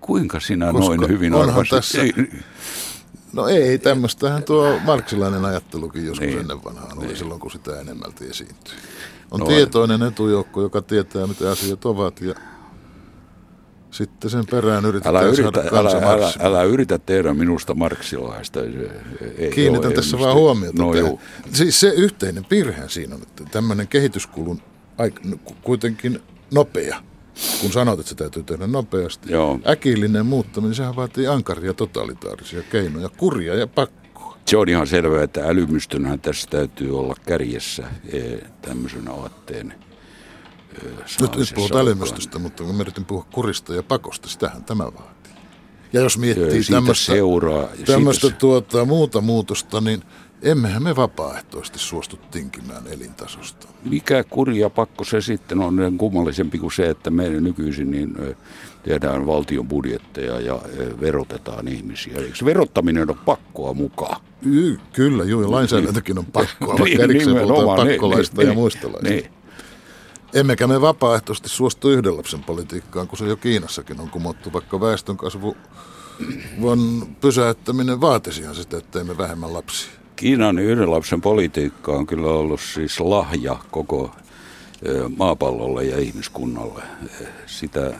Kuinka 0.00 0.40
sinä 0.40 0.72
Koska 0.72 0.96
noin 0.96 1.10
hyvin 1.10 1.34
arvasit? 1.34 1.70
Tässä, 1.70 1.98
no 3.32 3.48
ei, 3.48 3.78
tämmöistähän 3.78 4.42
tuo 4.44 4.78
marksilainen 4.84 5.44
ajattelukin 5.44 6.06
joskus 6.06 6.26
niin, 6.26 6.38
ennen 6.38 6.64
vanhaan 6.64 6.98
oli 6.98 7.06
niin. 7.06 7.16
silloin, 7.16 7.40
kun 7.40 7.50
sitä 7.50 7.80
enemmälti 7.80 8.24
esiintyi. 8.24 8.74
On 9.30 9.40
no, 9.40 9.46
tietoinen 9.46 10.02
etujoukko, 10.02 10.62
joka 10.62 10.82
tietää, 10.82 11.26
mitä 11.26 11.50
asiat 11.50 11.84
ovat 11.84 12.20
ja 12.20 12.34
sitten 13.90 14.30
sen 14.30 14.44
perään 14.50 14.84
yritetään 14.84 15.16
älä 15.16 15.26
yritä, 15.26 15.60
älä, 15.72 15.90
älä, 16.12 16.32
älä, 16.40 16.62
yritä 16.62 16.98
tehdä 16.98 17.34
minusta 17.34 17.74
marksilaista. 17.74 18.60
Ei, 19.38 19.50
Kiinnitän 19.50 19.92
tässä 19.92 20.16
ei, 20.16 20.22
vaan 20.22 20.34
huomiota. 20.34 20.82
No, 20.82 21.18
Siis 21.52 21.80
se 21.80 21.88
yhteinen 21.88 22.46
virhe 22.50 22.88
siinä 22.88 23.14
on, 23.14 23.22
että 23.22 23.44
tämmöinen 23.44 23.88
kehityskulun 23.88 24.62
aika, 24.98 25.20
kuitenkin 25.62 26.22
nopea, 26.54 27.02
kun 27.60 27.72
sanot, 27.72 28.00
että 28.00 28.10
se 28.10 28.14
täytyy 28.14 28.42
tehdä 28.42 28.66
nopeasti. 28.66 29.32
Joo. 29.32 29.60
Äkillinen 29.68 30.26
muuttaminen, 30.26 30.74
sehän 30.74 30.96
vaatii 30.96 31.26
ankaria 31.26 31.74
totalitaarisia 31.74 32.62
keinoja, 32.62 33.08
kuria 33.08 33.54
ja 33.54 33.66
pakkoa. 33.66 34.07
Se 34.48 34.56
on 34.56 34.68
ihan 34.68 34.86
selvää, 34.86 35.22
että 35.22 35.44
älymystönhän 35.44 36.20
tässä 36.20 36.48
täytyy 36.50 36.98
olla 36.98 37.14
kärjessä 37.26 37.86
e, 38.12 38.20
tämmöisen 38.62 39.08
aatteen 39.08 39.74
nyt, 41.20 41.36
nyt 41.36 41.52
puhutaan 41.54 41.82
älymystöstä, 41.82 42.38
mutta 42.38 42.64
kun 42.64 42.74
mä 42.74 42.82
yritin 42.82 43.04
puhua 43.04 43.26
kurista 43.32 43.74
ja 43.74 43.82
pakosta, 43.82 44.28
sitähän 44.28 44.64
tämä 44.64 44.84
vaatii. 44.84 45.32
Ja 45.92 46.00
jos 46.00 46.18
miettii 46.18 46.62
tämmöistä, 46.70 47.12
seuraa, 47.12 47.68
tämmöistä 47.86 48.26
siitä... 48.26 48.38
tuota, 48.38 48.84
muuta 48.84 49.20
muutosta, 49.20 49.80
niin 49.80 50.02
emmehän 50.42 50.82
me 50.82 50.96
vapaaehtoisesti 50.96 51.78
suostu 51.78 52.18
tinkimään 52.30 52.86
elintasosta. 52.86 53.68
Mikä 53.84 54.24
kurja 54.24 54.70
pakko 54.70 55.04
se 55.04 55.20
sitten 55.20 55.60
on 55.60 55.98
kummallisempi 55.98 56.58
kuin 56.58 56.72
se, 56.72 56.90
että 56.90 57.10
meidän 57.10 57.44
nykyisin 57.44 57.90
niin 57.90 58.14
tehdään 58.88 59.26
valtion 59.26 59.68
budjetteja 59.68 60.40
ja 60.40 60.60
verotetaan 61.00 61.68
ihmisiä. 61.68 62.14
Eikö 62.16 62.44
verottaminen 62.44 63.10
on 63.10 63.18
pakkoa 63.24 63.74
mukaan? 63.74 64.20
Y- 64.42 64.76
kyllä, 64.92 65.24
juu, 65.24 65.52
lainsäädäntökin 65.52 66.18
on 66.18 66.26
pakkoa, 66.26 66.68
vaikka 66.78 66.84
niin, 66.84 67.00
erikseen 67.00 67.36
puhutaan 67.36 67.86
niin, 67.86 67.94
pakkolaista 67.94 68.36
niin, 68.36 68.46
ja 68.46 68.50
niin, 68.50 68.58
muistalaista. 68.58 69.08
Niin. 69.08 69.30
Emmekä 70.34 70.66
me 70.66 70.80
vapaaehtoisesti 70.80 71.48
suostu 71.48 71.90
yhden 71.90 72.16
lapsen 72.16 72.44
politiikkaan, 72.44 73.08
kun 73.08 73.18
se 73.18 73.26
jo 73.26 73.36
Kiinassakin 73.36 74.00
on 74.00 74.10
kumottu, 74.10 74.52
vaikka 74.52 74.80
väestönkasvu 74.80 75.56
vaan 76.62 76.78
pysäyttäminen 77.20 78.00
vaatisihan 78.00 78.54
sitä, 78.54 78.76
että 78.76 79.00
emme 79.00 79.18
vähemmän 79.18 79.52
lapsia. 79.52 79.90
Kiinan 80.16 80.58
yhden 80.58 80.90
lapsen 80.90 81.20
politiikka 81.20 81.92
on 81.92 82.06
kyllä 82.06 82.30
ollut 82.30 82.60
siis 82.60 83.00
lahja 83.00 83.56
koko 83.70 84.10
maapallolle 85.16 85.84
ja 85.84 85.98
ihmiskunnalle. 85.98 86.82
Sitä 87.46 87.94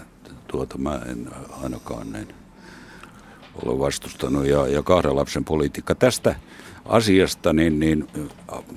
tuota 0.48 0.78
mä 0.78 1.00
en 1.06 1.28
ainakaan 1.62 2.12
näin 2.12 2.28
ole 3.62 3.78
vastustanut. 3.78 4.46
Ja, 4.46 4.66
ja 4.66 4.82
kahden 4.82 5.16
lapsen 5.16 5.44
politiikka. 5.44 5.94
Tästä 5.94 6.34
asiasta 6.84 7.52
niin, 7.52 7.80
niin 7.80 8.08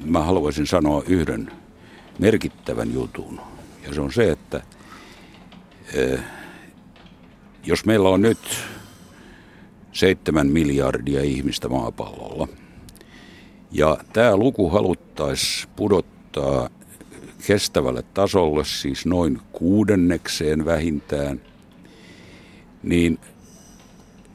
mä 0.06 0.24
haluaisin 0.24 0.68
sanoa 0.68 1.04
yhden 1.08 1.52
merkittävän 2.20 2.94
jutun. 2.94 3.42
Ja 3.88 3.94
se 3.94 4.02
on 4.02 4.14
se, 4.14 4.32
että 4.32 4.62
eh, 5.94 6.20
jos 7.64 7.86
meillä 7.86 8.10
on 8.10 8.22
nyt 8.22 8.40
seitsemän 9.92 10.48
miljardia 10.48 11.22
ihmistä 11.22 11.70
maapallolla, 11.70 12.48
ja 13.72 13.98
tämä 14.14 14.38
luku 14.38 14.70
haluttaisiin 14.70 15.70
pudottaa 15.76 16.70
kestävälle 17.48 18.04
tasolle, 18.14 18.66
siis 18.66 19.06
noin 19.06 19.42
kuudennekseen 19.52 20.66
vähintään, 20.66 21.42
niin 22.84 23.20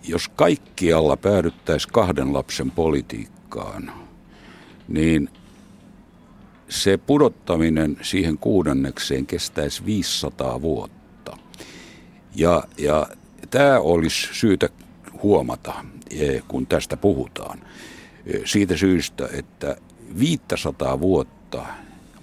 jos 0.09 0.29
kaikkialla 0.29 1.17
päädyttäisiin 1.17 1.93
kahden 1.93 2.33
lapsen 2.33 2.71
politiikkaan, 2.71 3.93
niin 4.89 5.31
se 6.69 6.97
pudottaminen 6.97 7.97
siihen 8.03 8.39
kuudennekseen 8.39 9.27
kestäisi 9.27 9.87
500 9.87 10.63
vuotta. 10.63 11.37
Ja, 12.35 12.65
ja 12.79 13.07
tämä 13.51 13.81
olisi 13.81 14.29
syytä 14.33 14.69
huomata, 15.23 15.75
e, 16.11 16.41
kun 16.49 16.67
tästä 16.67 16.97
puhutaan. 16.97 17.61
E, 18.27 18.39
siitä 18.45 18.77
syystä, 18.77 19.29
että 19.33 19.77
500 20.19 21.01
vuotta 21.01 21.67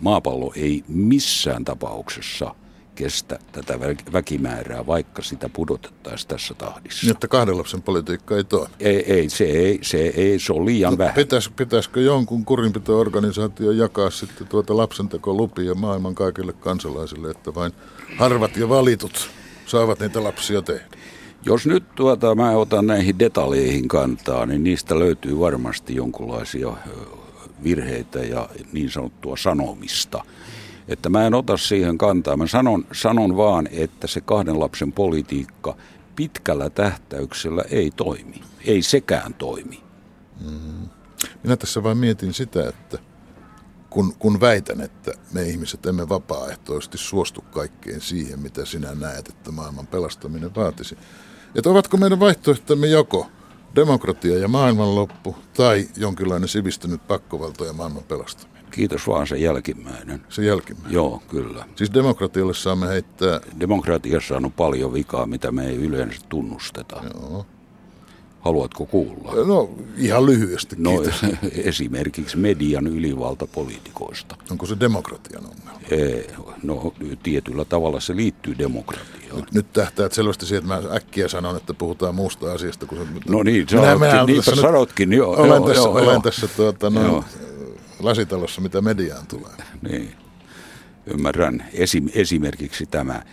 maapallo 0.02 0.54
ei 0.56 0.84
missään 0.88 1.66
tapauksessa– 1.66 2.56
kestä 2.96 3.40
tätä 3.52 3.80
väkimäärää, 4.14 4.88
vaikka 4.88 5.22
sitä 5.22 5.50
pudotettaisiin 5.50 6.28
tässä 6.28 6.54
tahdissa. 6.54 7.08
Jotta 7.08 7.28
kahden 7.28 7.58
lapsen 7.58 7.82
politiikka 7.82 8.38
ei 8.38 8.44
toimi? 8.44 8.74
Ei, 8.80 9.14
ei, 9.14 9.30
se, 9.30 9.44
ei 9.44 9.80
se, 9.82 9.98
ei, 9.98 10.40
se 10.40 10.54
on 10.54 10.66
liian 10.66 10.92
no, 10.92 10.98
vähän. 10.98 11.14
Pitäis, 11.14 11.50
pitäisikö 11.50 12.02
jonkun 12.02 12.46
kurinpito-organisaatio 12.46 13.72
jakaa 13.72 14.10
sitten 14.10 14.48
tuota 14.48 14.78
lapsentekolupia 14.78 15.76
maailman 15.76 16.16
kaikille 16.16 16.54
kansalaisille, 16.54 17.32
että 17.32 17.56
vain 17.56 17.72
harvat 18.18 18.58
ja 18.58 18.70
valitut 18.70 19.30
saavat 19.66 20.00
niitä 20.00 20.24
lapsia 20.24 20.62
tehdä? 20.62 20.86
Jos 21.46 21.66
nyt 21.66 21.96
tuota, 21.96 22.36
mä 22.36 22.52
otan 22.52 22.88
näihin 22.88 23.20
detaljeihin 23.20 23.88
kantaa, 23.88 24.46
niin 24.46 24.64
niistä 24.64 25.00
löytyy 25.00 25.40
varmasti 25.40 25.96
jonkinlaisia 25.96 26.74
virheitä 27.64 28.20
ja 28.20 28.50
niin 28.72 28.92
sanottua 28.92 29.38
sanomista– 29.38 30.24
että 30.88 31.10
mä 31.10 31.28
en 31.28 31.34
ota 31.34 31.58
siihen 31.58 31.98
kantaa. 31.98 32.38
Mä 32.38 32.48
sanon, 32.48 32.86
sanon 32.92 33.38
vaan, 33.38 33.68
että 33.72 34.08
se 34.08 34.22
kahden 34.22 34.60
lapsen 34.60 34.92
politiikka 34.92 35.78
pitkällä 36.16 36.70
tähtäyksellä 36.70 37.64
ei 37.70 37.92
toimi. 37.92 38.42
Ei 38.66 38.82
sekään 38.82 39.34
toimi. 39.34 39.84
Mm. 40.42 40.90
Minä 41.44 41.58
tässä 41.58 41.84
vain 41.84 41.98
mietin 41.98 42.34
sitä, 42.34 42.70
että 42.70 42.98
kun, 43.90 44.16
kun 44.20 44.42
väitän, 44.42 44.82
että 44.82 45.12
me 45.34 45.44
ihmiset 45.44 45.86
emme 45.86 46.10
vapaaehtoisesti 46.10 46.98
suostu 46.98 47.42
kaikkeen 47.42 48.02
siihen, 48.02 48.40
mitä 48.40 48.66
sinä 48.66 48.96
näet, 48.96 49.30
että 49.30 49.52
maailman 49.52 49.88
pelastaminen 49.88 50.56
vaatisi. 50.56 50.98
Että 51.56 51.70
ovatko 51.70 51.98
meidän 51.98 52.20
vaihtoehtomme 52.20 52.88
joko 52.88 53.28
demokratia 53.76 54.38
ja 54.38 54.48
maailmanloppu 54.48 55.36
tai 55.54 55.88
jonkinlainen 55.98 56.50
sivistynyt 56.50 57.08
pakkovalta 57.08 57.66
ja 57.66 57.74
maailman 57.74 58.04
pelastaminen? 58.04 58.53
Kiitos 58.74 59.08
vaan 59.08 59.28
se 59.28 59.38
jälkimmäinen. 59.38 60.22
Se 60.30 60.46
jälkimmäinen? 60.46 60.94
Joo, 60.94 61.24
kyllä. 61.28 61.66
Siis 61.76 61.94
demokratialle 61.94 62.54
saamme 62.54 62.88
heittää... 62.88 63.40
Demokratiassa 63.60 64.38
on 64.38 64.52
paljon 64.52 64.94
vikaa, 64.94 65.26
mitä 65.26 65.52
me 65.52 65.68
ei 65.68 65.76
yleensä 65.76 66.22
tunnusteta. 66.30 67.02
Joo. 67.14 67.46
Haluatko 68.42 68.86
kuulla? 68.86 69.46
No 69.46 69.70
ihan 69.98 70.26
lyhyesti, 70.26 70.76
no, 70.80 70.92
esimerkiksi 71.64 72.38
median 72.38 72.88
ylivalta 72.88 73.48
poliitikoista. 73.48 74.36
Onko 74.52 74.66
se 74.66 74.80
demokratian 74.80 75.44
ongelma? 75.46 75.80
Ei, 75.92 76.28
no 76.64 76.94
tietyllä 77.24 77.66
tavalla 77.66 78.00
se 78.00 78.16
liittyy 78.16 78.58
demokratiaan. 78.58 79.36
Nyt, 79.36 79.54
nyt 79.54 79.74
tähtäät 79.74 80.14
selvästi 80.14 80.46
siihen, 80.46 80.72
että 80.72 80.88
mä 80.88 80.96
äkkiä 80.96 81.28
sanon, 81.28 81.58
että 81.58 81.74
puhutaan 81.74 82.16
muusta 82.16 82.52
asiasta. 82.52 82.86
Kun 82.86 82.98
se, 82.98 83.04
no 83.30 83.44
niin, 83.44 83.68
minä, 83.72 83.96
minä 83.96 84.24
niinpä 84.24 84.56
sanotkin. 84.56 85.14
Joo, 85.14 85.36
olen 85.36 85.50
joo, 85.50 85.68
tässä, 85.68 85.84
joo, 85.84 85.92
olen 85.92 86.06
joo. 86.06 86.22
tässä 86.22 86.48
tuota, 86.48 86.90
noin, 86.90 87.08
joo 87.08 87.24
lasitalossa, 88.04 88.62
mitä 88.62 88.82
mediaan 88.82 89.28
tulee. 89.28 89.56
Niin, 89.82 90.16
ymmärrän. 91.06 91.66
Esim, 91.74 92.10
esimerkiksi 92.14 92.86
tämä. 92.86 93.24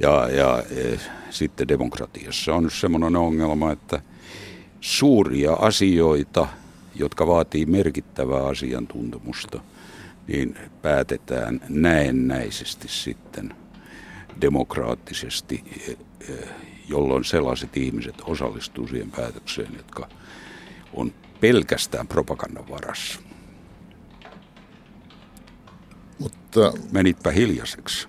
Ja, 0.00 0.28
ja 0.28 0.62
e, 0.70 0.98
sitten 1.30 1.68
demokratiassa 1.68 2.54
on 2.54 2.70
semmoinen 2.70 3.16
ongelma, 3.16 3.72
että 3.72 4.00
suuria 4.80 5.52
asioita, 5.52 6.48
jotka 6.94 7.26
vaatii 7.26 7.66
merkittävää 7.66 8.46
asiantuntemusta, 8.46 9.60
niin 10.26 10.58
päätetään 10.82 11.60
näennäisesti 11.68 12.88
sitten 12.88 13.54
demokraattisesti, 14.40 15.64
e, 15.88 15.92
e, 16.32 16.48
jolloin 16.88 17.24
sellaiset 17.24 17.76
ihmiset 17.76 18.14
osallistuu 18.24 18.88
siihen 18.88 19.10
päätökseen, 19.10 19.74
jotka 19.76 20.08
on 20.94 21.12
pelkästään 21.40 22.08
propagandan 22.08 22.68
varassa. 22.68 23.20
Mutta, 26.18 26.72
Menitpä 26.92 27.30
hiljaiseksi. 27.30 28.08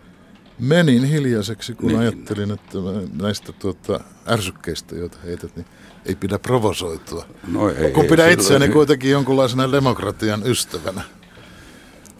Menin 0.59 1.03
hiljaiseksi, 1.03 1.73
kun 1.73 1.87
niin. 1.87 1.99
ajattelin, 1.99 2.51
että 2.51 2.77
näistä 3.21 3.51
tuota, 3.51 3.99
ärsykkeistä, 4.27 4.95
joita 4.95 5.17
heität, 5.25 5.55
niin 5.55 5.65
ei 6.05 6.15
pidä 6.15 6.39
provosoitua. 6.39 7.25
No 7.47 7.69
ei, 7.69 7.91
kun 7.91 8.05
pidä 8.05 8.29
itseäni 8.29 8.69
kuitenkin 8.69 9.11
jonkunlaisena 9.11 9.71
demokratian 9.71 10.41
ystävänä. 10.45 11.01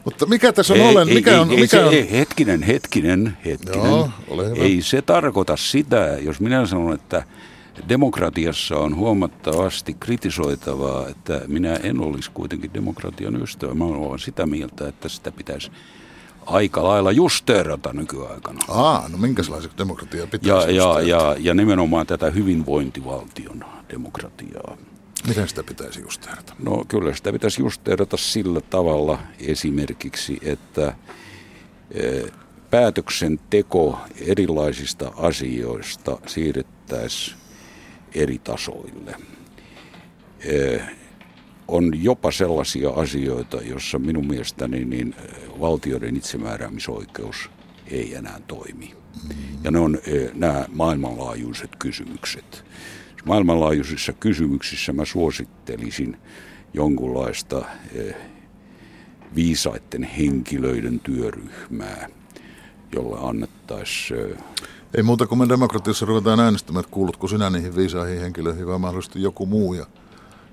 Mutta 0.06 0.26
mikä 0.26 0.54
tässä 0.54 0.74
on 0.74 0.80
ei, 0.80 0.90
olen? 0.90 1.08
Mikä 1.08 1.32
ei, 1.32 1.40
on, 1.40 1.52
ei, 1.52 1.56
mikä 1.56 1.78
se, 1.78 1.86
on? 1.86 1.94
Ei, 1.94 2.12
hetkinen, 2.12 2.64
hetkinen, 2.64 3.38
hetkinen. 3.46 3.86
Joo, 3.86 4.10
ole 4.28 4.50
hyvä. 4.50 4.64
Ei 4.64 4.82
se 4.82 5.02
tarkoita 5.02 5.58
sitä, 5.58 6.18
jos 6.22 6.40
minä 6.40 6.66
sanon, 6.66 6.94
että 6.94 7.24
demokratiassa 7.90 8.78
on 8.78 8.96
huomattavasti 8.96 9.94
kritisoitavaa, 9.94 11.08
että 11.08 11.42
minä 11.48 11.76
en 11.76 12.02
olisi 12.02 12.32
kuitenkin 12.34 12.74
demokratian 12.74 13.42
ystävä. 13.42 13.74
Mä 13.74 13.86
olen 13.86 14.20
sitä 14.20 14.46
mieltä, 14.46 14.88
että 14.88 15.10
sitä 15.10 15.32
pitäisi 15.32 15.72
aika 16.46 16.84
lailla 16.84 17.12
justeerata 17.12 17.94
nykyaikana. 17.94 18.60
Aa, 18.68 19.10
no 19.10 19.18
minkälaisen 19.18 19.72
demokratia 19.78 20.28
pitäisi 20.28 20.76
ja, 20.76 21.02
ja, 21.02 21.02
ja, 21.02 21.36
ja 21.40 21.54
nimenomaan 21.54 22.08
tätä 22.08 22.30
hyvinvointivaltion 22.30 23.66
demokratiaa. 23.90 24.78
Miten 25.28 25.48
sitä 25.48 25.64
pitäisi 25.64 26.02
justeerata? 26.02 26.56
No 26.60 26.86
kyllä 26.88 27.16
sitä 27.16 27.32
pitäisi 27.32 27.62
justeerata 27.62 28.18
sillä 28.18 28.62
tavalla 28.62 29.20
esimerkiksi, 29.40 30.40
että 30.42 30.96
e, 31.92 32.22
päätöksenteko 32.70 34.00
erilaisista 34.28 35.12
asioista 35.18 36.18
siirrettäisiin 36.26 37.45
eri 38.16 38.40
tasoille. 38.40 39.16
E, 40.40 40.80
on 41.68 42.04
jopa 42.04 42.32
sellaisia 42.32 42.90
asioita, 42.90 43.62
joissa 43.62 44.00
minun 44.00 44.28
mielestäni 44.28 44.86
niin 44.86 45.16
valtioiden 45.60 46.16
itsemääräämisoikeus 46.16 47.50
ei 47.88 48.16
enää 48.16 48.40
toimi. 48.48 48.96
Ja 49.64 49.72
ne 49.72 49.80
on 49.80 49.98
nämä 50.34 50.66
maailmanlaajuiset 50.70 51.76
kysymykset. 51.80 52.66
Maailmanlaajuisissa 53.26 54.14
kysymyksissä 54.14 54.94
mä 54.94 55.06
suosittelisin 55.06 56.18
jonkunlaista 56.74 57.66
viisaiden 59.36 60.04
henkilöiden 60.04 61.00
työryhmää, 61.00 62.10
jolla 62.96 63.30
annettaisiin... 63.30 64.38
Ei 64.98 65.04
muuta 65.04 65.28
kuin 65.28 65.40
me 65.40 65.50
demokratiassa 65.50 66.06
ruvetaan 66.06 66.40
äänestämään, 66.40 66.80
että 66.80 66.92
kuulutko 66.92 67.28
sinä 67.28 67.50
niihin 67.50 67.76
viisaihin 67.76 68.22
henkilöihin, 68.22 68.68
vaan 68.68 68.82
mahdollisesti 68.82 69.22
joku 69.22 69.46
muu 69.46 69.74
ja 69.74 69.86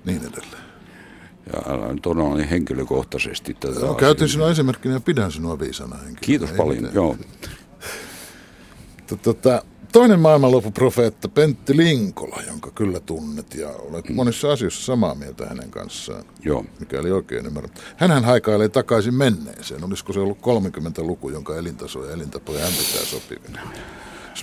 niin 0.05 0.21
edelleen. 0.21 0.63
Ja 1.53 1.73
älä 1.73 1.93
nyt 1.93 2.05
ole 2.05 2.35
niin 2.37 2.49
henkilökohtaisesti 2.49 3.53
tätä 3.53 3.79
no, 3.79 3.93
Käytin 3.93 4.29
sinua 4.29 4.51
esimerkkinä 4.51 4.93
ja 4.93 4.99
pidän 4.99 5.31
sinua 5.31 5.59
viisana 5.59 5.95
henkilöä. 5.95 6.19
Kiitos 6.21 6.49
Ei 6.51 6.57
paljon, 6.57 6.75
mitään. 6.75 6.95
joo. 6.95 7.17
Tota, 9.23 9.63
toinen 9.91 10.19
maailmanloppuprofeetta 10.19 11.29
Pentti 11.29 11.77
Linkola, 11.77 12.41
jonka 12.47 12.71
kyllä 12.71 12.99
tunnet 12.99 13.55
ja 13.55 13.69
olet 13.69 14.09
mm. 14.09 14.15
monissa 14.15 14.51
asioissa 14.51 14.85
samaa 14.85 15.15
mieltä 15.15 15.45
hänen 15.45 15.71
kanssaan. 15.71 16.23
Joo. 16.45 16.65
Mikäli 16.79 17.11
oikein 17.11 17.45
ymmärrän. 17.45 17.73
Hänhän 17.97 18.25
haikailee 18.25 18.69
takaisin 18.69 19.15
menneeseen. 19.15 19.83
Olisiko 19.83 20.13
se 20.13 20.19
ollut 20.19 20.41
30 20.41 21.01
luku, 21.01 21.29
jonka 21.29 21.57
elintaso 21.57 22.05
ja 22.05 22.13
elintapoja 22.13 22.63
hän 22.63 22.73
pitää 22.73 23.05
sopivina? 23.05 23.61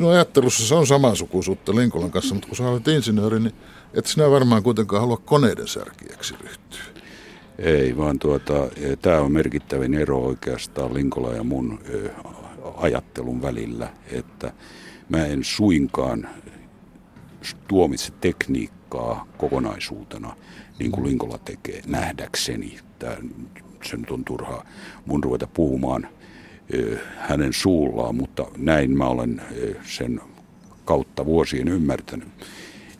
Sinun 0.00 0.12
ajattelussa 0.12 0.66
se 0.66 0.74
on 0.74 0.86
samansukuisuutta 0.86 1.74
Linkolan 1.74 2.10
kanssa, 2.10 2.34
mutta 2.34 2.48
kun 2.48 2.56
sä 2.56 2.68
olet 2.68 2.88
insinööri, 2.88 3.40
niin 3.40 3.54
et 3.94 4.06
sinä 4.06 4.30
varmaan 4.30 4.62
kuitenkaan 4.62 5.02
halua 5.02 5.16
koneiden 5.16 5.68
särkijäksi 5.68 6.34
ryhtyä. 6.40 6.80
Ei, 7.58 7.96
vaan 7.96 8.18
tuota, 8.18 8.68
e, 8.76 8.96
tämä 8.96 9.20
on 9.20 9.32
merkittävin 9.32 9.94
ero 9.94 10.18
oikeastaan 10.18 10.94
Linkola 10.94 11.32
ja 11.32 11.44
mun 11.44 11.80
e, 11.84 12.10
ajattelun 12.76 13.42
välillä, 13.42 13.92
että 14.12 14.52
mä 15.08 15.26
en 15.26 15.44
suinkaan 15.44 16.28
tuomitse 17.68 18.12
tekniikkaa 18.20 19.26
kokonaisuutena, 19.38 20.36
niin 20.78 20.90
kuin 20.90 21.06
Linkola 21.06 21.38
tekee, 21.38 21.82
nähdäkseni. 21.86 22.78
Tämä, 22.98 23.16
se 23.84 23.96
nyt 23.96 24.10
on 24.10 24.24
turhaa 24.24 24.64
mun 25.06 25.24
ruveta 25.24 25.46
puhumaan 25.46 26.08
hänen 27.16 27.52
suullaan, 27.52 28.14
mutta 28.14 28.46
näin 28.56 28.96
mä 28.96 29.06
olen 29.06 29.42
sen 29.87 30.20
kautta 30.85 31.26
vuosien 31.26 31.68
ymmärtänyt. 31.68 32.28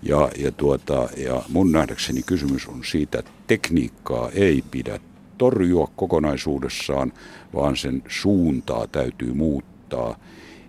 Ja, 0.03 0.31
ja, 0.39 0.53
tuota, 0.53 1.09
ja 1.17 1.43
mun 1.49 1.73
nähdäkseni 1.73 2.23
kysymys 2.23 2.67
on 2.67 2.85
siitä, 2.85 3.19
että 3.19 3.31
tekniikkaa 3.47 4.31
ei 4.31 4.65
pidä 4.71 5.01
torjua 5.39 5.91
kokonaisuudessaan, 5.97 7.13
vaan 7.55 7.77
sen 7.77 8.03
suuntaa 8.09 8.87
täytyy 8.87 9.35
muuttaa. 9.35 10.17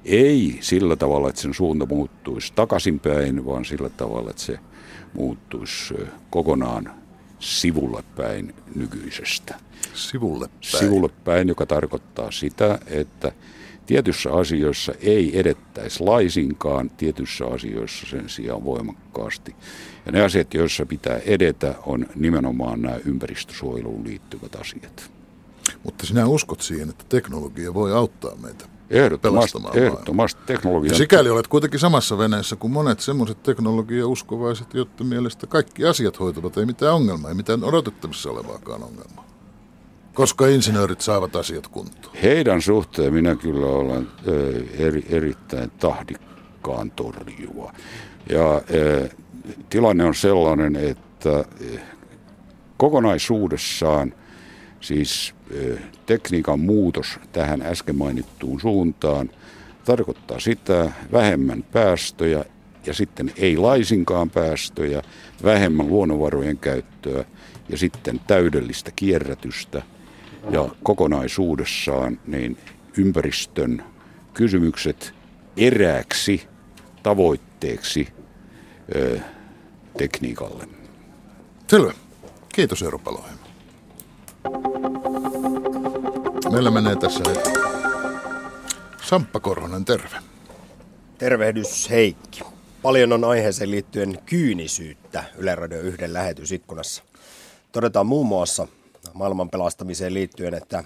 Ei 0.06 0.58
sillä 0.62 0.96
tavalla, 0.96 1.30
että 1.30 1.42
sen 1.42 1.54
suunta 1.54 1.86
muuttuisi 1.86 2.54
takaisinpäin, 2.56 3.46
vaan 3.46 3.66
sillä 3.66 3.90
tavalla, 3.90 4.30
että 4.30 4.42
se 4.42 4.60
muuttuisi 5.14 5.94
kokonaan 6.30 6.94
sivulle 7.40 8.04
päin 8.16 8.56
nykyisestä. 8.76 9.56
Sivulle 9.94 10.48
päin? 10.48 10.84
Sivulle 10.84 11.10
päin, 11.24 11.48
joka 11.48 11.66
tarkoittaa 11.66 12.32
sitä, 12.32 12.80
että 12.88 13.32
Tietyissä 13.92 14.34
asioissa 14.34 14.94
ei 15.00 15.40
edettäisi 15.40 16.04
laisinkaan, 16.04 16.90
tietyissä 16.90 17.46
asioissa 17.46 18.08
sen 18.10 18.30
sijaan 18.30 18.66
voimakkaasti. 18.66 19.56
Ja 20.06 20.12
ne 20.12 20.22
asiat, 20.22 20.54
joissa 20.54 20.86
pitää 20.86 21.18
edetä, 21.18 21.76
on 21.86 22.06
nimenomaan 22.16 22.82
nämä 22.82 22.96
ympäristösuojeluun 23.06 24.04
liittyvät 24.04 24.56
asiat. 24.56 25.12
Mutta 25.84 26.06
sinä 26.06 26.28
uskot 26.28 26.62
siihen, 26.62 26.90
että 26.90 27.06
teknologia 27.10 27.74
voi 27.74 27.94
auttaa 27.94 28.36
meitä 28.36 28.66
Ehdottomasti, 28.90 29.58
ehdottomasti 29.74 30.42
teknologia. 30.46 30.96
Sikäli 30.96 31.30
olet 31.30 31.48
kuitenkin 31.48 31.80
samassa 31.80 32.18
veneessä 32.18 32.56
kuin 32.56 32.74
monet 32.74 33.00
semmoiset 33.00 33.44
teknologia-uskovaiset, 33.44 34.74
joiden 34.74 35.08
mielestä 35.08 35.48
kaikki 35.48 35.86
asiat 35.86 36.20
hoituvat, 36.20 36.58
ei 36.58 36.66
mitään 36.66 36.96
ongelmaa, 36.96 37.30
ei 37.30 37.36
mitään 37.36 37.64
odotettavissa 37.64 38.30
olevaakaan 38.30 38.84
ongelmaa 38.84 39.31
koska 40.14 40.48
insinöörit 40.48 41.02
saavat 41.02 41.36
asiat 41.36 41.68
kuntoon? 41.68 42.16
Heidän 42.24 42.62
suhteen 42.62 43.14
minä 43.14 43.36
kyllä 43.36 43.66
olen 43.66 44.08
eri, 44.78 45.06
erittäin 45.10 45.72
tahdikkaan 45.72 46.92
torjua. 46.92 47.74
Ja 48.30 48.62
tilanne 49.70 50.04
on 50.04 50.16
sellainen, 50.16 50.76
että 50.76 51.46
kokonaisuudessaan 52.78 54.14
siis 54.82 55.36
tekniikan 56.06 56.60
muutos 56.60 57.20
tähän 57.32 57.62
äsken 57.62 57.96
mainittuun 57.96 58.62
suuntaan 58.62 59.30
tarkoittaa 59.86 60.40
sitä 60.40 60.92
vähemmän 61.12 61.64
päästöjä 61.64 62.46
ja 62.86 62.94
sitten 62.94 63.32
ei 63.38 63.58
laisinkaan 63.58 64.30
päästöjä, 64.30 65.02
vähemmän 65.44 65.88
luonnonvarojen 65.88 66.58
käyttöä 66.58 67.26
ja 67.70 67.78
sitten 67.78 68.22
täydellistä 68.28 68.92
kierrätystä– 68.96 69.82
ja 70.50 70.70
kokonaisuudessaan 70.84 72.20
niin 72.28 72.58
ympäristön 72.98 73.84
kysymykset 74.34 75.14
erääksi 75.58 76.48
tavoitteeksi 77.04 78.08
ö, 78.96 79.20
tekniikalle. 79.98 80.68
Selvä. 81.68 81.94
Kiitos 82.54 82.82
Eero 82.82 83.00
Paloheimo. 83.00 83.42
Meillä 86.52 86.72
menee 86.72 86.96
tässä 86.96 87.24
heti. 87.30 87.50
Samppa 89.04 89.40
Korhonen, 89.40 89.86
terve. 89.86 90.18
Tervehdys 91.18 91.90
Heikki. 91.90 92.42
Paljon 92.82 93.14
on 93.14 93.24
aiheeseen 93.24 93.72
liittyen 93.72 94.18
kyynisyyttä 94.26 95.24
Yle 95.38 95.56
Radio 95.56 95.82
1 95.82 96.14
lähetysikkunassa. 96.14 97.04
Todetaan 97.72 98.06
muun 98.06 98.28
muassa, 98.28 98.68
maailman 99.14 99.50
pelastamiseen 99.50 100.14
liittyen, 100.14 100.54
että 100.54 100.84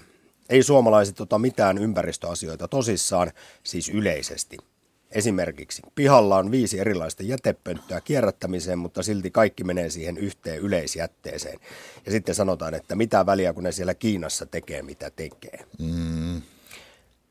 ei 0.48 0.62
suomalaiset 0.62 1.20
ota 1.20 1.38
mitään 1.38 1.78
ympäristöasioita 1.78 2.68
tosissaan, 2.68 3.32
siis 3.62 3.88
yleisesti. 3.88 4.56
Esimerkiksi 5.10 5.82
pihalla 5.94 6.36
on 6.36 6.50
viisi 6.50 6.78
erilaista 6.78 7.22
jätepönttöä 7.22 8.00
kierrättämiseen, 8.00 8.78
mutta 8.78 9.02
silti 9.02 9.30
kaikki 9.30 9.64
menee 9.64 9.90
siihen 9.90 10.16
yhteen 10.16 10.58
yleisjätteeseen. 10.58 11.60
Ja 12.06 12.12
sitten 12.12 12.34
sanotaan, 12.34 12.74
että 12.74 12.96
mitä 12.96 13.26
väliä, 13.26 13.52
kun 13.52 13.62
ne 13.62 13.72
siellä 13.72 13.94
Kiinassa 13.94 14.46
tekee, 14.46 14.82
mitä 14.82 15.10
tekee. 15.10 15.64
Mm. 15.78 16.42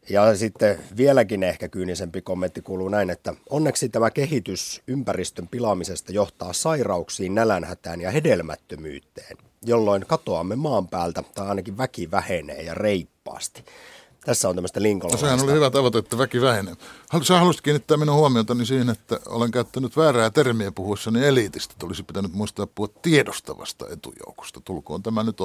Ja 0.10 0.36
sitten 0.36 0.80
vieläkin 0.98 1.44
ehkä 1.44 1.68
kyynisempi 1.68 2.22
kommentti 2.22 2.62
kuuluu 2.62 2.90
näin, 2.90 3.10
että 3.10 3.34
onneksi 3.50 3.90
tämä 3.90 4.12
kehitys 4.12 4.82
ympäristön 4.88 5.48
pilaamisesta 5.48 6.12
johtaa 6.12 6.54
sairauksiin, 6.54 7.36
nälänhätään 7.36 8.02
ja 8.02 8.12
hedelmättömyyteen 8.12 9.38
jolloin 9.66 10.06
katoamme 10.08 10.56
maan 10.56 10.88
päältä, 10.88 11.24
tai 11.36 11.48
ainakin 11.48 11.78
väki 11.78 12.12
vähenee 12.12 12.62
ja 12.62 12.74
reippaasti. 12.74 13.66
Tässä 14.26 14.50
on 14.50 14.56
tämmöistä 14.56 14.82
linkolalaista. 14.82 15.26
No, 15.26 15.32
sehän 15.32 15.50
oli 15.50 15.56
hyvä 15.56 15.70
tavoite, 15.70 15.98
että 15.98 16.18
väki 16.18 16.42
vähenee. 16.42 16.76
Sä 17.22 17.38
haluaisit 17.38 17.62
kiinnittää 17.62 17.98
minun 17.98 18.16
huomiotani 18.16 18.66
siihen, 18.66 18.90
että 18.90 19.20
olen 19.26 19.52
käyttänyt 19.52 19.98
väärää 19.98 20.30
termiä 20.30 20.72
puhuessani 20.72 21.26
eliitistä. 21.26 21.76
Olisi 21.84 22.04
pitänyt 22.04 22.34
muistaa 22.34 22.68
puhua 22.68 22.94
tiedostavasta 23.02 23.86
etujoukosta. 23.90 24.62
Tulkoon 24.62 25.04
tämä 25.04 25.24
nyt 25.24 25.42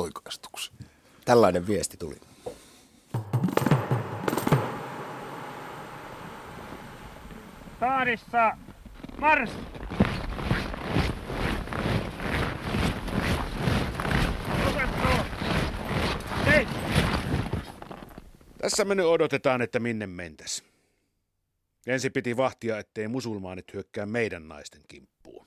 Tällainen 1.24 1.66
viesti 1.66 1.96
tuli. 1.96 2.16
Taadissa, 7.80 8.56
mars! 9.18 9.50
Tässä 18.61 18.85
me 18.85 18.94
nyt 18.94 19.07
odotetaan, 19.07 19.62
että 19.62 19.81
minne 19.81 20.07
mentäs. 20.07 20.64
Ensin 21.87 22.12
piti 22.12 22.37
vahtia, 22.37 22.79
ettei 22.79 23.09
musulmaanit 23.09 23.73
hyökkää 23.73 24.07
meidän 24.07 24.49
naisten 24.49 24.83
kimppuun. 24.88 25.46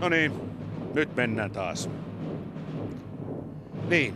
No 0.00 0.08
niin, 0.08 0.32
nyt 0.94 1.16
mennään 1.16 1.50
taas. 1.50 1.90
Niin. 3.88 4.14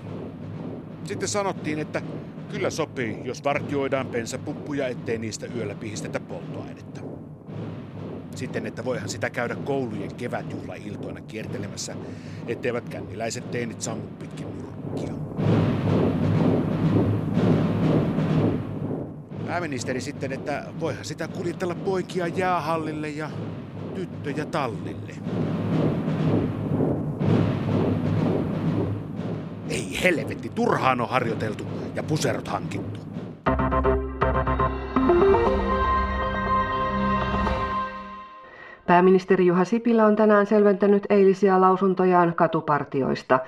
Sitten 1.05 1.29
sanottiin, 1.29 1.79
että 1.79 2.03
kyllä 2.51 2.71
sopii, 2.71 3.19
jos 3.25 3.45
vartioidaan 3.45 4.07
pensapuppuja, 4.07 4.89
ettei 4.89 5.19
niistä 5.19 5.47
yöllä 5.47 5.75
pihistetä 5.75 6.21
polttoainetta. 6.21 7.16
Sitten, 8.37 8.67
että 8.67 8.85
voihan 8.85 9.09
sitä 9.09 9.31
käydä 9.31 9.55
koulujen 9.55 10.15
kevätjuhlailtoina 10.15 11.21
kiertelemässä, 11.21 11.95
etteivät 12.47 12.89
känniläiset 12.89 13.51
teinit 13.51 13.81
sammu 13.83 14.07
pitkin 14.19 14.47
nurkkia. 14.59 15.15
Pääministeri 19.47 20.01
sitten, 20.01 20.33
että 20.33 20.65
voihan 20.81 21.05
sitä 21.05 21.29
kuljetella 21.29 21.75
poikia 21.75 22.27
jäähallille 22.27 23.09
ja 23.09 23.31
tyttöjä 23.95 24.45
tallille. 24.45 25.15
Ei 29.69 29.99
helvetti, 30.03 30.49
turhaan 30.49 31.01
on 31.01 31.09
harjoiteltu 31.09 31.65
ja 31.95 32.03
puserot 32.03 32.49
hankittu. 32.49 33.01
Pääministeri 38.87 39.47
Juha 39.47 39.65
Sipilä 39.65 40.07
on 40.07 40.17
tänään 40.17 40.47
selventänyt 40.47 41.07
eilisiä 41.11 41.61
lausuntojaan 41.61 42.35
katupartioista. 42.35 43.39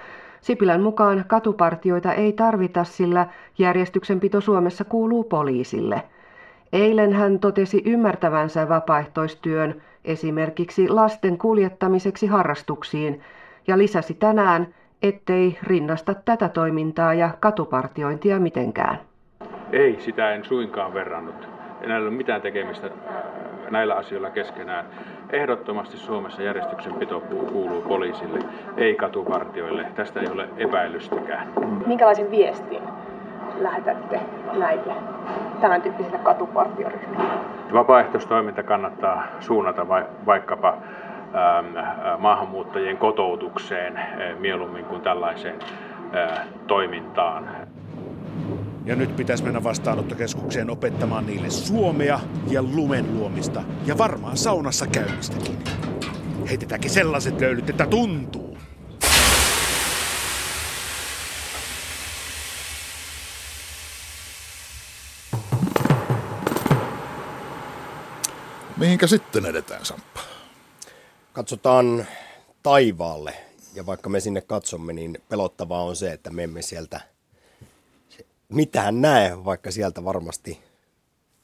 Sipilän 0.40 0.80
mukaan 0.80 1.24
katupartioita 1.26 2.12
ei 2.12 2.32
tarvita, 2.32 2.84
sillä 2.84 3.26
järjestyksenpito 3.58 4.40
Suomessa 4.40 4.84
kuuluu 4.84 5.24
poliisille. 5.24 6.02
Eilen 6.72 7.12
hän 7.12 7.38
totesi 7.38 7.82
ymmärtävänsä 7.86 8.68
vapaaehtoistyön 8.68 9.82
esimerkiksi 10.04 10.88
lasten 10.88 11.38
kuljettamiseksi 11.38 12.26
harrastuksiin 12.26 13.20
ja 13.66 13.78
lisäsi 13.78 14.14
tänään, 14.14 14.74
ettei 15.02 15.58
rinnasta 15.62 16.14
tätä 16.14 16.48
toimintaa 16.48 17.14
ja 17.14 17.30
katupartiointia 17.40 18.40
mitenkään. 18.40 18.98
Ei, 19.72 19.96
sitä 20.00 20.34
en 20.34 20.44
suinkaan 20.44 20.94
verrannut. 20.94 21.48
Ei 21.80 21.92
ole 21.92 22.10
mitään 22.10 22.42
tekemistä 22.42 22.90
näillä 23.70 23.94
asioilla 23.94 24.30
keskenään. 24.30 24.86
Ehdottomasti 25.32 25.96
Suomessa 25.96 26.42
järjestyksenpito 26.42 27.20
kuuluu 27.20 27.82
poliisille, 27.82 28.38
ei 28.76 28.94
katupartioille. 28.94 29.86
Tästä 29.94 30.20
ei 30.20 30.28
ole 30.32 30.48
epäilystäkään. 30.56 31.48
Minkälaisen 31.86 32.30
viestin 32.30 32.82
lähetätte 33.60 34.20
näille 34.58 34.94
tämän 35.60 35.82
tyyppisille 35.82 36.18
katupartioryhmille? 36.18 37.24
Vapaaehtoistoiminta 37.72 38.62
kannattaa 38.62 39.26
suunnata 39.40 39.86
vaikkapa 40.26 40.68
ähm, 40.68 41.76
maahanmuuttajien 42.18 42.96
kotoutukseen 42.96 43.96
äh, 43.96 44.06
mieluummin 44.38 44.84
kuin 44.84 45.00
tällaiseen 45.00 45.58
äh, 46.14 46.46
toimintaan. 46.66 47.48
Ja 48.88 48.96
nyt 48.96 49.16
pitäisi 49.16 49.44
mennä 49.44 49.64
vastaanottokeskukseen 49.64 50.70
opettamaan 50.70 51.26
niille 51.26 51.50
suomea 51.50 52.20
ja 52.50 52.62
lumen 52.62 53.14
luomista 53.14 53.64
ja 53.86 53.98
varmaan 53.98 54.36
saunassa 54.36 54.86
käymistäkin. 54.86 55.58
Heitetäänkin 56.48 56.90
sellaiset 56.90 57.40
löylyt, 57.40 57.70
että 57.70 57.86
tuntuu. 57.86 58.58
Mihinkä 68.76 69.06
sitten 69.06 69.46
edetään, 69.46 69.84
Samppa? 69.84 70.20
Katsotaan 71.32 72.06
taivaalle. 72.62 73.34
Ja 73.74 73.86
vaikka 73.86 74.08
me 74.08 74.20
sinne 74.20 74.40
katsomme, 74.40 74.92
niin 74.92 75.18
pelottavaa 75.28 75.82
on 75.82 75.96
se, 75.96 76.12
että 76.12 76.30
me 76.30 76.44
emme 76.44 76.62
sieltä– 76.62 77.00
mitään 78.48 79.00
näe, 79.00 79.44
vaikka 79.44 79.70
sieltä 79.70 80.04
varmasti 80.04 80.60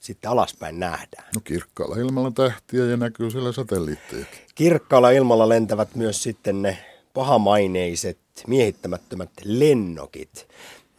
sitten 0.00 0.30
alaspäin 0.30 0.80
nähdään. 0.80 1.28
No 1.34 1.40
kirkkaalla 1.44 1.96
ilmalla 1.96 2.30
tähtiä 2.30 2.84
ja 2.84 2.96
näkyy 2.96 3.30
siellä 3.30 3.52
satelliitteja. 3.52 4.26
Kirkkaalla 4.54 5.10
ilmalla 5.10 5.48
lentävät 5.48 5.94
myös 5.94 6.22
sitten 6.22 6.62
ne 6.62 6.78
pahamaineiset, 7.14 8.18
miehittämättömät 8.46 9.30
lennokit. 9.44 10.48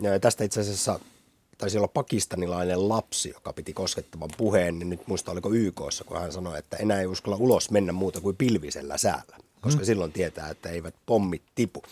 Ja 0.02 0.20
tästä 0.20 0.44
itse 0.44 0.62
asiassa 0.62 1.00
taisi 1.58 1.78
olla 1.78 1.88
pakistanilainen 1.88 2.89
lapsi, 2.89 3.30
joka 3.30 3.54
piti 3.54 3.74
koskettavan 3.74 4.30
puheen, 4.38 4.80
niin 4.80 4.89
nyt 4.89 5.08
muista 5.08 5.32
oliko 5.32 5.54
YKssa, 5.54 6.04
kun 6.04 6.20
hän 6.20 6.32
sanoi, 6.32 6.60
että 6.60 6.78
enää 6.78 7.00
ei 7.00 7.08
uskalla 7.08 7.38
ulos 7.38 7.72
mennä 7.72 7.91
muuta 7.91 8.22
kuin 8.22 8.36
pilvisellä 8.36 8.98
säällä, 8.98 9.38
koska 9.62 9.80
hmm. 9.80 9.86
silloin 9.86 10.12
tietää, 10.12 10.50
että 10.50 10.70
eivät 10.70 10.96
pommit 11.06 11.44
tipu. 11.56 11.84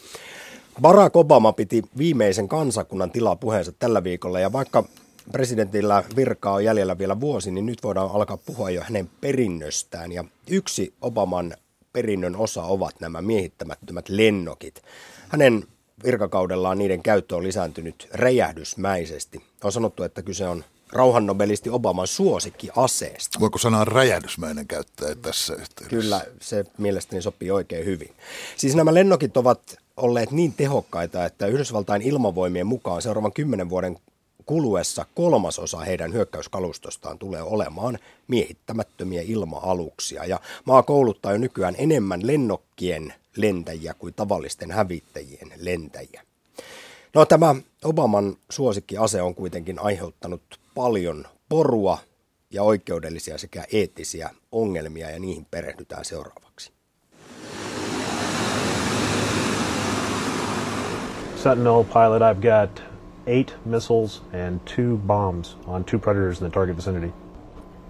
Barack 0.81 1.15
Obama 1.15 1.53
piti 1.53 1.83
viimeisen 1.97 2.47
kansakunnan 2.47 3.11
tilaa 3.11 3.35
puheensa 3.35 3.71
tällä 3.71 4.03
viikolla 4.03 4.39
ja 4.39 4.51
vaikka 4.51 4.83
presidentillä 5.31 6.03
virkaa 6.15 6.53
on 6.53 6.65
jäljellä 6.65 6.97
vielä 6.97 7.19
vuosi, 7.19 7.51
niin 7.51 7.65
nyt 7.65 7.83
voidaan 7.83 8.11
alkaa 8.13 8.37
puhua 8.37 8.69
jo 8.69 8.81
hänen 8.81 9.09
perinnöstään. 9.21 10.11
Ja 10.11 10.23
yksi 10.49 10.93
Obaman 11.01 11.53
perinnön 11.93 12.35
osa 12.35 12.63
ovat 12.63 12.95
nämä 12.99 13.21
miehittämättömät 13.21 14.09
lennokit. 14.09 14.81
Hänen 15.29 15.63
virkakaudellaan 16.03 16.77
niiden 16.77 17.03
käyttö 17.03 17.35
on 17.35 17.43
lisääntynyt 17.43 18.07
räjähdysmäisesti. 18.13 19.43
On 19.63 19.71
sanottu, 19.71 20.03
että 20.03 20.21
kyse 20.21 20.47
on 20.47 20.63
rauhannobelisti 20.91 21.69
Obaman 21.69 22.07
suosikkiaseesta. 22.07 23.39
Voiko 23.39 23.57
sanoa 23.57 23.85
räjähdysmäinen 23.85 24.67
käyttää 24.67 25.15
tässä 25.15 25.53
yhteydessä? 25.53 25.89
Kyllä, 25.89 26.25
se 26.41 26.65
mielestäni 26.77 27.21
sopii 27.21 27.51
oikein 27.51 27.85
hyvin. 27.85 28.09
Siis 28.57 28.75
nämä 28.75 28.93
lennokit 28.93 29.37
ovat 29.37 29.82
olleet 29.97 30.31
niin 30.31 30.53
tehokkaita, 30.53 31.25
että 31.25 31.47
Yhdysvaltain 31.47 32.01
ilmavoimien 32.01 32.67
mukaan 32.67 33.01
seuraavan 33.01 33.33
kymmenen 33.33 33.69
vuoden 33.69 33.97
kuluessa 34.45 35.05
kolmasosa 35.15 35.79
heidän 35.79 36.13
hyökkäyskalustostaan 36.13 37.19
tulee 37.19 37.41
olemaan 37.41 37.99
miehittämättömiä 38.27 39.21
ilma-aluksia. 39.25 40.25
Ja 40.25 40.39
maa 40.65 40.83
kouluttaa 40.83 41.31
jo 41.31 41.37
nykyään 41.37 41.75
enemmän 41.77 42.27
lennokkien 42.27 43.13
lentäjiä 43.35 43.93
kuin 43.93 44.13
tavallisten 44.13 44.71
hävittäjien 44.71 45.51
lentäjiä. 45.57 46.23
No 47.13 47.25
tämä 47.25 47.55
Obaman 47.83 48.37
suosikkiase 48.49 49.21
on 49.21 49.35
kuitenkin 49.35 49.79
aiheuttanut 49.79 50.59
paljon 50.75 51.27
porua 51.49 51.97
ja 52.51 52.63
oikeudellisia 52.63 53.37
sekä 53.37 53.65
eettisiä 53.73 54.29
ongelmia 54.51 55.09
ja 55.09 55.19
niihin 55.19 55.45
perehdytään 55.51 56.05
seuraavaksi. 56.05 56.72
Sentinel 61.43 61.83
pilot, 61.83 62.21
I've 62.21 62.39
got 62.39 62.81
eight 63.27 63.53
missiles 63.65 64.21
and 64.31 64.65
two 64.65 64.95
bombs 64.99 65.57
on 65.67 65.83
two 65.83 65.99
predators 65.99 66.39
in 66.39 66.45
the 66.45 66.49
target 66.49 66.77
vicinity. 66.77 67.11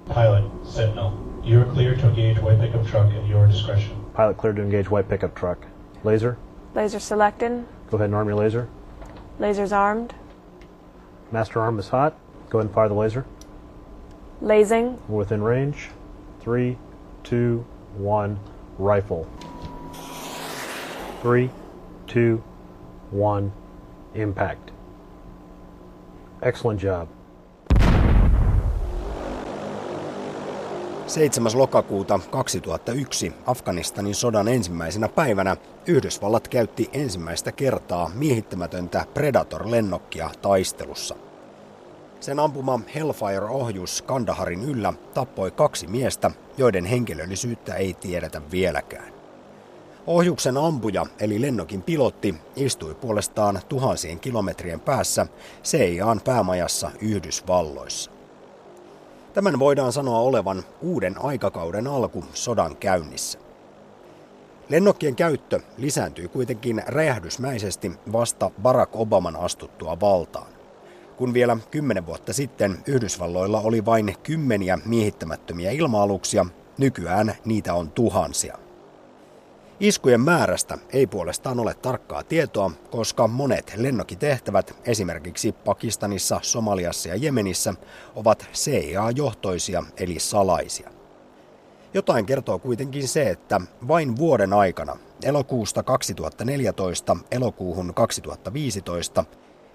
Pilot, 0.08 0.50
Sentinel, 0.66 1.16
you're 1.44 1.66
clear 1.66 1.94
to 1.94 2.08
engage 2.08 2.39
white 2.39 2.60
pickup 2.60 2.84
truck 2.88 3.13
at 3.13 3.28
your 3.28 3.46
discretion. 3.46 3.96
Pilot 4.16 4.38
clear 4.38 4.54
to 4.54 4.62
engage 4.63 4.89
white 4.89 5.08
pickup 5.08 5.36
truck. 5.36 5.68
Laser? 6.04 6.36
Laser 6.74 6.98
selected. 6.98 7.63
Go 7.92 7.98
ahead 7.98 8.06
and 8.06 8.16
arm 8.16 8.28
your 8.28 8.38
laser. 8.38 8.70
Laser's 9.38 9.72
armed. 9.72 10.16
Master 11.32 11.62
arm 11.62 11.78
is 11.78 11.89
hot. 11.89 12.18
Go 12.50 12.58
ahead 12.58 12.70
and 12.70 12.74
fire 12.74 12.88
the 12.88 12.96
laser. 12.96 13.24
Lasing. 14.42 15.00
We're 15.08 15.20
within 15.20 15.44
range. 15.44 15.89
Three, 16.39 16.80
two, 17.24 17.68
one, 17.98 18.39
rifle. 18.80 19.30
Three, 21.22 21.51
two, 22.08 22.43
one, 23.20 23.51
impact. 24.16 24.72
Excellent 26.41 26.84
job. 26.84 27.09
7. 31.07 31.51
lokakuuta 31.55 32.20
2001 32.30 33.34
Afganistanin 33.45 34.16
sodan 34.16 34.47
ensimmäisenä 34.47 35.09
päivänä 35.09 35.57
Yhdysvallat 35.88 36.47
käytti 36.47 36.89
ensimmäistä 36.93 37.51
kertaa 37.51 38.11
miehittämätöntä 38.16 39.05
Predator-lennokkia 39.14 40.30
taistelussa. 40.41 41.16
Sen 42.20 42.39
ampuma 42.39 42.80
Hellfire-ohjus 42.95 44.01
Kandaharin 44.01 44.64
yllä 44.64 44.93
tappoi 45.14 45.51
kaksi 45.51 45.88
miestä, 45.88 46.32
joiden 46.57 46.86
henkilöllisyyttä 46.86 47.76
ei 47.76 47.93
tiedetä 47.93 48.41
vieläkään. 48.51 49.12
Ohjuksen 50.08 50.58
ampuja 50.58 51.06
eli 51.20 51.41
lennokin 51.41 51.82
pilotti 51.82 52.36
istui 52.56 52.95
puolestaan 52.95 53.62
tuhansien 53.70 54.20
kilometrien 54.20 54.80
päässä 54.80 55.28
CIAn 55.64 56.22
päämajassa 56.22 56.91
Yhdysvalloissa. 57.01 58.12
Tämän 59.34 59.60
voidaan 59.60 59.93
sanoa 59.93 60.20
olevan 60.20 60.64
uuden 60.82 61.16
aikakauden 61.22 61.88
alku 61.88 62.26
sodan 62.34 62.76
käynnissä. 62.76 63.39
Lennokkien 64.70 65.16
käyttö 65.16 65.60
lisääntyi 65.78 66.28
kuitenkin 66.28 66.84
räjähdysmäisesti 66.86 67.91
vasta 68.12 68.51
Barack 68.62 68.95
Obaman 68.95 69.36
astuttua 69.36 69.99
valtaan. 69.99 70.54
Kun 71.18 71.34
vielä 71.34 71.58
kymmenen 71.72 72.06
vuotta 72.06 72.34
sitten 72.34 72.78
Yhdysvalloilla 72.88 73.62
oli 73.62 73.86
vain 73.86 74.16
kymmeniä 74.24 74.80
miehittämättömiä 74.86 75.72
ilma-aluksia, 75.72 76.45
nykyään 76.78 77.36
niitä 77.45 77.74
on 77.74 77.91
tuhansia. 77.91 78.62
Iskujen 79.80 80.21
määrästä 80.21 80.78
ei 80.93 81.07
puolestaan 81.07 81.59
ole 81.59 81.74
tarkkaa 81.74 82.24
tietoa, 82.24 82.71
koska 82.91 83.28
monet 83.28 83.74
lennokitehtävät 83.78 84.76
esimerkiksi 84.86 85.51
Pakistanissa, 85.51 86.39
Somaliassa 86.41 87.09
ja 87.09 87.15
Jemenissä 87.15 87.74
ovat 88.15 88.47
CIA-johtoisia 88.53 89.84
eli 89.97 90.19
salaisia. 90.19 90.89
Jotain 91.93 92.26
kertoo 92.26 92.59
kuitenkin 92.59 93.07
se, 93.07 93.30
että 93.30 93.61
vain 93.88 94.17
vuoden 94.17 94.53
aikana, 94.53 94.97
elokuusta 95.24 95.84
2014 95.84 97.17
elokuuhun 97.32 97.93
2015, 97.93 99.26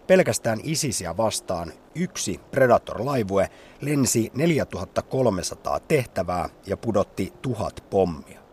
pelkästään 0.06 0.60
ISISiä 0.62 1.16
vastaan 1.16 1.72
yksi 1.94 2.40
Predator-laivue 2.50 3.50
lensi 3.80 4.32
4300 4.34 5.80
tehtävää 5.80 6.48
ja 6.66 6.76
pudotti 6.76 7.32
tuhat 7.42 7.84
pommia. 7.90 8.47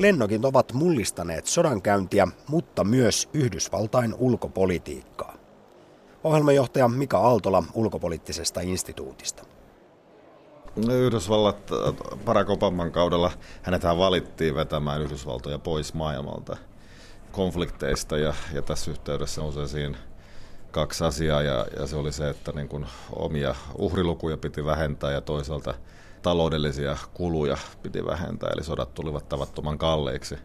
Lennokit 0.00 0.44
ovat 0.44 0.72
mullistaneet 0.72 1.46
sodankäyntiä, 1.46 2.28
mutta 2.48 2.84
myös 2.84 3.28
Yhdysvaltain 3.34 4.14
ulkopolitiikkaa. 4.18 5.36
Ohjelmajohtaja 6.24 6.88
Mika 6.88 7.18
Aaltola 7.18 7.64
ulkopoliittisesta 7.74 8.60
instituutista. 8.60 9.42
Yhdysvallat 10.90 11.70
Barack 12.24 12.50
Obaman 12.50 12.92
kaudella 12.92 13.30
hänethän 13.62 13.98
valittiin 13.98 14.54
vetämään 14.54 15.02
Yhdysvaltoja 15.02 15.58
pois 15.58 15.94
maailmalta 15.94 16.56
konflikteista 17.32 18.18
ja, 18.18 18.34
ja 18.52 18.62
tässä 18.62 18.90
yhteydessä 18.90 19.42
on 19.42 19.68
siinä 19.68 19.98
kaksi 20.70 21.04
asiaa 21.04 21.42
ja, 21.42 21.66
ja 21.78 21.86
se 21.86 21.96
oli 21.96 22.12
se, 22.12 22.30
että 22.30 22.52
niin 22.52 22.68
kun 22.68 22.86
omia 23.12 23.54
uhrilukuja 23.78 24.36
piti 24.36 24.64
vähentää 24.64 25.10
ja 25.10 25.20
toisaalta 25.20 25.74
taloudellisia 26.22 26.96
kuluja 27.14 27.56
piti 27.82 28.04
vähentää, 28.04 28.50
eli 28.54 28.64
sodat 28.64 28.94
tulivat 28.94 29.28
tavattoman 29.28 29.78
kalleiksi. 29.78 30.38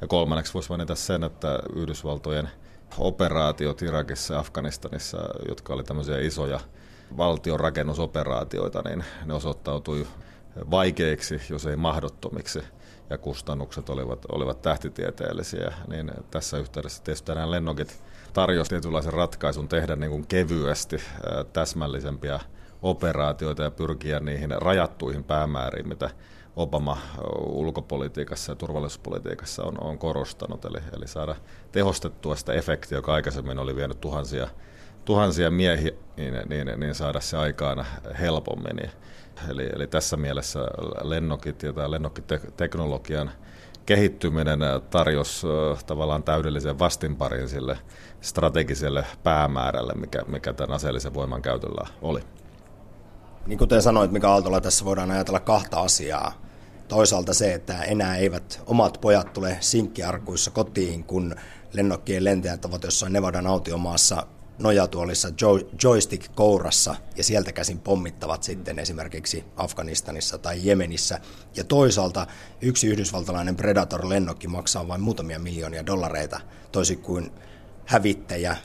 Ja 0.00 0.06
kolmanneksi 0.06 0.54
voisi 0.54 0.68
mainita 0.68 0.94
sen, 0.94 1.24
että 1.24 1.58
Yhdysvaltojen 1.74 2.48
operaatiot 2.98 3.82
Irakissa 3.82 4.34
ja 4.34 4.40
Afganistanissa, 4.40 5.18
jotka 5.48 5.74
oli 5.74 5.84
tämmöisiä 5.84 6.18
isoja 6.18 6.60
valtion 7.16 7.60
rakennusoperaatioita, 7.60 8.82
niin 8.82 9.04
ne 9.24 9.34
osoittautui 9.34 10.06
vaikeiksi, 10.70 11.40
jos 11.50 11.66
ei 11.66 11.76
mahdottomiksi, 11.76 12.62
ja 13.10 13.18
kustannukset 13.18 13.90
olivat, 13.90 14.26
olivat 14.32 14.62
tähtitieteellisiä. 14.62 15.72
Niin 15.88 16.10
tässä 16.30 16.58
yhteydessä 16.58 17.02
tietysti 17.02 17.34
nämä 17.34 17.50
lennokit 17.50 18.02
tarjosi 18.32 18.68
tietynlaisen 18.68 19.12
ratkaisun 19.12 19.68
tehdä 19.68 19.96
niin 19.96 20.10
kuin 20.10 20.26
kevyesti 20.26 21.02
täsmällisempiä 21.52 22.40
operaatioita 22.82 23.62
ja 23.62 23.70
pyrkiä 23.70 24.20
niihin 24.20 24.50
rajattuihin 24.50 25.24
päämääriin, 25.24 25.88
mitä 25.88 26.10
Obama 26.56 26.98
ulkopolitiikassa 27.46 28.52
ja 28.52 28.56
turvallisuuspolitiikassa 28.56 29.64
on, 29.64 29.74
on 29.80 29.98
korostanut, 29.98 30.64
eli, 30.64 30.78
eli 30.96 31.08
saada 31.08 31.34
tehostettua 31.72 32.36
sitä 32.36 32.52
efektiä, 32.52 32.98
joka 32.98 33.14
aikaisemmin 33.14 33.58
oli 33.58 33.76
vienyt 33.76 34.00
tuhansia, 34.00 34.48
tuhansia 35.04 35.50
miehiä, 35.50 35.92
niin, 36.16 36.34
niin, 36.48 36.80
niin 36.80 36.94
saada 36.94 37.20
se 37.20 37.36
aikaan 37.36 37.86
helpommin. 38.20 38.90
Eli, 39.48 39.68
eli 39.74 39.86
tässä 39.86 40.16
mielessä 40.16 40.60
lennokit 41.02 41.62
ja 41.62 41.72
tämä 41.72 41.90
lennokkiteknologian 41.90 43.30
kehittyminen 43.86 44.60
tarjosi 44.90 45.46
tavallaan 45.86 46.22
täydellisen 46.22 46.78
vastinparin 46.78 47.48
sille 47.48 47.78
strategiselle 48.20 49.06
päämäärälle, 49.22 49.92
mikä, 49.92 50.22
mikä 50.26 50.52
tämän 50.52 50.74
aseellisen 50.74 51.14
voiman 51.14 51.42
käytöllä 51.42 51.88
oli. 52.02 52.20
Niin 53.48 53.58
kuten 53.58 53.82
sanoit, 53.82 54.12
mikä 54.12 54.30
Aaltola, 54.30 54.60
tässä 54.60 54.84
voidaan 54.84 55.10
ajatella 55.10 55.40
kahta 55.40 55.80
asiaa. 55.80 56.42
Toisaalta 56.88 57.34
se, 57.34 57.54
että 57.54 57.82
enää 57.82 58.16
eivät 58.16 58.62
omat 58.66 58.98
pojat 59.00 59.32
tule 59.32 59.56
sinkkiarkuissa 59.60 60.50
kotiin, 60.50 61.04
kun 61.04 61.34
lennokkien 61.72 62.24
lentäjät 62.24 62.64
ovat 62.64 62.84
jossain 62.84 63.12
Nevadan 63.12 63.46
autiomaassa 63.46 64.26
nojatuolissa 64.58 65.28
joystick 65.84 66.34
kourassa 66.34 66.94
ja 67.16 67.24
sieltä 67.24 67.52
käsin 67.52 67.78
pommittavat 67.78 68.42
sitten 68.42 68.78
esimerkiksi 68.78 69.44
Afganistanissa 69.56 70.38
tai 70.38 70.60
Jemenissä. 70.62 71.20
Ja 71.56 71.64
toisaalta 71.64 72.26
yksi 72.60 72.86
yhdysvaltalainen 72.86 73.56
Predator-lennokki 73.56 74.48
maksaa 74.48 74.88
vain 74.88 75.00
muutamia 75.00 75.38
miljoonia 75.38 75.86
dollareita, 75.86 76.40
toisin 76.72 76.98
kuin 76.98 77.32
hävittäjä 77.86 78.56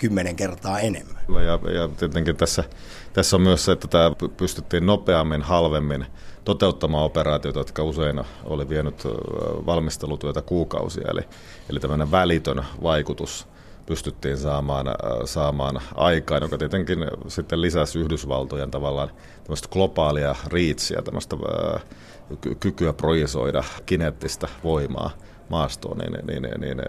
kymmenen 0.00 0.36
kertaa 0.36 0.80
enemmän. 0.80 1.22
Ja, 1.28 1.72
ja 1.72 1.88
tietenkin 1.88 2.36
tässä, 2.36 2.64
tässä 3.12 3.36
on 3.36 3.42
myös 3.42 3.64
se, 3.64 3.72
että 3.72 3.88
tämä 3.88 4.12
pystyttiin 4.36 4.86
nopeammin, 4.86 5.42
halvemmin 5.42 6.06
toteuttamaan 6.44 7.04
operaatioita, 7.04 7.60
jotka 7.60 7.82
usein 7.84 8.20
oli 8.44 8.68
vienyt 8.68 9.04
valmistelutyötä 9.66 10.42
kuukausia. 10.42 11.08
Eli, 11.10 11.20
eli 11.70 11.80
tämmöinen 11.80 12.10
välitön 12.10 12.64
vaikutus 12.82 13.46
pystyttiin 13.86 14.36
saamaan, 14.38 14.86
saamaan 15.24 15.80
aikaan, 15.94 16.42
joka 16.42 16.58
tietenkin 16.58 16.98
sitten 17.28 17.60
lisäsi 17.60 17.98
Yhdysvaltojen 17.98 18.70
tavallaan 18.70 19.10
tämmöistä 19.44 19.68
globaalia 19.68 20.34
riitsiä, 20.46 21.02
tämmöistä 21.02 21.36
kykyä 22.60 22.92
projisoida 22.92 23.64
kineettistä 23.86 24.48
voimaa 24.64 25.10
maastoon, 25.50 25.98
niin, 25.98 26.26
niin, 26.26 26.42
niin, 26.42 26.60
niin 26.60 26.82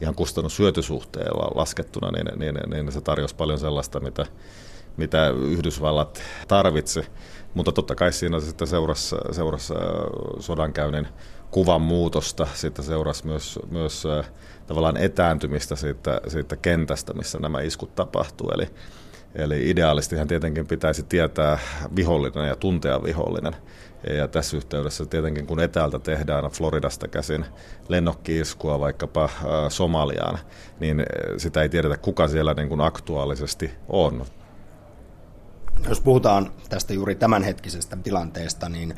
ihan 0.00 0.14
kustannussyötysuhteella 0.14 1.50
laskettuna, 1.54 2.10
niin, 2.10 2.38
niin, 2.38 2.70
niin 2.70 2.92
se 2.92 3.00
tarjosi 3.00 3.36
paljon 3.36 3.58
sellaista, 3.58 4.00
mitä, 4.00 4.26
mitä 4.96 5.28
Yhdysvallat 5.28 6.22
tarvitsi. 6.48 7.00
Mutta 7.54 7.72
totta 7.72 7.94
kai 7.94 8.12
siinä 8.12 8.40
sitten 8.40 8.68
seurasi, 8.68 9.16
seurasi 9.30 9.74
sodankäynnin 10.38 11.08
kuvan 11.50 11.82
muutosta, 11.82 12.46
sitten 12.54 12.84
seurasi 12.84 13.26
myös, 13.26 13.58
myös 13.70 14.04
tavallaan 14.66 14.96
etääntymistä 14.96 15.76
siitä, 15.76 16.20
siitä 16.28 16.56
kentästä, 16.56 17.14
missä 17.14 17.38
nämä 17.38 17.60
iskut 17.60 17.94
tapahtuu. 17.94 18.50
Eli, 18.50 18.68
eli 19.34 19.70
ideaalistihan 19.70 20.28
tietenkin 20.28 20.66
pitäisi 20.66 21.02
tietää 21.02 21.58
vihollinen 21.96 22.48
ja 22.48 22.56
tuntea 22.56 23.02
vihollinen. 23.02 23.56
Ja 24.10 24.28
tässä 24.28 24.56
yhteydessä 24.56 25.06
tietenkin 25.06 25.46
kun 25.46 25.60
etäältä 25.60 25.98
tehdään 25.98 26.44
Floridasta 26.44 27.08
käsin 27.08 27.44
lennokkiiskua 27.88 28.80
vaikkapa 28.80 29.28
Somaliaan, 29.68 30.38
niin 30.80 31.02
sitä 31.36 31.62
ei 31.62 31.68
tiedetä 31.68 31.96
kuka 31.96 32.28
siellä 32.28 32.54
niin 32.54 32.68
kuin 32.68 32.80
aktuaalisesti 32.80 33.70
on. 33.88 34.24
Jos 35.88 36.00
puhutaan 36.00 36.52
tästä 36.68 36.94
juuri 36.94 37.14
tämänhetkisestä 37.14 37.96
tilanteesta, 37.96 38.68
niin 38.68 38.94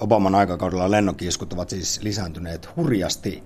Obaman 0.00 0.34
aikakaudella 0.34 0.90
lennokkiiskut 0.90 1.52
ovat 1.52 1.70
siis 1.70 2.02
lisääntyneet 2.02 2.76
hurjasti 2.76 3.42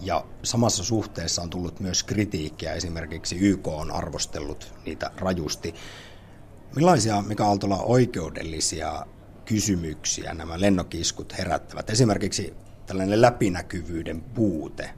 ja 0.00 0.24
samassa 0.42 0.84
suhteessa 0.84 1.42
on 1.42 1.50
tullut 1.50 1.80
myös 1.80 2.02
kritiikkiä. 2.02 2.72
Esimerkiksi 2.72 3.38
YK 3.38 3.68
on 3.68 3.90
arvostellut 3.90 4.74
niitä 4.86 5.10
rajusti. 5.16 5.74
Millaisia, 6.76 7.22
mikä 7.22 7.46
Aaltola, 7.46 7.76
oikeudellisia 7.76 9.06
kysymyksiä 9.44 10.34
nämä 10.34 10.60
lennokkiiskut 10.60 11.38
herättävät? 11.38 11.90
Esimerkiksi 11.90 12.54
tällainen 12.86 13.22
läpinäkyvyyden 13.22 14.20
puute. 14.20 14.90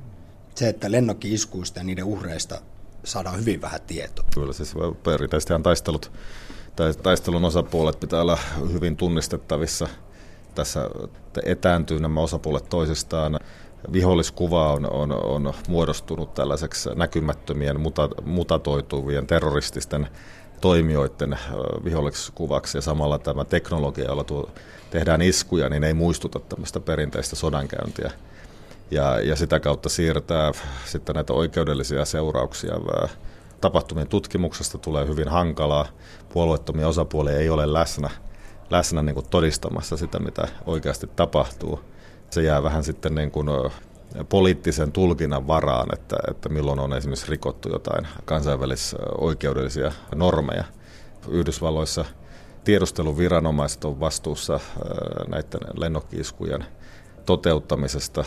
Se, 0.55 0.69
että 0.69 0.93
lennokkiiskuista 0.93 1.81
ja 1.81 1.85
niiden 1.85 2.05
uhreista 2.05 2.61
saadaan 3.05 3.41
hyvin 3.41 3.61
vähän 3.61 3.81
tietoa. 3.87 4.27
Kyllä, 4.35 4.53
siis 4.53 4.75
perinteisesti 5.03 5.55
taistelut 5.63 6.13
tai 6.77 6.95
taistelun 6.95 7.45
osapuolet 7.45 8.01
pitää 8.01 8.21
olla 8.21 8.39
hyvin 8.73 8.97
tunnistettavissa. 8.97 9.89
Tässä 10.55 10.91
etääntyy 11.45 12.01
nämä 12.01 12.21
osapuolet 12.21 12.69
toisistaan 12.69 13.39
viholliskuva 13.93 14.73
on, 14.73 14.93
on, 14.93 15.13
on 15.13 15.53
muodostunut 15.69 16.35
tällaiseksi 16.35 16.91
näkymättömien 16.95 17.81
muta, 17.81 18.09
mutatoituvien 18.25 19.27
terrorististen 19.27 20.09
toimijoiden 20.61 21.39
viholliskuvaksi 21.85 22.79
ja 22.79 22.83
samalla 22.83 23.19
tämä 23.19 23.45
teknologia, 23.45 24.05
jolla 24.05 24.25
tuo, 24.25 24.51
tehdään 24.91 25.23
iskuja, 25.23 25.69
niin 25.69 25.85
ei 25.85 25.95
muistuta 25.95 26.41
tämmöistä 26.41 26.81
perinteistä 26.81 27.37
sodankäyntiä. 27.37 28.11
Ja, 28.91 29.21
ja 29.21 29.37
sitä 29.37 29.61
kautta 29.61 29.89
siirtää 29.89 30.53
sitten 30.85 31.15
näitä 31.15 31.33
oikeudellisia 31.33 32.05
seurauksia. 32.05 32.75
Tapahtumien 33.61 34.09
tutkimuksesta 34.09 34.79
tulee 34.79 35.07
hyvin 35.07 35.29
hankalaa. 35.29 35.87
Puolueettomia 36.33 36.89
osapuolia 36.89 37.39
ei 37.39 37.51
ole 37.51 37.73
läsnä, 37.73 38.11
läsnä 38.71 39.03
niin 39.03 39.15
kuin 39.15 39.27
todistamassa 39.31 39.97
sitä, 39.97 40.19
mitä 40.19 40.49
oikeasti 40.67 41.11
tapahtuu 41.17 41.81
Se 42.31 42.43
jää 42.43 42.63
vähän 42.63 42.85
sitten 42.85 43.15
niin 43.15 43.31
kuin 43.31 43.49
poliittisen 44.29 44.93
tulkinnan 44.93 45.47
varaan, 45.47 45.89
että, 45.93 46.17
että 46.31 46.49
milloin 46.49 46.79
on 46.79 46.93
esimerkiksi 46.93 47.31
rikottu 47.31 47.69
jotain 47.69 48.07
kansainvälisoikeudellisia 48.25 49.93
normeja. 50.15 50.65
Yhdysvalloissa 51.29 52.05
tiedusteluviranomaiset 52.65 53.85
on 53.85 54.01
vastuussa 54.01 54.61
näiden 55.29 55.61
lennokkiiskujen 55.77 56.65
toteuttamisesta 57.27 58.25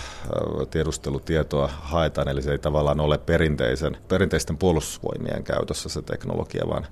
tiedustelutietoa 0.69 1.69
haetaan, 1.81 2.27
eli 2.27 2.41
se 2.41 2.51
ei 2.51 2.59
tavallaan 2.59 2.99
ole 2.99 3.17
perinteisen, 3.17 3.97
perinteisten 4.07 4.57
puolustusvoimien 4.57 5.43
käytössä 5.43 5.89
se 5.89 6.01
teknologia, 6.01 6.63
vaan, 6.69 6.87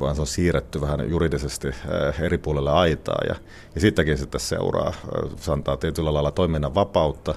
vaan 0.00 0.14
se 0.14 0.20
on 0.20 0.26
siirretty 0.26 0.80
vähän 0.80 1.10
juridisesti 1.10 1.68
eri 2.20 2.38
puolelle 2.38 2.70
aitaa 2.70 3.18
ja, 3.28 3.34
ja 3.74 3.80
sitäkin 3.80 4.18
sitten 4.18 4.40
seuraa. 4.40 4.92
Se 5.36 5.52
antaa 5.52 5.76
tietyllä 5.76 6.14
lailla 6.14 6.30
toiminnan 6.30 6.74
vapautta, 6.74 7.34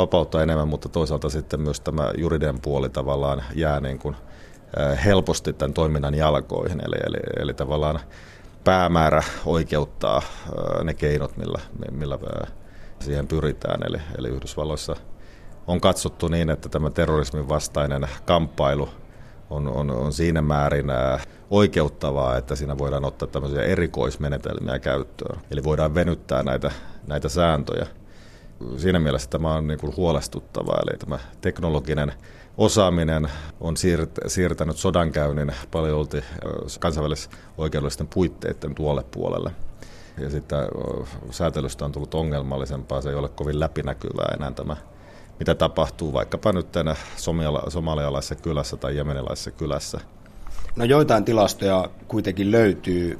vapautta 0.00 0.42
enemmän, 0.42 0.68
mutta 0.68 0.88
toisaalta 0.88 1.28
sitten 1.28 1.60
myös 1.60 1.80
tämä 1.80 2.10
juridinen 2.18 2.60
puoli 2.60 2.88
tavallaan 2.88 3.42
jää 3.54 3.80
niin 3.80 3.98
kuin 3.98 4.16
helposti 5.04 5.52
tämän 5.52 5.74
toiminnan 5.74 6.14
jalkoihin, 6.14 6.80
eli, 6.86 6.96
eli, 7.06 7.18
eli 7.42 7.54
tavallaan 7.54 8.00
päämäärä 8.64 9.22
oikeuttaa 9.46 10.22
ne 10.84 10.94
keinot, 10.94 11.36
millä, 11.36 11.58
millä 11.90 12.18
siihen 13.00 13.26
pyritään. 13.26 13.80
Eli, 13.86 13.98
eli 14.18 14.28
Yhdysvalloissa 14.28 14.96
on 15.66 15.80
katsottu 15.80 16.28
niin, 16.28 16.50
että 16.50 16.68
tämä 16.68 16.90
terrorismin 16.90 17.48
vastainen 17.48 18.08
kamppailu 18.24 18.88
on, 19.50 19.68
on, 19.68 19.90
on 19.90 20.12
siinä 20.12 20.42
määrin 20.42 20.86
oikeuttavaa, 21.50 22.36
että 22.36 22.56
siinä 22.56 22.78
voidaan 22.78 23.04
ottaa 23.04 23.28
tämmöisiä 23.28 23.62
erikoismenetelmiä 23.62 24.78
käyttöön. 24.78 25.40
Eli 25.50 25.64
voidaan 25.64 25.94
venyttää 25.94 26.42
näitä, 26.42 26.70
näitä 27.06 27.28
sääntöjä. 27.28 27.86
Siinä 28.76 28.98
mielessä 28.98 29.30
tämä 29.30 29.54
on 29.54 29.66
niin 29.66 29.80
kuin 29.80 29.96
huolestuttavaa, 29.96 30.82
eli 30.86 30.98
tämä 30.98 31.18
teknologinen 31.40 32.12
osaaminen 32.56 33.28
on 33.60 33.74
siirtänyt 34.26 34.76
sodankäynnin 34.76 35.52
paljon 35.70 36.08
kansainvälisoikeudellisten 36.80 38.08
puitteiden 38.08 38.74
tuolle 38.74 39.04
puolelle 39.10 39.50
ja 40.18 40.30
sitten 40.30 40.58
säätelystä 41.30 41.84
on 41.84 41.92
tullut 41.92 42.14
ongelmallisempaa, 42.14 43.00
se 43.00 43.08
ei 43.08 43.14
ole 43.14 43.28
kovin 43.28 43.60
läpinäkyvää 43.60 44.34
enää 44.34 44.50
tämä, 44.50 44.76
mitä 45.38 45.54
tapahtuu 45.54 46.12
vaikkapa 46.12 46.52
nyt 46.52 46.72
tänä 46.72 46.96
somalialaisessa 47.68 48.34
kylässä 48.34 48.76
tai 48.76 48.96
jemenilaisessa 48.96 49.50
kylässä. 49.50 50.00
No 50.76 50.84
joitain 50.84 51.24
tilastoja 51.24 51.90
kuitenkin 52.08 52.50
löytyy. 52.50 53.18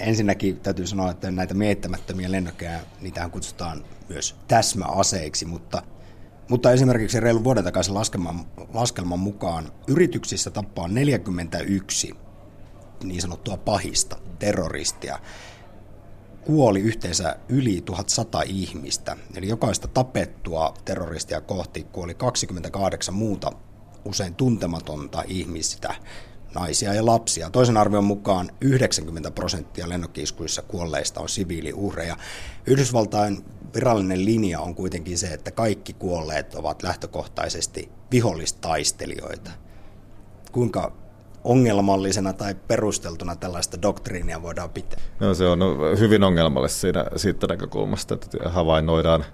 Ensinnäkin 0.00 0.60
täytyy 0.60 0.86
sanoa, 0.86 1.10
että 1.10 1.30
näitä 1.30 1.54
miettämättömiä 1.54 2.32
lennokkejä, 2.32 2.80
niitähän 3.00 3.30
kutsutaan 3.30 3.84
myös 4.08 4.36
täsmäaseiksi, 4.48 5.44
mutta, 5.44 5.82
mutta 6.48 6.72
esimerkiksi 6.72 7.20
reilun 7.20 7.44
vuoden 7.44 7.64
takaisin 7.64 7.94
laskelman, 7.94 8.46
laskelman 8.74 9.18
mukaan 9.18 9.72
yrityksissä 9.88 10.50
tappaa 10.50 10.88
41 10.88 12.14
niin 13.04 13.22
sanottua 13.22 13.56
pahista 13.56 14.16
terroristia 14.38 15.18
kuoli 16.46 16.80
yhteensä 16.80 17.36
yli 17.48 17.80
1100 17.80 18.42
ihmistä. 18.42 19.16
Eli 19.34 19.48
jokaista 19.48 19.88
tapettua 19.88 20.74
terroristia 20.84 21.40
kohti 21.40 21.84
kuoli 21.84 22.14
28 22.14 23.14
muuta 23.14 23.52
usein 24.04 24.34
tuntematonta 24.34 25.22
ihmistä, 25.26 25.94
naisia 26.56 26.94
ja 26.94 27.06
lapsia. 27.06 27.50
Toisen 27.50 27.76
arvion 27.76 28.04
mukaan 28.04 28.50
90 28.60 29.30
prosenttia 29.30 29.88
lennokkiiskuissa 29.88 30.62
kuolleista 30.62 31.20
on 31.20 31.28
siviiliuhreja. 31.28 32.16
Yhdysvaltain 32.66 33.44
virallinen 33.74 34.24
linja 34.24 34.60
on 34.60 34.74
kuitenkin 34.74 35.18
se, 35.18 35.26
että 35.26 35.50
kaikki 35.50 35.92
kuolleet 35.92 36.54
ovat 36.54 36.82
lähtökohtaisesti 36.82 37.88
vihollistaistelijoita. 38.12 39.50
Kuinka 40.52 40.92
ongelmallisena 41.44 42.32
tai 42.32 42.54
perusteltuna 42.54 43.36
tällaista 43.36 43.82
doktriinia 43.82 44.42
voidaan 44.42 44.70
pitää? 44.70 45.00
No, 45.20 45.34
se 45.34 45.46
on 45.46 45.60
hyvin 45.98 46.24
ongelmallista 46.24 46.80
siinä, 46.80 47.04
siitä 47.16 47.46
näkökulmasta, 47.46 48.14
että 48.14 48.48
havainnoidaan 48.48 49.24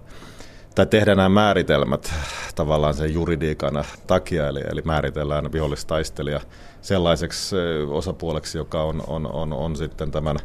tai 0.74 0.86
tehdään 0.86 1.16
nämä 1.16 1.28
määritelmät 1.28 2.12
tavallaan 2.54 2.94
sen 2.94 3.14
juridiikan 3.14 3.84
takia, 4.06 4.48
eli, 4.48 4.60
eli 4.72 4.82
määritellään 4.84 5.52
vihollistaistelija 5.52 6.40
sellaiseksi 6.82 7.56
osapuoleksi, 7.90 8.58
joka 8.58 8.82
on, 8.82 9.02
on, 9.06 9.32
on, 9.32 9.52
on 9.52 9.76
sitten 9.76 10.10
tämän 10.10 10.36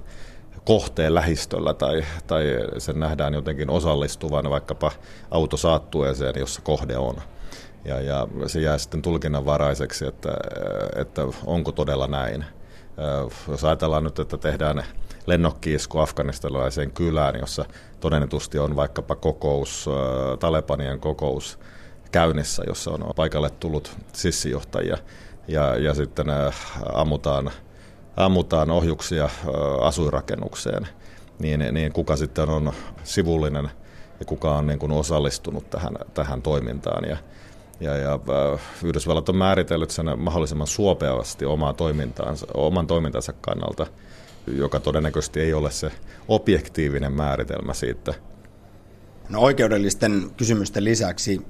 kohteen 0.66 1.16
lähistöllä 1.16 1.74
tai, 1.74 2.04
tai 2.28 2.46
sen 2.78 3.00
nähdään 3.00 3.34
jotenkin 3.34 3.70
osallistuvan 3.70 4.50
vaikkapa 4.50 4.92
autosaattueeseen, 5.32 6.34
jossa 6.40 6.62
kohde 6.62 6.98
on 6.98 7.16
ja, 7.86 8.02
ja 8.02 8.28
se 8.48 8.62
jää 8.62 8.78
sitten 8.78 9.02
tulkinnanvaraiseksi, 9.02 10.06
että, 10.06 10.30
että 10.96 11.22
onko 11.46 11.72
todella 11.72 12.08
näin. 12.08 12.46
Jos 13.48 13.64
ajatellaan 13.64 14.04
nyt, 14.04 14.20
että 14.20 14.38
tehdään 14.38 14.84
lennokkiisku 15.28 16.00
afganistalaiseen 16.00 16.92
kylään, 16.92 17.36
jossa 17.40 17.66
todennetusti 18.00 18.60
on 18.60 18.76
vaikkapa 18.76 19.16
kokous, 19.16 19.90
Talebanien 20.40 21.00
kokous 21.00 21.60
käynnissä, 22.12 22.64
jossa 22.68 22.92
on 22.92 23.14
paikalle 23.16 23.50
tullut 23.50 23.98
sissijohtajia 24.14 24.98
ja, 25.48 25.76
ja 25.76 25.94
sitten 25.94 26.28
ammutaan, 26.94 27.52
ammutaan 28.16 28.72
ohjuksia 28.72 29.30
asuinrakennukseen, 29.82 30.88
niin, 31.40 31.60
niin 31.72 31.94
kuka 31.94 32.16
sitten 32.16 32.50
on 32.50 32.74
sivullinen 33.04 33.70
ja 34.20 34.26
kuka 34.26 34.58
on 34.58 34.68
niin 34.68 34.80
kuin 34.80 34.92
osallistunut 34.92 35.70
tähän, 35.70 35.94
tähän 36.14 36.42
toimintaan. 36.42 37.10
Ja, 37.10 37.18
ja, 37.80 37.98
ja 37.98 38.14
äh, 38.14 38.62
Yhdysvallat 38.84 39.30
on 39.30 39.36
määritellyt 39.36 39.92
sen 39.92 40.20
mahdollisimman 40.20 40.68
suopeasti 40.68 41.46
omaa 41.46 41.74
toimintaansa, 41.74 42.48
oman 42.54 42.88
toimintansa 42.88 43.34
kannalta, 43.34 43.88
joka 44.48 44.80
todennäköisesti 44.80 45.40
ei 45.40 45.54
ole 45.54 45.72
se 45.72 45.92
objektiivinen 46.28 47.12
määritelmä 47.12 47.74
siitä. 47.74 48.14
No 49.30 49.40
oikeudellisten 49.40 50.32
kysymysten 50.38 50.84
lisäksi 50.84 51.42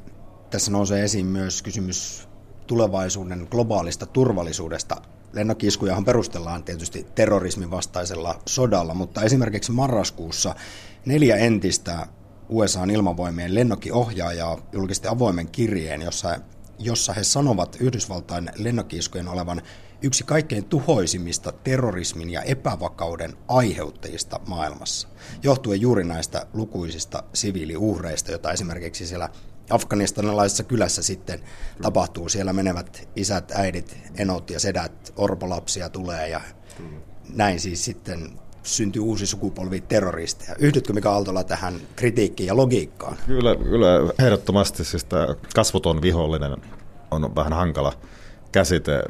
tässä 0.50 0.72
nousee 0.72 1.04
esiin 1.04 1.26
myös 1.26 1.62
kysymys 1.62 2.27
tulevaisuuden 2.68 3.48
globaalista 3.52 4.06
turvallisuudesta. 4.06 4.96
Lennokkiskujahan 5.34 6.06
perustellaan 6.06 6.64
tietysti 6.64 7.08
terrorismin 7.16 7.72
vastaisella 7.72 8.40
sodalla, 8.46 8.94
mutta 8.94 9.22
esimerkiksi 9.22 9.72
marraskuussa 9.72 10.56
neljä 11.06 11.36
entistä 11.36 12.08
USAn 12.50 12.90
ilmavoimien 12.90 13.56
lennokkiohjaajaa 13.56 14.58
julkisti 14.72 15.08
avoimen 15.08 15.48
kirjeen, 15.48 16.02
jossa, 16.02 16.40
jossa 16.80 17.14
he 17.14 17.24
sanovat 17.24 17.78
Yhdysvaltain 17.80 18.52
lennokkiiskujen 18.56 19.28
olevan 19.28 19.62
yksi 20.02 20.24
kaikkein 20.24 20.66
tuhoisimmista 20.66 21.52
terrorismin 21.52 22.30
ja 22.30 22.42
epävakauden 22.42 23.34
aiheuttajista 23.48 24.40
maailmassa, 24.48 25.08
johtuen 25.44 25.82
juuri 25.82 26.04
näistä 26.04 26.46
lukuisista 26.54 27.24
siviiliuhreista, 27.34 28.32
joita 28.32 28.52
esimerkiksi 28.52 29.08
siellä 29.08 29.30
afganistanilaisessa 29.70 30.64
kylässä 30.64 31.04
sitten 31.04 31.40
tapahtuu. 31.82 32.30
Siellä 32.30 32.54
menevät 32.54 33.10
isät, 33.16 33.52
äidit, 33.52 33.98
enot 34.18 34.50
ja 34.50 34.60
sedät, 34.60 35.14
orpolapsia 35.16 35.90
tulee 35.90 36.30
ja 36.30 36.42
näin 37.34 37.60
siis 37.60 37.86
sitten 37.86 38.40
syntyy 38.64 39.02
uusi 39.02 39.26
sukupolvi 39.26 39.82
terroristeja. 39.82 40.56
Yhdytkö 40.60 40.94
Mika 40.94 41.12
Aaltola 41.12 41.44
tähän 41.44 41.74
kritiikkiin 41.96 42.48
ja 42.48 42.58
logiikkaan? 42.58 43.18
Kyllä, 43.28 43.56
kyllä 43.56 43.88
ehdottomasti. 44.20 44.86
Siis 44.86 45.04
tämä 45.04 45.28
kasvoton 45.56 46.02
vihollinen 46.02 46.58
on 47.12 47.36
vähän 47.36 47.54
hankala 47.54 47.94
käsite, 48.52 49.04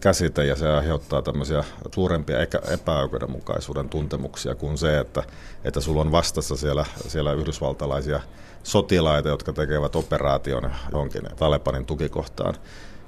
käsite 0.00 0.44
ja 0.44 0.56
se 0.56 0.68
aiheuttaa 0.68 1.22
tämmöisiä 1.22 1.64
suurempia 1.94 2.38
epäoikeudenmukaisuuden 2.72 3.88
tuntemuksia 3.88 4.54
kuin 4.54 4.78
se, 4.78 4.98
että, 4.98 5.22
että 5.64 5.80
sulla 5.80 6.00
on 6.00 6.12
vastassa 6.12 6.56
siellä, 6.56 6.84
siellä 7.08 7.32
yhdysvaltalaisia 7.32 8.20
sotilaita, 8.66 9.28
jotka 9.28 9.52
tekevät 9.52 9.96
operaation 9.96 10.70
johonkin 10.92 11.22
Talebanin 11.36 11.86
tukikohtaan. 11.86 12.54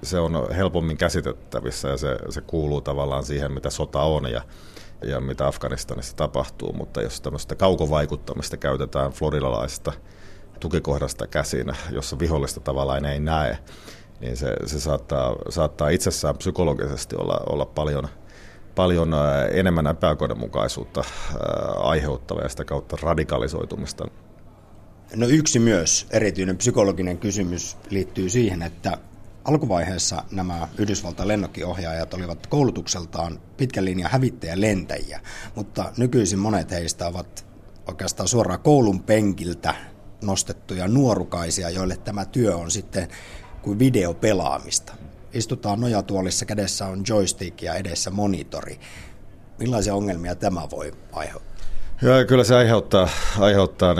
Se 0.02 0.18
on 0.18 0.54
helpommin 0.56 0.96
käsitettävissä 0.96 1.88
ja 1.88 1.96
se, 1.96 2.16
se 2.30 2.40
kuuluu 2.40 2.80
tavallaan 2.80 3.24
siihen, 3.24 3.52
mitä 3.52 3.70
sota 3.70 4.02
on 4.02 4.30
ja 4.30 4.42
ja 5.04 5.20
mitä 5.20 5.46
Afganistanissa 5.46 6.16
tapahtuu, 6.16 6.72
mutta 6.72 7.02
jos 7.02 7.20
tämmöistä 7.20 7.54
kaukovaikuttamista 7.54 8.56
käytetään 8.56 9.12
floridalaisesta 9.12 9.92
tukikohdasta 10.60 11.26
käsin, 11.26 11.72
jossa 11.90 12.18
vihollista 12.18 12.60
tavallaan 12.60 13.04
ei 13.04 13.20
näe, 13.20 13.58
niin 14.20 14.36
se, 14.36 14.56
se 14.66 14.80
saattaa, 14.80 15.36
saattaa 15.48 15.88
itsessään 15.88 16.36
psykologisesti 16.36 17.16
olla, 17.16 17.40
olla 17.46 17.66
paljon, 17.66 18.08
paljon 18.74 19.14
enemmän 19.52 19.86
epäoikeudenmukaisuutta 19.86 21.04
aiheuttava 21.76 22.40
ja 22.40 22.48
sitä 22.48 22.64
kautta 22.64 22.96
radikalisoitumista. 23.02 24.08
No 25.16 25.26
yksi 25.26 25.58
myös 25.58 26.06
erityinen 26.10 26.56
psykologinen 26.56 27.18
kysymys 27.18 27.76
liittyy 27.90 28.28
siihen, 28.28 28.62
että 28.62 28.98
Alkuvaiheessa 29.44 30.24
nämä 30.30 30.68
Yhdysvaltain 30.78 31.28
lennokkiohjaajat 31.28 32.14
olivat 32.14 32.46
koulutukseltaan 32.46 33.40
pitkän 33.56 33.84
linjan 33.84 34.10
hävittäjälentäjiä, 34.10 35.20
mutta 35.54 35.92
nykyisin 35.96 36.38
monet 36.38 36.70
heistä 36.70 37.06
ovat 37.06 37.46
oikeastaan 37.86 38.28
suoraan 38.28 38.60
koulun 38.60 39.02
penkiltä 39.02 39.74
nostettuja 40.22 40.88
nuorukaisia, 40.88 41.70
joille 41.70 41.96
tämä 41.96 42.24
työ 42.24 42.56
on 42.56 42.70
sitten 42.70 43.08
kuin 43.62 43.78
videopelaamista. 43.78 44.92
Istutaan 45.32 45.80
nojatuolissa, 45.80 46.44
kädessä 46.44 46.86
on 46.86 47.02
joystick 47.08 47.62
ja 47.62 47.74
edessä 47.74 48.10
monitori. 48.10 48.80
Millaisia 49.58 49.94
ongelmia 49.94 50.34
tämä 50.34 50.68
voi 50.70 50.92
aiheuttaa? 51.12 51.57
Ja 52.02 52.24
kyllä 52.24 52.44
se 52.44 52.56
aiheuttaa, 52.56 53.08
aiheuttaa 53.38 53.94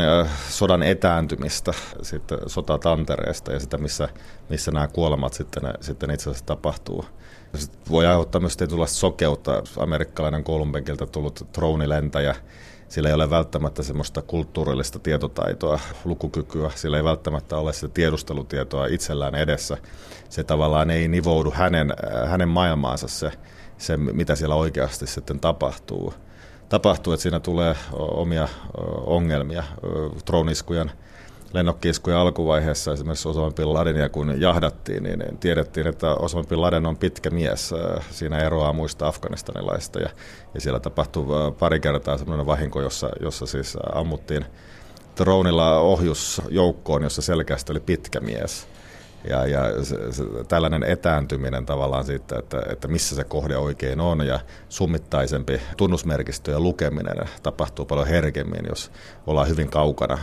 sodan 0.48 0.82
etääntymistä 0.82 1.72
sitten 2.02 2.38
sotatantereesta 2.46 3.52
ja 3.52 3.60
sitä, 3.60 3.78
missä, 3.78 4.08
missä 4.48 4.70
nämä 4.70 4.88
kuolemat 4.88 5.34
sitten, 5.34 5.62
sitten 5.80 6.10
itse 6.10 6.30
asiassa 6.30 6.46
tapahtuu. 6.46 7.04
Se 7.54 7.70
voi 7.90 8.06
aiheuttaa 8.06 8.40
myös 8.40 8.56
tietynlaista 8.56 8.96
sokeutta. 8.96 9.62
Amerikkalainen 9.78 10.44
koulunpenkiltä 10.44 11.06
tullut 11.06 11.46
troonilentäjä, 11.52 12.36
sillä 12.88 13.08
ei 13.08 13.14
ole 13.14 13.30
välttämättä 13.30 13.82
semmoista 13.82 14.22
kulttuurillista 14.22 14.98
tietotaitoa, 14.98 15.80
lukukykyä, 16.04 16.70
sillä 16.74 16.96
ei 16.96 17.04
välttämättä 17.04 17.56
ole 17.56 17.72
sitä 17.72 17.88
tiedustelutietoa 17.88 18.86
itsellään 18.86 19.34
edessä. 19.34 19.76
Se 20.28 20.44
tavallaan 20.44 20.90
ei 20.90 21.08
nivoudu 21.08 21.50
hänen, 21.50 21.92
hänen 22.26 22.48
maailmaansa 22.48 23.08
se, 23.08 23.32
se, 23.78 23.96
mitä 23.96 24.34
siellä 24.34 24.54
oikeasti 24.54 25.06
sitten 25.06 25.40
tapahtuu 25.40 26.14
tapahtuu, 26.68 27.12
että 27.12 27.22
siinä 27.22 27.40
tulee 27.40 27.74
omia 27.92 28.48
ongelmia. 29.06 29.64
Troniskujen 30.24 30.90
lennokkiiskujen 31.52 32.18
alkuvaiheessa 32.18 32.92
esimerkiksi 32.92 33.28
Osama 33.28 33.50
Bin 33.50 33.74
Ladenia 33.74 34.08
kun 34.08 34.40
jahdattiin, 34.40 35.02
niin 35.02 35.38
tiedettiin, 35.40 35.86
että 35.86 36.14
Osama 36.14 36.44
Bin 36.44 36.60
Laden 36.60 36.86
on 36.86 36.96
pitkä 36.96 37.30
mies. 37.30 37.74
Siinä 38.10 38.38
eroaa 38.38 38.72
muista 38.72 39.08
afganistanilaista 39.08 40.00
ja, 40.00 40.08
ja 40.54 40.60
siellä 40.60 40.80
tapahtui 40.80 41.52
pari 41.58 41.80
kertaa 41.80 42.18
sellainen 42.18 42.46
vahinko, 42.46 42.80
jossa, 42.80 43.10
jossa 43.20 43.46
siis 43.46 43.76
ammuttiin 43.94 44.44
dronilla 45.16 45.78
ohjusjoukkoon, 45.78 47.02
jossa 47.02 47.22
selkeästi 47.22 47.72
oli 47.72 47.80
pitkä 47.80 48.20
mies. 48.20 48.68
Ja, 49.24 49.46
ja 49.46 49.84
se, 49.84 50.12
se, 50.12 50.24
tällainen 50.48 50.82
etääntyminen 50.82 51.66
tavallaan 51.66 52.04
siitä, 52.04 52.38
että, 52.38 52.62
että 52.72 52.88
missä 52.88 53.16
se 53.16 53.24
kohde 53.24 53.56
oikein 53.56 54.00
on 54.00 54.26
ja 54.26 54.40
summittaisempi 54.68 55.60
tunnusmerkistöjen 55.76 56.62
lukeminen 56.62 57.28
tapahtuu 57.42 57.84
paljon 57.84 58.06
herkemmin, 58.06 58.66
jos 58.68 58.90
ollaan 59.26 59.48
hyvin 59.48 59.68
kaukana 59.68 60.18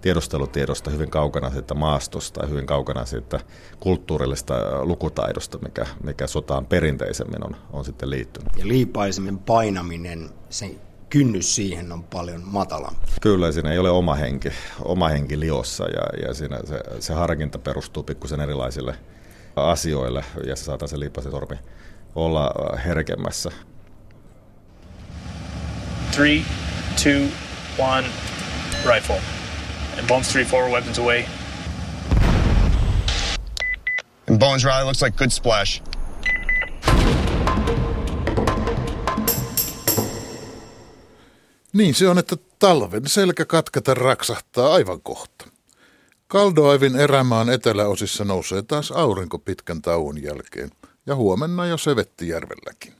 tiedustelutiedosta, 0.00 0.90
hyvin 0.90 1.10
kaukana 1.10 1.50
siitä 1.50 1.74
maastosta 1.74 2.42
ja 2.42 2.48
hyvin 2.48 2.66
kaukana 2.66 3.04
siitä 3.04 3.40
kulttuurillista 3.80 4.54
lukutaidosta, 4.82 5.58
mikä, 5.58 5.86
mikä 6.02 6.26
sotaan 6.26 6.66
perinteisemmin 6.66 7.44
on, 7.44 7.56
on 7.72 7.84
sitten 7.84 8.10
liittynyt. 8.10 8.48
Ja 8.56 8.68
liipaisemmin 8.68 9.38
painaminen, 9.38 10.30
se 10.50 10.70
kynnys 11.14 11.54
siihen 11.54 11.92
on 11.92 12.04
paljon 12.04 12.42
matalampi. 12.44 13.06
Kyllä, 13.20 13.52
siinä 13.52 13.72
ei 13.72 13.78
ole 13.78 13.90
oma 13.90 14.14
henki, 14.14 14.48
oma 14.82 15.08
henki 15.08 15.40
liossa 15.40 15.84
ja, 15.84 16.26
ja 16.26 16.34
siinä 16.34 16.58
se, 16.64 16.80
se 17.00 17.14
harkinta 17.14 17.58
perustuu 17.58 18.02
pikkusen 18.02 18.40
erilaisille 18.40 18.94
asioille 19.56 20.24
ja 20.46 20.56
se 20.56 20.64
saattaa 20.64 20.88
se 20.88 21.00
liipasitormi 21.00 21.56
olla 22.14 22.50
herkemmässä. 22.84 23.50
Three, 26.14 26.42
two, 27.02 27.28
one, 27.78 28.06
rifle. 28.94 29.20
And 29.98 30.08
bones 30.08 30.28
three, 30.28 30.44
four, 30.44 30.70
weapons 30.70 30.98
away. 30.98 31.24
And 34.28 34.38
bones 34.38 34.64
rally 34.64 34.84
looks 34.84 35.02
like 35.02 35.16
good 35.16 35.30
splash. 35.30 35.93
Niin 41.74 41.94
se 41.94 42.08
on, 42.08 42.18
että 42.18 42.36
talven 42.58 43.08
selkä 43.08 43.44
katketa 43.44 43.94
raksahtaa 43.94 44.74
aivan 44.74 45.00
kohta. 45.00 45.48
Kaldoaivin 46.26 46.96
erämaan 46.96 47.50
eteläosissa 47.50 48.24
nousee 48.24 48.62
taas 48.62 48.90
aurinko 48.90 49.38
pitkän 49.38 49.82
tauon 49.82 50.22
jälkeen, 50.22 50.70
ja 51.06 51.14
huomenna 51.14 51.66
jo 51.66 51.78
Sevettijärvelläkin. 51.78 52.94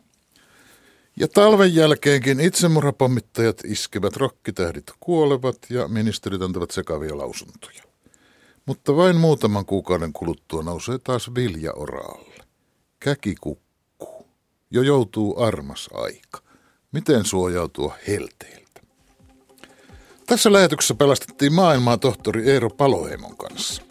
Ja 1.17 1.29
talven 1.29 1.75
jälkeenkin 1.75 2.41
itsemurhapommittajat 2.41 3.65
iskevät, 3.65 4.17
rokkitähdit 4.17 4.93
kuolevat 5.01 5.57
ja 5.71 5.89
ministerit 5.89 6.43
antavat 6.43 6.71
sekavia 6.71 7.19
lausuntoja. 7.19 7.83
Mutta 8.67 8.97
vain 8.97 9.17
muutaman 9.17 9.67
kuukauden 9.67 10.13
kuluttua 10.13 10.63
nousee 10.63 10.99
taas 10.99 11.35
vilja 11.35 11.73
oraalle. 11.73 12.45
Käki 13.01 13.35
kukkuu. 13.41 14.27
Jo 14.71 14.83
joutuu 14.83 15.43
armas 15.43 15.89
aika. 15.93 16.43
Miten 16.93 17.25
suojautua 17.25 17.95
helteille? 18.09 18.64
Tässä 20.27 20.53
lähetyksessä 20.53 20.95
pelastettiin 20.95 21.53
maailmaa 21.53 21.99
tohtori 21.99 22.51
Eero 22.51 22.71
Paloheimon 22.71 23.37
kanssa. 23.37 23.83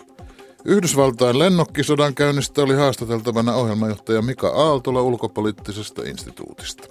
Yhdysvaltain 0.65 1.39
lennokkisodan 1.39 2.15
käynnistä 2.15 2.61
oli 2.61 2.75
haastateltavana 2.75 3.55
ohjelmajohtaja 3.55 4.21
Mika 4.21 4.47
Aaltola 4.47 5.01
ulkopoliittisesta 5.01 6.01
instituutista. 6.01 6.87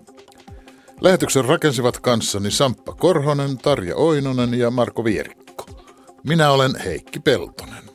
Lähetyksen 1.00 1.44
rakensivat 1.44 2.00
kanssani 2.00 2.50
Samppa 2.50 2.92
Korhonen, 2.92 3.58
Tarja 3.58 3.96
Oinonen 3.96 4.54
ja 4.54 4.70
Marko 4.70 5.04
Vierikko. 5.04 5.66
Minä 6.22 6.50
olen 6.50 6.80
Heikki 6.84 7.20
Peltonen. 7.20 7.91